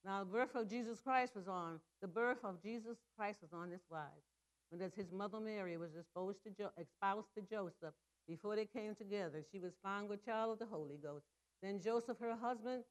Now, 0.06 0.20
the 0.20 0.26
birth 0.26 0.56
of 0.56 0.70
Jesus 0.70 1.02
Christ 1.02 1.36
was 1.36 1.48
on, 1.48 1.80
the 2.02 2.08
birth 2.08 2.46
of 2.46 2.62
Jesus 2.64 2.98
Christ 3.18 3.40
was 3.42 3.52
on 3.52 3.70
this 3.70 3.82
wise 3.90 4.29
when 4.70 4.82
as 4.82 4.94
his 4.94 5.12
mother 5.12 5.40
Mary 5.40 5.78
was 5.78 5.96
exposed 5.96 6.44
to 6.44 6.52
jo- 6.52 6.72
espoused 6.80 7.30
to 7.36 7.42
Joseph 7.42 7.94
before 8.28 8.56
they 8.56 8.66
came 8.66 8.96
together, 8.96 9.44
she 9.52 9.60
was 9.60 9.74
found 9.84 10.10
with 10.10 10.24
child 10.24 10.54
of 10.54 10.60
the 10.60 10.66
Holy 10.66 10.98
Ghost. 11.02 11.26
Then 11.62 11.80
Joseph, 11.82 12.18
her 12.20 12.36
husband, 12.36 12.84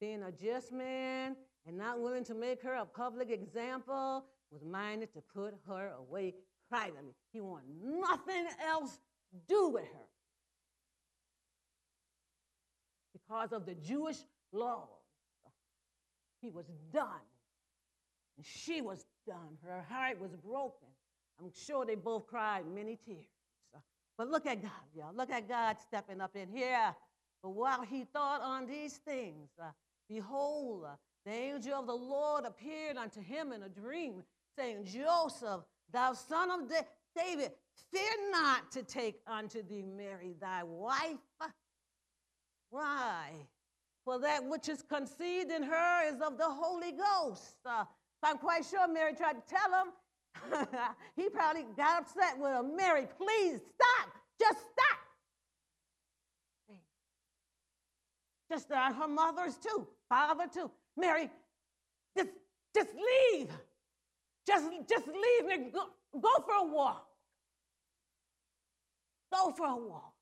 being 0.00 0.22
a 0.22 0.32
just 0.32 0.72
man 0.72 1.36
and 1.66 1.76
not 1.76 2.00
willing 2.00 2.24
to 2.24 2.34
make 2.34 2.62
her 2.62 2.74
a 2.74 2.86
public 2.86 3.30
example, 3.30 4.24
was 4.50 4.62
minded 4.64 5.12
to 5.14 5.20
put 5.34 5.54
her 5.66 5.92
away 5.98 6.34
privately. 6.70 7.14
He 7.32 7.40
wanted 7.40 7.68
nothing 7.82 8.46
else 8.64 8.98
to 9.30 9.38
do 9.48 9.68
with 9.68 9.84
her 9.84 10.08
because 13.12 13.52
of 13.52 13.66
the 13.66 13.74
Jewish 13.74 14.18
law. 14.52 14.88
He 16.40 16.50
was 16.50 16.66
done. 16.92 17.06
And 18.36 18.44
she 18.44 18.80
was 18.82 19.04
done. 19.26 19.58
Her 19.64 19.84
heart 19.88 20.20
was 20.20 20.32
broken. 20.36 20.88
I'm 21.40 21.50
sure 21.66 21.84
they 21.84 21.94
both 21.94 22.26
cried 22.26 22.64
many 22.66 22.96
tears. 22.96 23.26
But 24.16 24.28
look 24.28 24.46
at 24.46 24.62
God, 24.62 24.70
y'all. 24.96 25.14
Look 25.14 25.30
at 25.30 25.48
God 25.48 25.76
stepping 25.80 26.20
up 26.20 26.36
in 26.36 26.48
here. 26.48 26.94
But 27.42 27.50
while 27.50 27.82
he 27.82 28.04
thought 28.04 28.40
on 28.40 28.66
these 28.66 28.98
things, 28.98 29.50
uh, 29.60 29.70
behold, 30.08 30.84
uh, 30.86 30.94
the 31.26 31.32
angel 31.32 31.80
of 31.80 31.86
the 31.86 31.94
Lord 31.94 32.44
appeared 32.44 32.96
unto 32.96 33.20
him 33.20 33.52
in 33.52 33.64
a 33.64 33.68
dream, 33.68 34.22
saying, 34.56 34.84
Joseph, 34.84 35.62
thou 35.92 36.12
son 36.12 36.50
of 36.50 36.68
da- 36.68 36.86
David, 37.16 37.52
fear 37.92 38.30
not 38.30 38.70
to 38.72 38.82
take 38.82 39.20
unto 39.26 39.62
thee 39.62 39.82
Mary 39.82 40.36
thy 40.40 40.62
wife. 40.62 41.18
Why? 42.70 43.30
For 44.04 44.18
that 44.20 44.44
which 44.44 44.68
is 44.68 44.82
conceived 44.82 45.50
in 45.50 45.62
her 45.62 46.08
is 46.08 46.20
of 46.20 46.38
the 46.38 46.48
Holy 46.48 46.92
Ghost. 46.92 47.56
Uh, 47.64 47.84
I'm 48.22 48.38
quite 48.38 48.64
sure 48.64 48.86
Mary 48.88 49.14
tried 49.14 49.34
to 49.34 49.42
tell 49.48 49.70
him, 49.70 49.92
he 51.16 51.28
probably 51.28 51.64
got 51.76 52.02
upset 52.02 52.38
with 52.38 52.50
her. 52.50 52.62
Mary, 52.62 53.06
please 53.18 53.60
stop. 53.74 54.12
Just 54.40 54.58
stop. 54.58 54.98
Just 58.50 58.70
uh, 58.70 58.92
her 58.92 59.08
mothers 59.08 59.56
too, 59.56 59.86
father 60.08 60.44
too. 60.52 60.70
Mary, 60.96 61.30
just, 62.16 62.30
just 62.74 62.90
leave. 62.94 63.50
Just, 64.46 64.70
just 64.88 65.06
leave 65.06 65.46
me. 65.46 65.70
Go, 65.72 65.86
go 66.20 66.28
for 66.44 66.54
a 66.54 66.64
walk. 66.64 67.06
Go 69.32 69.52
for 69.52 69.66
a 69.66 69.76
walk. 69.76 70.12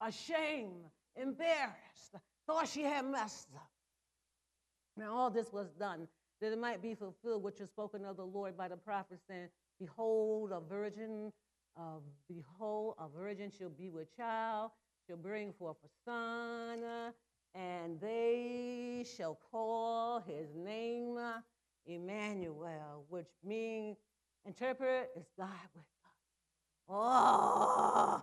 Ashamed, 0.00 0.84
embarrassed, 1.16 2.16
thought 2.46 2.68
she 2.68 2.82
had 2.82 3.04
messed 3.04 3.48
up. 3.54 3.70
Now, 4.96 5.14
all 5.14 5.30
this 5.30 5.52
was 5.52 5.68
done 5.78 6.08
that 6.42 6.52
it 6.52 6.58
might 6.58 6.82
be 6.82 6.94
fulfilled, 6.94 7.42
which 7.42 7.60
was 7.60 7.68
spoken 7.70 8.04
of 8.04 8.16
the 8.16 8.26
Lord 8.26 8.56
by 8.56 8.68
the 8.68 8.76
prophet, 8.76 9.20
saying, 9.28 9.48
Behold, 9.78 10.50
a 10.52 10.60
virgin, 10.60 11.32
uh, 11.78 12.00
behold, 12.28 12.96
a 12.98 13.08
virgin 13.08 13.50
shall 13.56 13.70
be 13.70 13.88
with 13.90 14.14
child, 14.16 14.72
shall 15.06 15.16
bring 15.16 15.52
forth 15.52 15.76
a 15.84 16.10
son, 16.10 17.12
and 17.54 18.00
they 18.00 19.06
shall 19.16 19.38
call 19.52 20.20
his 20.20 20.48
name 20.56 21.16
Emmanuel, 21.86 23.04
which 23.08 23.30
means, 23.44 23.96
interpret, 24.44 25.10
is 25.16 25.26
God 25.38 25.48
with 25.74 25.84
us. 25.84 26.08
Oh, 26.88 28.22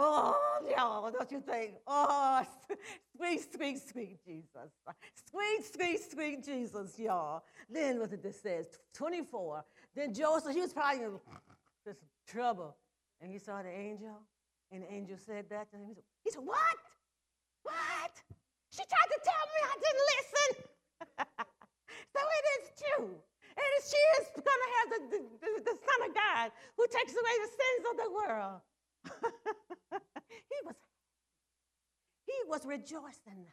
Oh, 0.00 0.36
y'all, 0.70 1.10
don't 1.10 1.30
you 1.32 1.40
think? 1.40 1.72
Oh, 1.84 2.44
sweet, 3.16 3.40
sweet, 3.52 3.80
sweet 3.88 4.18
Jesus. 4.24 4.70
Sweet, 5.28 5.74
sweet, 5.74 6.00
sweet 6.12 6.44
Jesus, 6.44 6.96
y'all. 7.00 7.42
Then 7.68 7.98
what 7.98 8.10
did 8.10 8.22
this 8.22 8.40
says? 8.40 8.66
24. 8.94 9.64
Then 9.96 10.14
Joseph, 10.14 10.54
he 10.54 10.60
was 10.60 10.72
probably 10.72 11.04
in 11.04 11.18
this 11.84 11.96
trouble. 12.28 12.76
And 13.20 13.32
he 13.32 13.38
saw 13.38 13.60
the 13.60 13.70
angel, 13.70 14.14
and 14.70 14.84
the 14.84 14.92
angel 14.92 15.16
said 15.18 15.46
that 15.50 15.68
to 15.72 15.76
him. 15.76 15.86
He 15.88 15.94
said, 15.94 16.04
he 16.22 16.30
said 16.30 16.42
What? 16.44 16.78
What? 17.64 18.14
She 18.70 18.84
tried 18.86 19.10
to 19.10 19.20
tell 19.26 19.44
me 19.50 19.58
I 19.66 19.76
didn't 19.82 20.06
listen. 20.14 20.50
so 22.14 22.20
it 22.22 22.44
is 22.54 22.64
true. 22.78 23.10
And 23.58 23.70
she 23.82 24.02
is 24.22 24.26
going 24.38 24.62
to 24.62 24.70
have 24.78 24.88
the, 24.94 25.00
the, 25.42 25.50
the 25.66 25.76
Son 25.82 26.08
of 26.08 26.14
God 26.14 26.52
who 26.76 26.86
takes 26.86 27.10
away 27.10 27.34
the 27.42 27.50
sins 27.50 27.82
of 27.90 27.96
the 27.98 28.10
world. 28.14 28.60
he 30.30 30.58
was 30.64 30.74
he 32.26 32.34
was 32.46 32.66
rejoicing. 32.66 33.46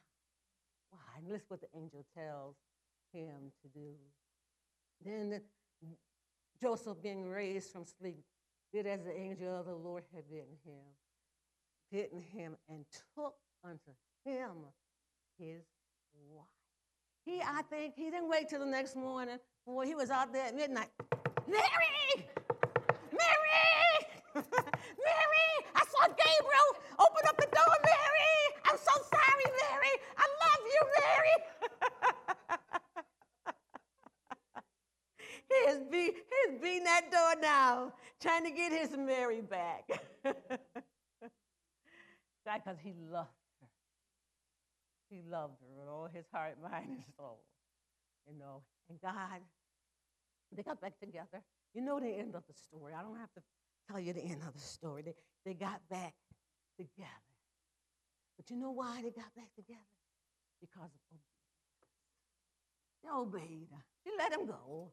Why? 0.89 0.99
And 1.17 1.27
listen 1.27 1.45
what 1.47 1.61
the 1.61 1.67
angel 1.75 2.05
tells 2.15 2.55
him 3.13 3.51
to 3.61 3.67
do. 3.69 3.93
Then 5.03 5.29
the, 5.29 5.41
Joseph, 6.61 7.01
being 7.01 7.27
raised 7.27 7.71
from 7.71 7.85
sleep, 7.85 8.23
did 8.73 8.87
as 8.87 9.03
the 9.03 9.17
angel 9.17 9.59
of 9.59 9.65
the 9.65 9.75
Lord 9.75 10.03
had 10.13 10.29
bidden 10.29 10.57
him, 10.65 10.83
bidden 11.91 12.21
him, 12.21 12.55
and 12.69 12.85
took 13.15 13.35
unto 13.63 13.91
him 14.25 14.51
his 15.37 15.63
wife. 16.29 16.45
He, 17.25 17.41
I 17.41 17.61
think, 17.63 17.95
he 17.95 18.09
didn't 18.09 18.29
wait 18.29 18.49
till 18.49 18.59
the 18.59 18.65
next 18.65 18.95
morning. 18.95 19.37
Boy, 19.65 19.85
he 19.85 19.95
was 19.95 20.09
out 20.11 20.31
there 20.31 20.45
at 20.45 20.55
midnight. 20.55 20.89
Mary! 21.47 22.27
Mary! 24.35 25.49
I 25.75 25.83
saw 25.87 26.07
Gabriel 26.07 26.69
open 26.99 27.23
up 27.27 27.37
the 27.37 27.47
door, 27.55 27.75
Mary! 27.83 28.35
I'm 28.65 28.77
so 28.77 28.91
sorry, 29.09 29.47
Mary! 29.63 29.93
I 30.17 30.25
love 30.43 30.61
you, 30.73 30.81
Mary! 30.99 31.35
he 35.49 35.55
is 35.71 35.79
be, 35.89 36.11
beating 36.61 36.83
that 36.83 37.11
door 37.11 37.35
now, 37.41 37.93
trying 38.21 38.43
to 38.43 38.51
get 38.51 38.71
his 38.71 38.97
Mary 38.97 39.41
back. 39.41 39.87
That's 42.45 42.63
because 42.63 42.77
he 42.83 42.93
loved 43.11 43.29
her. 43.61 43.67
He 45.09 45.21
loved 45.29 45.61
her 45.61 45.67
with 45.79 45.87
all 45.87 46.07
his 46.13 46.25
heart, 46.31 46.57
mind, 46.61 46.89
and 46.89 47.03
soul. 47.17 47.39
You 48.27 48.37
know, 48.37 48.63
and 48.89 48.99
God, 49.01 49.41
they 50.55 50.63
got 50.63 50.81
back 50.81 50.99
together. 50.99 51.41
You 51.73 51.81
know 51.81 51.99
the 51.99 52.09
end 52.09 52.35
of 52.35 52.43
the 52.47 52.53
story. 52.53 52.93
I 52.97 53.01
don't 53.01 53.17
have 53.17 53.33
to 53.33 53.41
tell 53.89 53.99
you 53.99 54.13
the 54.13 54.23
end 54.23 54.41
of 54.47 54.53
the 54.53 54.59
story. 54.59 55.01
They, 55.01 55.15
they 55.45 55.53
got 55.53 55.81
back 55.89 56.13
together. 56.77 57.09
But 58.37 58.49
you 58.49 58.57
know 58.57 58.71
why 58.71 58.97
they 58.97 59.11
got 59.11 59.33
back 59.35 59.53
together? 59.55 59.79
Because 60.59 60.89
of 60.89 61.01
obedience. 61.13 61.25
They 63.03 63.09
obeyed. 63.09 63.67
She 64.03 64.11
let 64.17 64.33
him 64.33 64.45
go. 64.47 64.91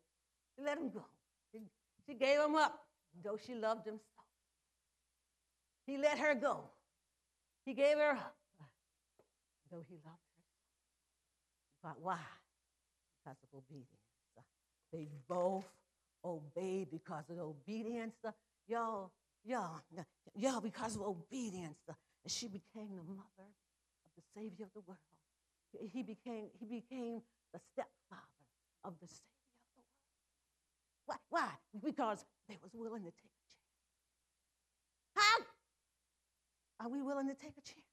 She 0.56 0.64
let 0.64 0.78
him 0.78 0.90
go. 0.90 1.04
She, 1.52 1.60
she 2.06 2.14
gave 2.14 2.38
him 2.40 2.54
up, 2.54 2.78
though 3.24 3.38
she 3.44 3.54
loved 3.54 3.86
him 3.86 3.98
so. 3.98 4.22
He 5.86 5.98
let 5.98 6.18
her 6.18 6.34
go. 6.34 6.64
He 7.64 7.74
gave 7.74 7.96
her 7.96 8.12
up, 8.12 8.36
though 9.70 9.84
he 9.88 9.94
loved 9.96 10.06
her. 10.06 10.42
But 11.82 12.00
why? 12.00 12.18
Because 13.24 13.38
of 13.42 13.58
obedience. 13.58 13.88
They 14.92 15.08
both 15.28 15.64
obeyed 16.24 16.90
because 16.90 17.24
of 17.30 17.38
obedience. 17.38 18.14
Y'all, 18.68 19.10
y'all, 19.44 19.80
y'all, 20.34 20.60
because 20.60 20.96
of 20.96 21.02
obedience, 21.02 21.78
she 22.26 22.46
became 22.46 22.96
the 22.96 23.02
mother 23.02 23.48
of 24.04 24.10
the 24.16 24.22
Savior 24.34 24.66
of 24.66 24.72
the 24.74 24.80
world. 24.86 24.98
He 25.92 26.02
became, 26.02 26.48
he 26.58 26.66
became 26.66 27.22
the 27.52 27.60
stepfather 27.72 28.22
of 28.84 28.94
the 29.00 29.08
Savior 29.08 29.22
of 29.50 29.74
the 29.76 29.82
world. 31.12 31.18
Why? 31.30 31.40
Why? 31.40 31.50
Because 31.84 32.24
they 32.48 32.58
was 32.62 32.72
willing 32.74 33.02
to 33.02 33.10
take 33.10 33.24
a 33.24 33.56
chance. 35.16 35.46
How? 36.78 36.86
Are 36.86 36.90
we 36.90 37.02
willing 37.02 37.28
to 37.28 37.34
take 37.34 37.56
a 37.58 37.62
chance? 37.62 37.86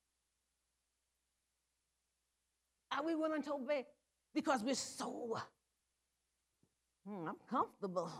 Are 2.91 3.05
we 3.05 3.15
willing 3.15 3.43
to 3.43 3.53
obey? 3.53 3.85
Because 4.33 4.63
we're 4.63 4.75
so 4.75 5.39
Hmm, 5.39 5.58
Mm, 7.09 7.27
I'm 7.27 7.35
comfortable. 7.49 8.11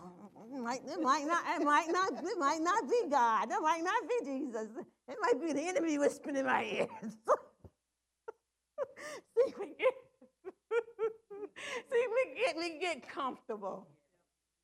It 0.52 0.60
might, 0.60 0.82
it 0.86 1.02
might 1.02 1.26
not, 1.28 1.44
it 1.60 1.64
might 1.64 1.88
not, 1.92 2.12
it 2.24 2.40
might 2.40 2.62
not 2.62 2.90
be 2.90 3.04
God. 3.10 3.50
It 3.52 3.62
might 3.62 3.84
not 3.84 4.02
be 4.10 4.26
Jesus. 4.26 4.68
It 5.08 5.18
might 5.22 5.40
be 5.40 5.54
the 5.54 5.68
enemy 5.68 5.98
whispering 6.00 6.38
in 6.38 6.46
my 6.46 6.64
ears. 6.64 6.88
see, 9.36 9.54
we 9.60 9.68
get, 9.78 9.94
see, 11.92 12.06
we 12.16 12.36
get, 12.36 12.58
we 12.58 12.80
get 12.80 13.08
comfortable. 13.08 13.88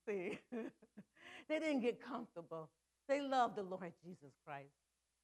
See, 0.07 0.39
they 1.49 1.59
didn't 1.59 1.82
get 1.82 2.01
comfortable. 2.03 2.69
They 3.07 3.21
loved 3.21 3.57
the 3.57 3.63
Lord 3.63 3.93
Jesus 4.03 4.34
Christ, 4.43 4.73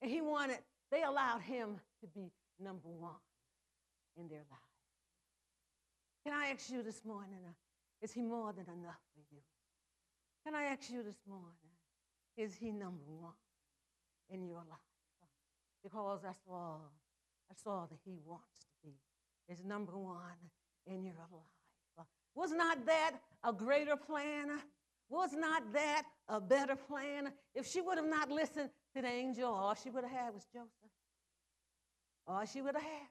and 0.01 0.11
He 0.11 0.21
wanted. 0.21 0.59
They 0.91 1.03
allowed 1.03 1.41
Him 1.41 1.79
to 2.01 2.07
be 2.07 2.31
number 2.59 2.89
one 2.89 3.15
in 4.17 4.27
their 4.27 4.43
lives. 4.51 4.61
Can 6.23 6.33
I 6.33 6.51
ask 6.51 6.69
you 6.69 6.83
this 6.83 7.03
morning? 7.03 7.39
Uh, 7.47 7.53
Is 8.01 8.11
he 8.11 8.21
more 8.21 8.51
than 8.53 8.65
enough 8.65 8.99
for 9.13 9.21
you? 9.31 9.41
Can 10.45 10.55
I 10.55 10.63
ask 10.63 10.89
you 10.89 11.03
this 11.03 11.21
morning, 11.27 11.71
is 12.35 12.55
he 12.55 12.71
number 12.71 13.05
one 13.05 13.33
in 14.29 14.47
your 14.47 14.63
life? 14.69 14.79
Because 15.83 16.21
that's 16.23 16.47
all, 16.49 16.91
that's 17.47 17.61
all 17.65 17.87
that 17.91 17.99
he 18.03 18.17
wants 18.25 18.59
to 18.59 18.67
be, 18.83 18.95
is 19.49 19.63
number 19.63 19.97
one 19.97 20.49
in 20.87 21.03
your 21.05 21.27
life. 21.31 22.07
Was 22.33 22.51
not 22.51 22.85
that 22.85 23.15
a 23.43 23.51
greater 23.51 23.95
plan? 23.95 24.47
Was 25.09 25.33
not 25.33 25.73
that 25.73 26.03
a 26.29 26.39
better 26.39 26.75
plan? 26.75 27.31
If 27.53 27.67
she 27.67 27.81
would 27.81 27.97
have 27.97 28.07
not 28.07 28.31
listened 28.31 28.69
to 28.95 29.01
the 29.01 29.07
angel, 29.09 29.53
all 29.53 29.75
she 29.75 29.89
would 29.89 30.05
have 30.05 30.13
had 30.13 30.33
was 30.33 30.45
Joseph. 30.53 30.71
All 32.25 32.45
she 32.45 32.61
would 32.61 32.75
have 32.75 32.83
had. 32.83 33.09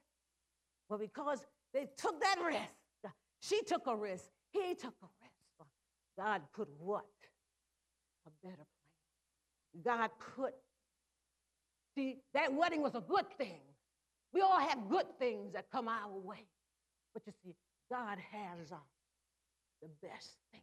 But 0.89 0.99
because 0.99 1.45
they 1.73 1.87
took 1.97 2.19
that 2.19 2.37
risk, 2.43 3.13
she 3.39 3.61
took 3.63 3.85
a 3.87 3.95
risk. 3.95 4.25
He 4.51 4.75
took 4.75 4.93
a 5.01 5.07
rest. 5.21 5.71
God 6.17 6.41
put 6.53 6.67
what? 6.77 7.05
A 8.27 8.29
better 8.43 8.65
plan. 9.83 9.83
God 9.83 10.09
put, 10.35 10.53
see, 11.95 12.17
that 12.33 12.53
wedding 12.53 12.81
was 12.81 12.95
a 12.95 13.01
good 13.01 13.25
thing. 13.37 13.61
We 14.33 14.41
all 14.41 14.59
have 14.59 14.89
good 14.89 15.07
things 15.19 15.53
that 15.53 15.71
come 15.71 15.87
our 15.87 16.11
way. 16.11 16.45
But 17.13 17.23
you 17.25 17.33
see, 17.43 17.55
God 17.89 18.17
has 18.31 18.71
uh, 18.71 18.77
the 19.81 19.89
best 20.01 20.37
thing. 20.51 20.61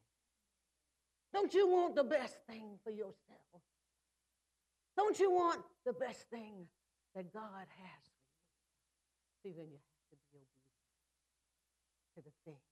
Don't 1.32 1.52
you 1.52 1.68
want 1.68 1.94
the 1.94 2.04
best 2.04 2.36
thing 2.48 2.78
for 2.84 2.90
yourself? 2.90 3.62
Don't 4.96 5.18
you 5.18 5.30
want 5.30 5.60
the 5.84 5.92
best 5.92 6.24
thing 6.30 6.66
that 7.14 7.32
God 7.32 7.66
has 7.82 8.02
for 9.42 9.48
you? 9.48 9.52
See, 9.52 9.56
then 9.56 9.66
you 9.70 9.78
have 9.78 10.10
to 10.10 10.16
be 10.32 10.38
obedient 10.38 10.58
to 12.16 12.22
the 12.22 12.32
thing. 12.44 12.67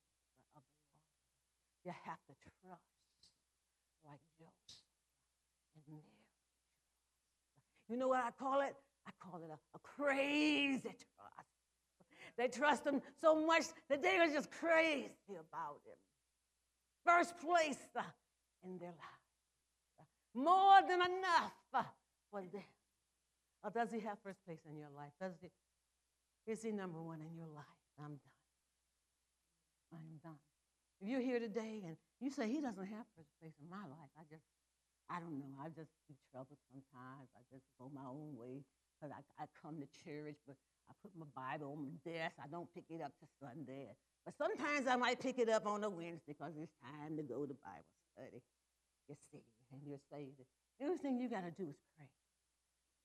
You 1.87 1.93
have 2.05 2.18
to 2.26 2.34
trust 2.43 2.82
like 4.05 4.18
Joseph 4.37 4.82
and 5.76 5.84
Mary. 5.89 6.03
You 7.89 7.97
know 7.97 8.09
what 8.09 8.24
I 8.24 8.32
call 8.32 8.61
it? 8.61 8.74
I 9.07 9.12
call 9.20 9.39
it 9.45 9.51
a, 9.51 9.59
a 9.76 9.78
crazy 9.84 10.82
trust. 10.82 11.47
They 12.37 12.49
trust 12.49 12.84
him 12.84 13.01
so 13.20 13.47
much 13.47 13.66
that 13.89 14.03
they 14.03 14.18
were 14.18 14.26
just 14.34 14.51
crazy 14.51 15.12
about 15.30 15.78
him. 15.87 15.95
First 17.05 17.39
place, 17.39 17.78
uh, 17.95 18.03
in 18.64 18.78
their 18.78 18.89
lives. 18.89 20.11
More 20.34 20.80
than 20.82 21.01
enough 21.03 21.87
for 22.32 22.43
them. 22.53 22.64
Or 23.62 23.70
does 23.70 23.93
he 23.93 24.01
have 24.01 24.18
first 24.24 24.45
place 24.45 24.59
in 24.68 24.76
your 24.76 24.91
life? 24.97 25.12
Does 25.20 25.34
he, 25.41 25.51
is 26.51 26.62
he 26.64 26.72
number 26.72 27.01
one 27.01 27.20
in 27.20 27.37
your 27.37 27.49
life? 27.55 27.64
I'm 27.97 28.18
done. 28.18 28.18
I'm 29.93 30.18
done. 30.22 30.39
If 31.01 31.09
you're 31.09 31.20
here 31.20 31.40
today 31.40 31.84
and 31.84 31.97
you 32.20 32.30
say 32.30 32.49
he 32.49 32.61
doesn't 32.61 32.88
have 32.88 33.05
first 33.16 33.28
place 33.40 33.53
in 33.61 33.68
my 33.68 33.84
life, 33.84 34.12
I 34.16 34.24
just, 34.32 34.44
I 35.12 35.20
don't 35.20 35.36
know. 35.38 35.53
I 35.61 35.68
just 35.68 35.92
be 36.09 36.16
troubled 36.32 36.59
sometimes. 36.72 37.28
I 37.36 37.44
just 37.53 37.68
go 37.76 37.92
my 37.92 38.09
own 38.09 38.32
way 38.34 38.64
because 38.97 39.12
I, 39.12 39.20
I 39.36 39.44
come 39.61 39.76
to 39.84 39.88
church, 40.05 40.40
but 40.49 40.57
I 40.88 40.97
put 41.05 41.12
my 41.12 41.28
Bible 41.36 41.76
on 41.76 41.84
my 41.84 41.97
desk. 42.01 42.40
I 42.40 42.49
don't 42.49 42.72
pick 42.72 42.88
it 42.88 43.05
up 43.05 43.12
to 43.20 43.26
Sunday. 43.36 43.92
But 44.24 44.34
sometimes 44.40 44.88
I 44.88 44.97
might 44.97 45.20
pick 45.20 45.38
it 45.38 45.49
up 45.49 45.66
on 45.66 45.84
a 45.84 45.90
Wednesday 45.90 46.32
because 46.32 46.57
it's 46.57 46.72
time 46.80 47.16
to 47.16 47.22
go 47.22 47.44
to 47.44 47.55
Bible 47.61 47.97
study. 48.16 48.40
You 49.09 49.14
see, 49.30 49.44
and 49.72 49.82
you're 49.84 50.03
saved. 50.11 50.40
The 50.80 50.86
only 50.86 50.99
thing 50.99 51.18
you 51.20 51.28
got 51.28 51.44
to 51.44 51.53
do 51.53 51.68
is 51.68 51.76
pray. 51.94 52.09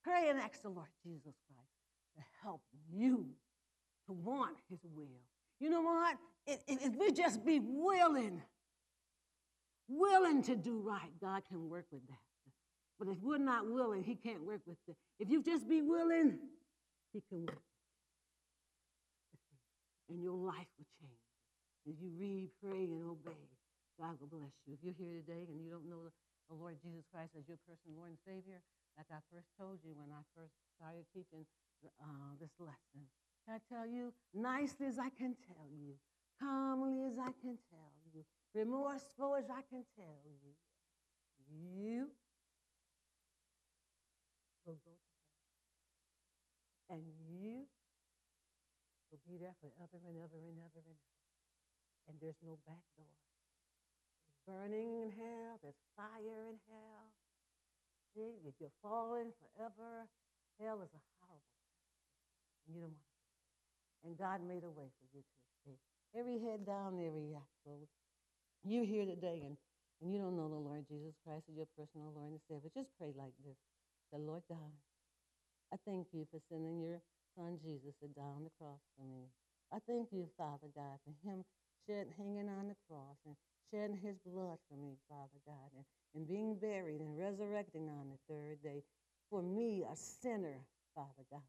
Pray 0.03 0.29
and 0.29 0.39
ask 0.39 0.61
the 0.61 0.69
Lord 0.69 0.89
Jesus 1.03 1.35
Christ 1.45 1.77
to 2.17 2.23
help 2.41 2.61
you 2.89 3.27
to 4.07 4.13
want 4.13 4.57
his 4.69 4.79
will. 4.95 5.21
You 5.59 5.69
know 5.69 5.81
what? 5.81 6.17
If, 6.47 6.95
we 6.97 7.11
just 7.11 7.45
be 7.45 7.59
willing, 7.59 8.41
willing 9.87 10.41
to 10.43 10.55
do 10.55 10.79
right, 10.79 11.11
God 11.21 11.43
can 11.47 11.69
work 11.69 11.85
with 11.91 12.05
that. 12.07 12.17
But 12.97 13.07
if 13.07 13.17
we're 13.21 13.37
not 13.37 13.69
willing, 13.69 14.03
he 14.03 14.15
can't 14.15 14.43
work 14.45 14.61
with 14.65 14.77
it. 14.87 14.95
If 15.19 15.29
you 15.29 15.41
just 15.43 15.67
be 15.67 15.81
willing, 15.81 16.37
he 17.13 17.21
can 17.29 17.45
work. 17.45 17.65
And 20.09 20.21
your 20.21 20.35
life 20.35 20.69
will 20.77 20.89
change. 20.99 21.17
If 21.85 21.95
you 22.01 22.11
read, 22.13 22.49
pray, 22.61 22.85
and 22.85 23.01
obey, 23.01 23.41
God 23.99 24.17
will 24.19 24.27
bless 24.27 24.53
you. 24.65 24.77
If 24.77 24.83
you're 24.83 24.97
here 24.97 25.21
today 25.21 25.49
and 25.49 25.61
you 25.61 25.69
don't 25.69 25.89
know 25.89 26.09
the 26.49 26.55
Lord 26.55 26.77
Jesus 26.83 27.05
Christ 27.13 27.33
as 27.37 27.47
your 27.47 27.57
personal 27.65 27.97
Lord 27.97 28.13
and 28.13 28.21
Savior, 28.21 28.61
like 28.97 29.09
I 29.09 29.17
first 29.33 29.49
told 29.57 29.79
you 29.81 29.97
when 29.97 30.13
I 30.13 30.21
first 30.37 30.53
started 30.77 31.05
teaching 31.09 31.45
uh, 32.01 32.37
this 32.37 32.53
lesson, 32.59 33.09
can 33.45 33.57
I 33.57 33.61
tell 33.65 33.87
you, 33.87 34.13
nicely 34.33 34.85
as 34.85 34.99
I 34.99 35.09
can 35.09 35.33
tell 35.47 35.65
you, 35.73 35.97
calmly 36.41 37.05
as 37.05 37.13
I 37.21 37.29
can 37.45 37.53
tell 37.69 37.93
you, 38.09 38.25
remorseful 38.57 39.37
as 39.37 39.45
I 39.45 39.61
can 39.69 39.85
tell 39.93 40.25
you, 40.25 40.57
you 41.53 42.09
will 44.65 44.81
go 44.81 44.91
to 44.97 45.07
heaven. 45.21 45.45
And 46.89 47.05
you 47.29 47.69
will 49.13 49.21
be 49.29 49.37
there 49.37 49.53
forever 49.61 50.01
and 50.01 50.17
ever 50.17 50.41
and 50.41 50.57
ever 50.57 50.81
and 50.81 50.97
ever. 50.97 51.21
And 52.09 52.17
there's 52.17 52.41
no 52.41 52.57
back 52.65 52.83
door. 52.97 53.21
There's 54.25 54.41
burning 54.49 55.05
in 55.05 55.13
hell, 55.13 55.61
there's 55.61 55.79
fire 55.93 56.49
in 56.49 56.57
hell. 56.65 57.07
See, 58.17 58.41
if 58.43 58.57
you're 58.59 58.75
falling 58.81 59.31
forever, 59.39 60.09
hell 60.59 60.81
is 60.81 60.91
a 60.91 61.03
horrible 61.21 61.55
place. 61.63 61.85
And 62.67 62.75
you 62.75 62.81
don't 62.81 62.91
want 62.91 63.05
to 63.05 63.11
and 64.03 64.17
God 64.17 64.41
made 64.41 64.63
a 64.63 64.69
way 64.69 64.89
for 64.97 65.05
you 65.13 65.21
to. 65.21 65.50
Every 66.11 66.43
head 66.43 66.67
down, 66.67 66.99
every 66.99 67.31
closed. 67.63 67.95
You're 68.67 68.85
here 68.85 69.07
today 69.07 69.47
and, 69.47 69.55
and 70.03 70.11
you 70.11 70.19
don't 70.19 70.35
know 70.35 70.49
the 70.51 70.59
Lord 70.59 70.83
Jesus 70.91 71.15
Christ 71.23 71.47
as 71.47 71.55
your 71.55 71.71
personal 71.79 72.11
Lord 72.11 72.35
and 72.35 72.43
Savior. 72.51 72.67
Just 72.75 72.91
pray 72.99 73.15
like 73.15 73.31
this. 73.47 73.55
The 74.11 74.19
Lord 74.19 74.43
God, 74.51 74.75
I 75.71 75.77
thank 75.87 76.07
you 76.11 76.27
for 76.31 76.43
sending 76.51 76.83
your 76.83 76.99
son 77.37 77.59
Jesus 77.63 77.95
to 78.03 78.11
die 78.11 78.27
on 78.35 78.43
the 78.43 78.51
cross 78.59 78.83
for 78.99 79.07
me. 79.07 79.31
I 79.71 79.79
thank 79.87 80.11
you, 80.11 80.27
Father 80.37 80.67
God, 80.75 80.99
for 81.07 81.15
him 81.23 81.45
shed, 81.87 82.11
hanging 82.19 82.51
on 82.51 82.67
the 82.67 82.79
cross 82.91 83.15
and 83.25 83.35
shedding 83.71 83.95
his 84.03 84.19
blood 84.27 84.59
for 84.67 84.75
me, 84.75 84.99
Father 85.07 85.39
God, 85.47 85.71
and, 85.79 85.85
and 86.15 86.27
being 86.27 86.59
buried 86.59 86.99
and 86.99 87.15
resurrecting 87.15 87.87
on 87.87 88.11
the 88.11 88.19
third 88.27 88.59
day 88.63 88.83
for 89.31 89.41
me, 89.41 89.87
a 89.87 89.95
sinner, 89.95 90.59
Father 90.93 91.23
God. 91.31 91.47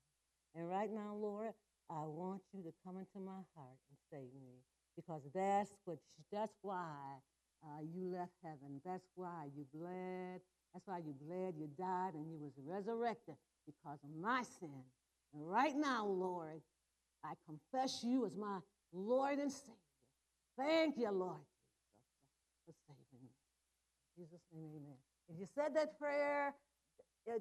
And 0.54 0.70
right 0.70 0.92
now, 0.92 1.18
Lord, 1.18 1.52
I 1.92 2.06
want 2.06 2.42
you 2.52 2.62
to 2.62 2.72
come 2.84 2.96
into 2.96 3.20
my 3.20 3.42
heart 3.54 3.78
and 3.90 3.98
save 4.10 4.32
me 4.40 4.64
because 4.96 5.22
that's 5.34 5.70
what 5.84 5.98
that's 6.32 6.54
why 6.62 7.20
uh, 7.64 7.80
you 7.82 8.10
left 8.12 8.32
heaven. 8.42 8.80
That's 8.84 9.06
why 9.14 9.48
you 9.54 9.66
bled. 9.74 10.40
That's 10.72 10.86
why 10.86 10.98
you 10.98 11.14
bled, 11.26 11.54
you 11.58 11.68
died, 11.78 12.14
and 12.14 12.26
you 12.30 12.38
was 12.38 12.52
resurrected 12.66 13.34
because 13.66 13.98
of 14.02 14.10
my 14.20 14.42
sin. 14.58 14.82
And 15.34 15.48
right 15.50 15.76
now, 15.76 16.06
Lord, 16.06 16.62
I 17.22 17.34
confess 17.46 18.02
you 18.02 18.24
as 18.24 18.36
my 18.36 18.58
Lord 18.92 19.38
and 19.38 19.52
Savior. 19.52 19.74
Thank 20.56 20.96
you, 20.96 21.10
Lord 21.10 21.44
for 22.66 22.74
saving 22.86 23.20
me. 23.22 23.30
In 24.16 24.24
Jesus' 24.24 24.44
name, 24.52 24.70
amen. 24.76 24.98
If 25.28 25.38
you 25.38 25.46
said 25.54 25.74
that 25.74 25.98
prayer, 25.98 26.54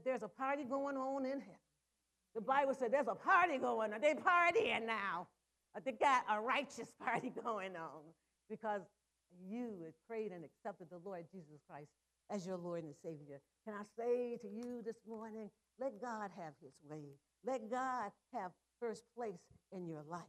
there's 0.06 0.24
a 0.24 0.28
party 0.28 0.64
going 0.64 0.98
on 0.98 1.26
in 1.26 1.40
heaven. 1.40 1.71
The 2.36 2.42
Bible 2.42 2.74
said 2.74 2.92
there's 2.94 3.08
a 3.08 3.16
party 3.16 3.58
going 3.58 3.94
on. 3.94 4.02
They 4.02 4.14
partying 4.14 4.86
now. 4.86 5.28
They 5.84 5.92
got 5.94 6.26
a 6.30 6.40
righteous 6.40 6.94
party 7.04 7.32
going 7.44 7.76
on 7.76 8.02
because 8.50 8.82
you 9.48 9.82
have 9.86 9.94
prayed 10.08 10.32
and 10.32 10.44
accepted 10.44 10.88
the 10.90 11.00
Lord 11.04 11.26
Jesus 11.32 11.60
Christ 11.70 11.90
as 12.30 12.46
your 12.46 12.58
Lord 12.58 12.84
and 12.84 12.94
Savior. 13.04 13.42
Can 13.66 13.74
I 13.74 13.84
say 13.98 14.38
to 14.42 14.48
you 14.48 14.82
this 14.86 14.98
morning, 15.08 15.50
let 15.80 16.02
God 16.02 16.32
have 16.38 16.54
his 16.62 16.74
way. 16.90 17.04
Let 17.46 17.70
God 17.70 18.12
have 18.34 18.52
first 18.80 19.04
place 19.16 19.40
in 19.72 19.88
your 19.88 20.04
life. 20.10 20.22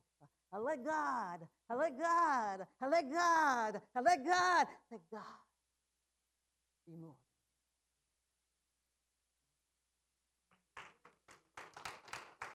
I 0.52 0.58
let 0.58 0.84
God, 0.84 1.40
I 1.70 1.74
let 1.74 1.98
God, 1.98 2.66
I 2.82 2.86
let 2.88 3.10
God, 3.10 3.80
I 3.96 4.00
let 4.00 4.26
God, 4.26 4.66
let 4.90 5.00
God 5.10 5.22
be 6.86 6.94
more. 7.00 7.21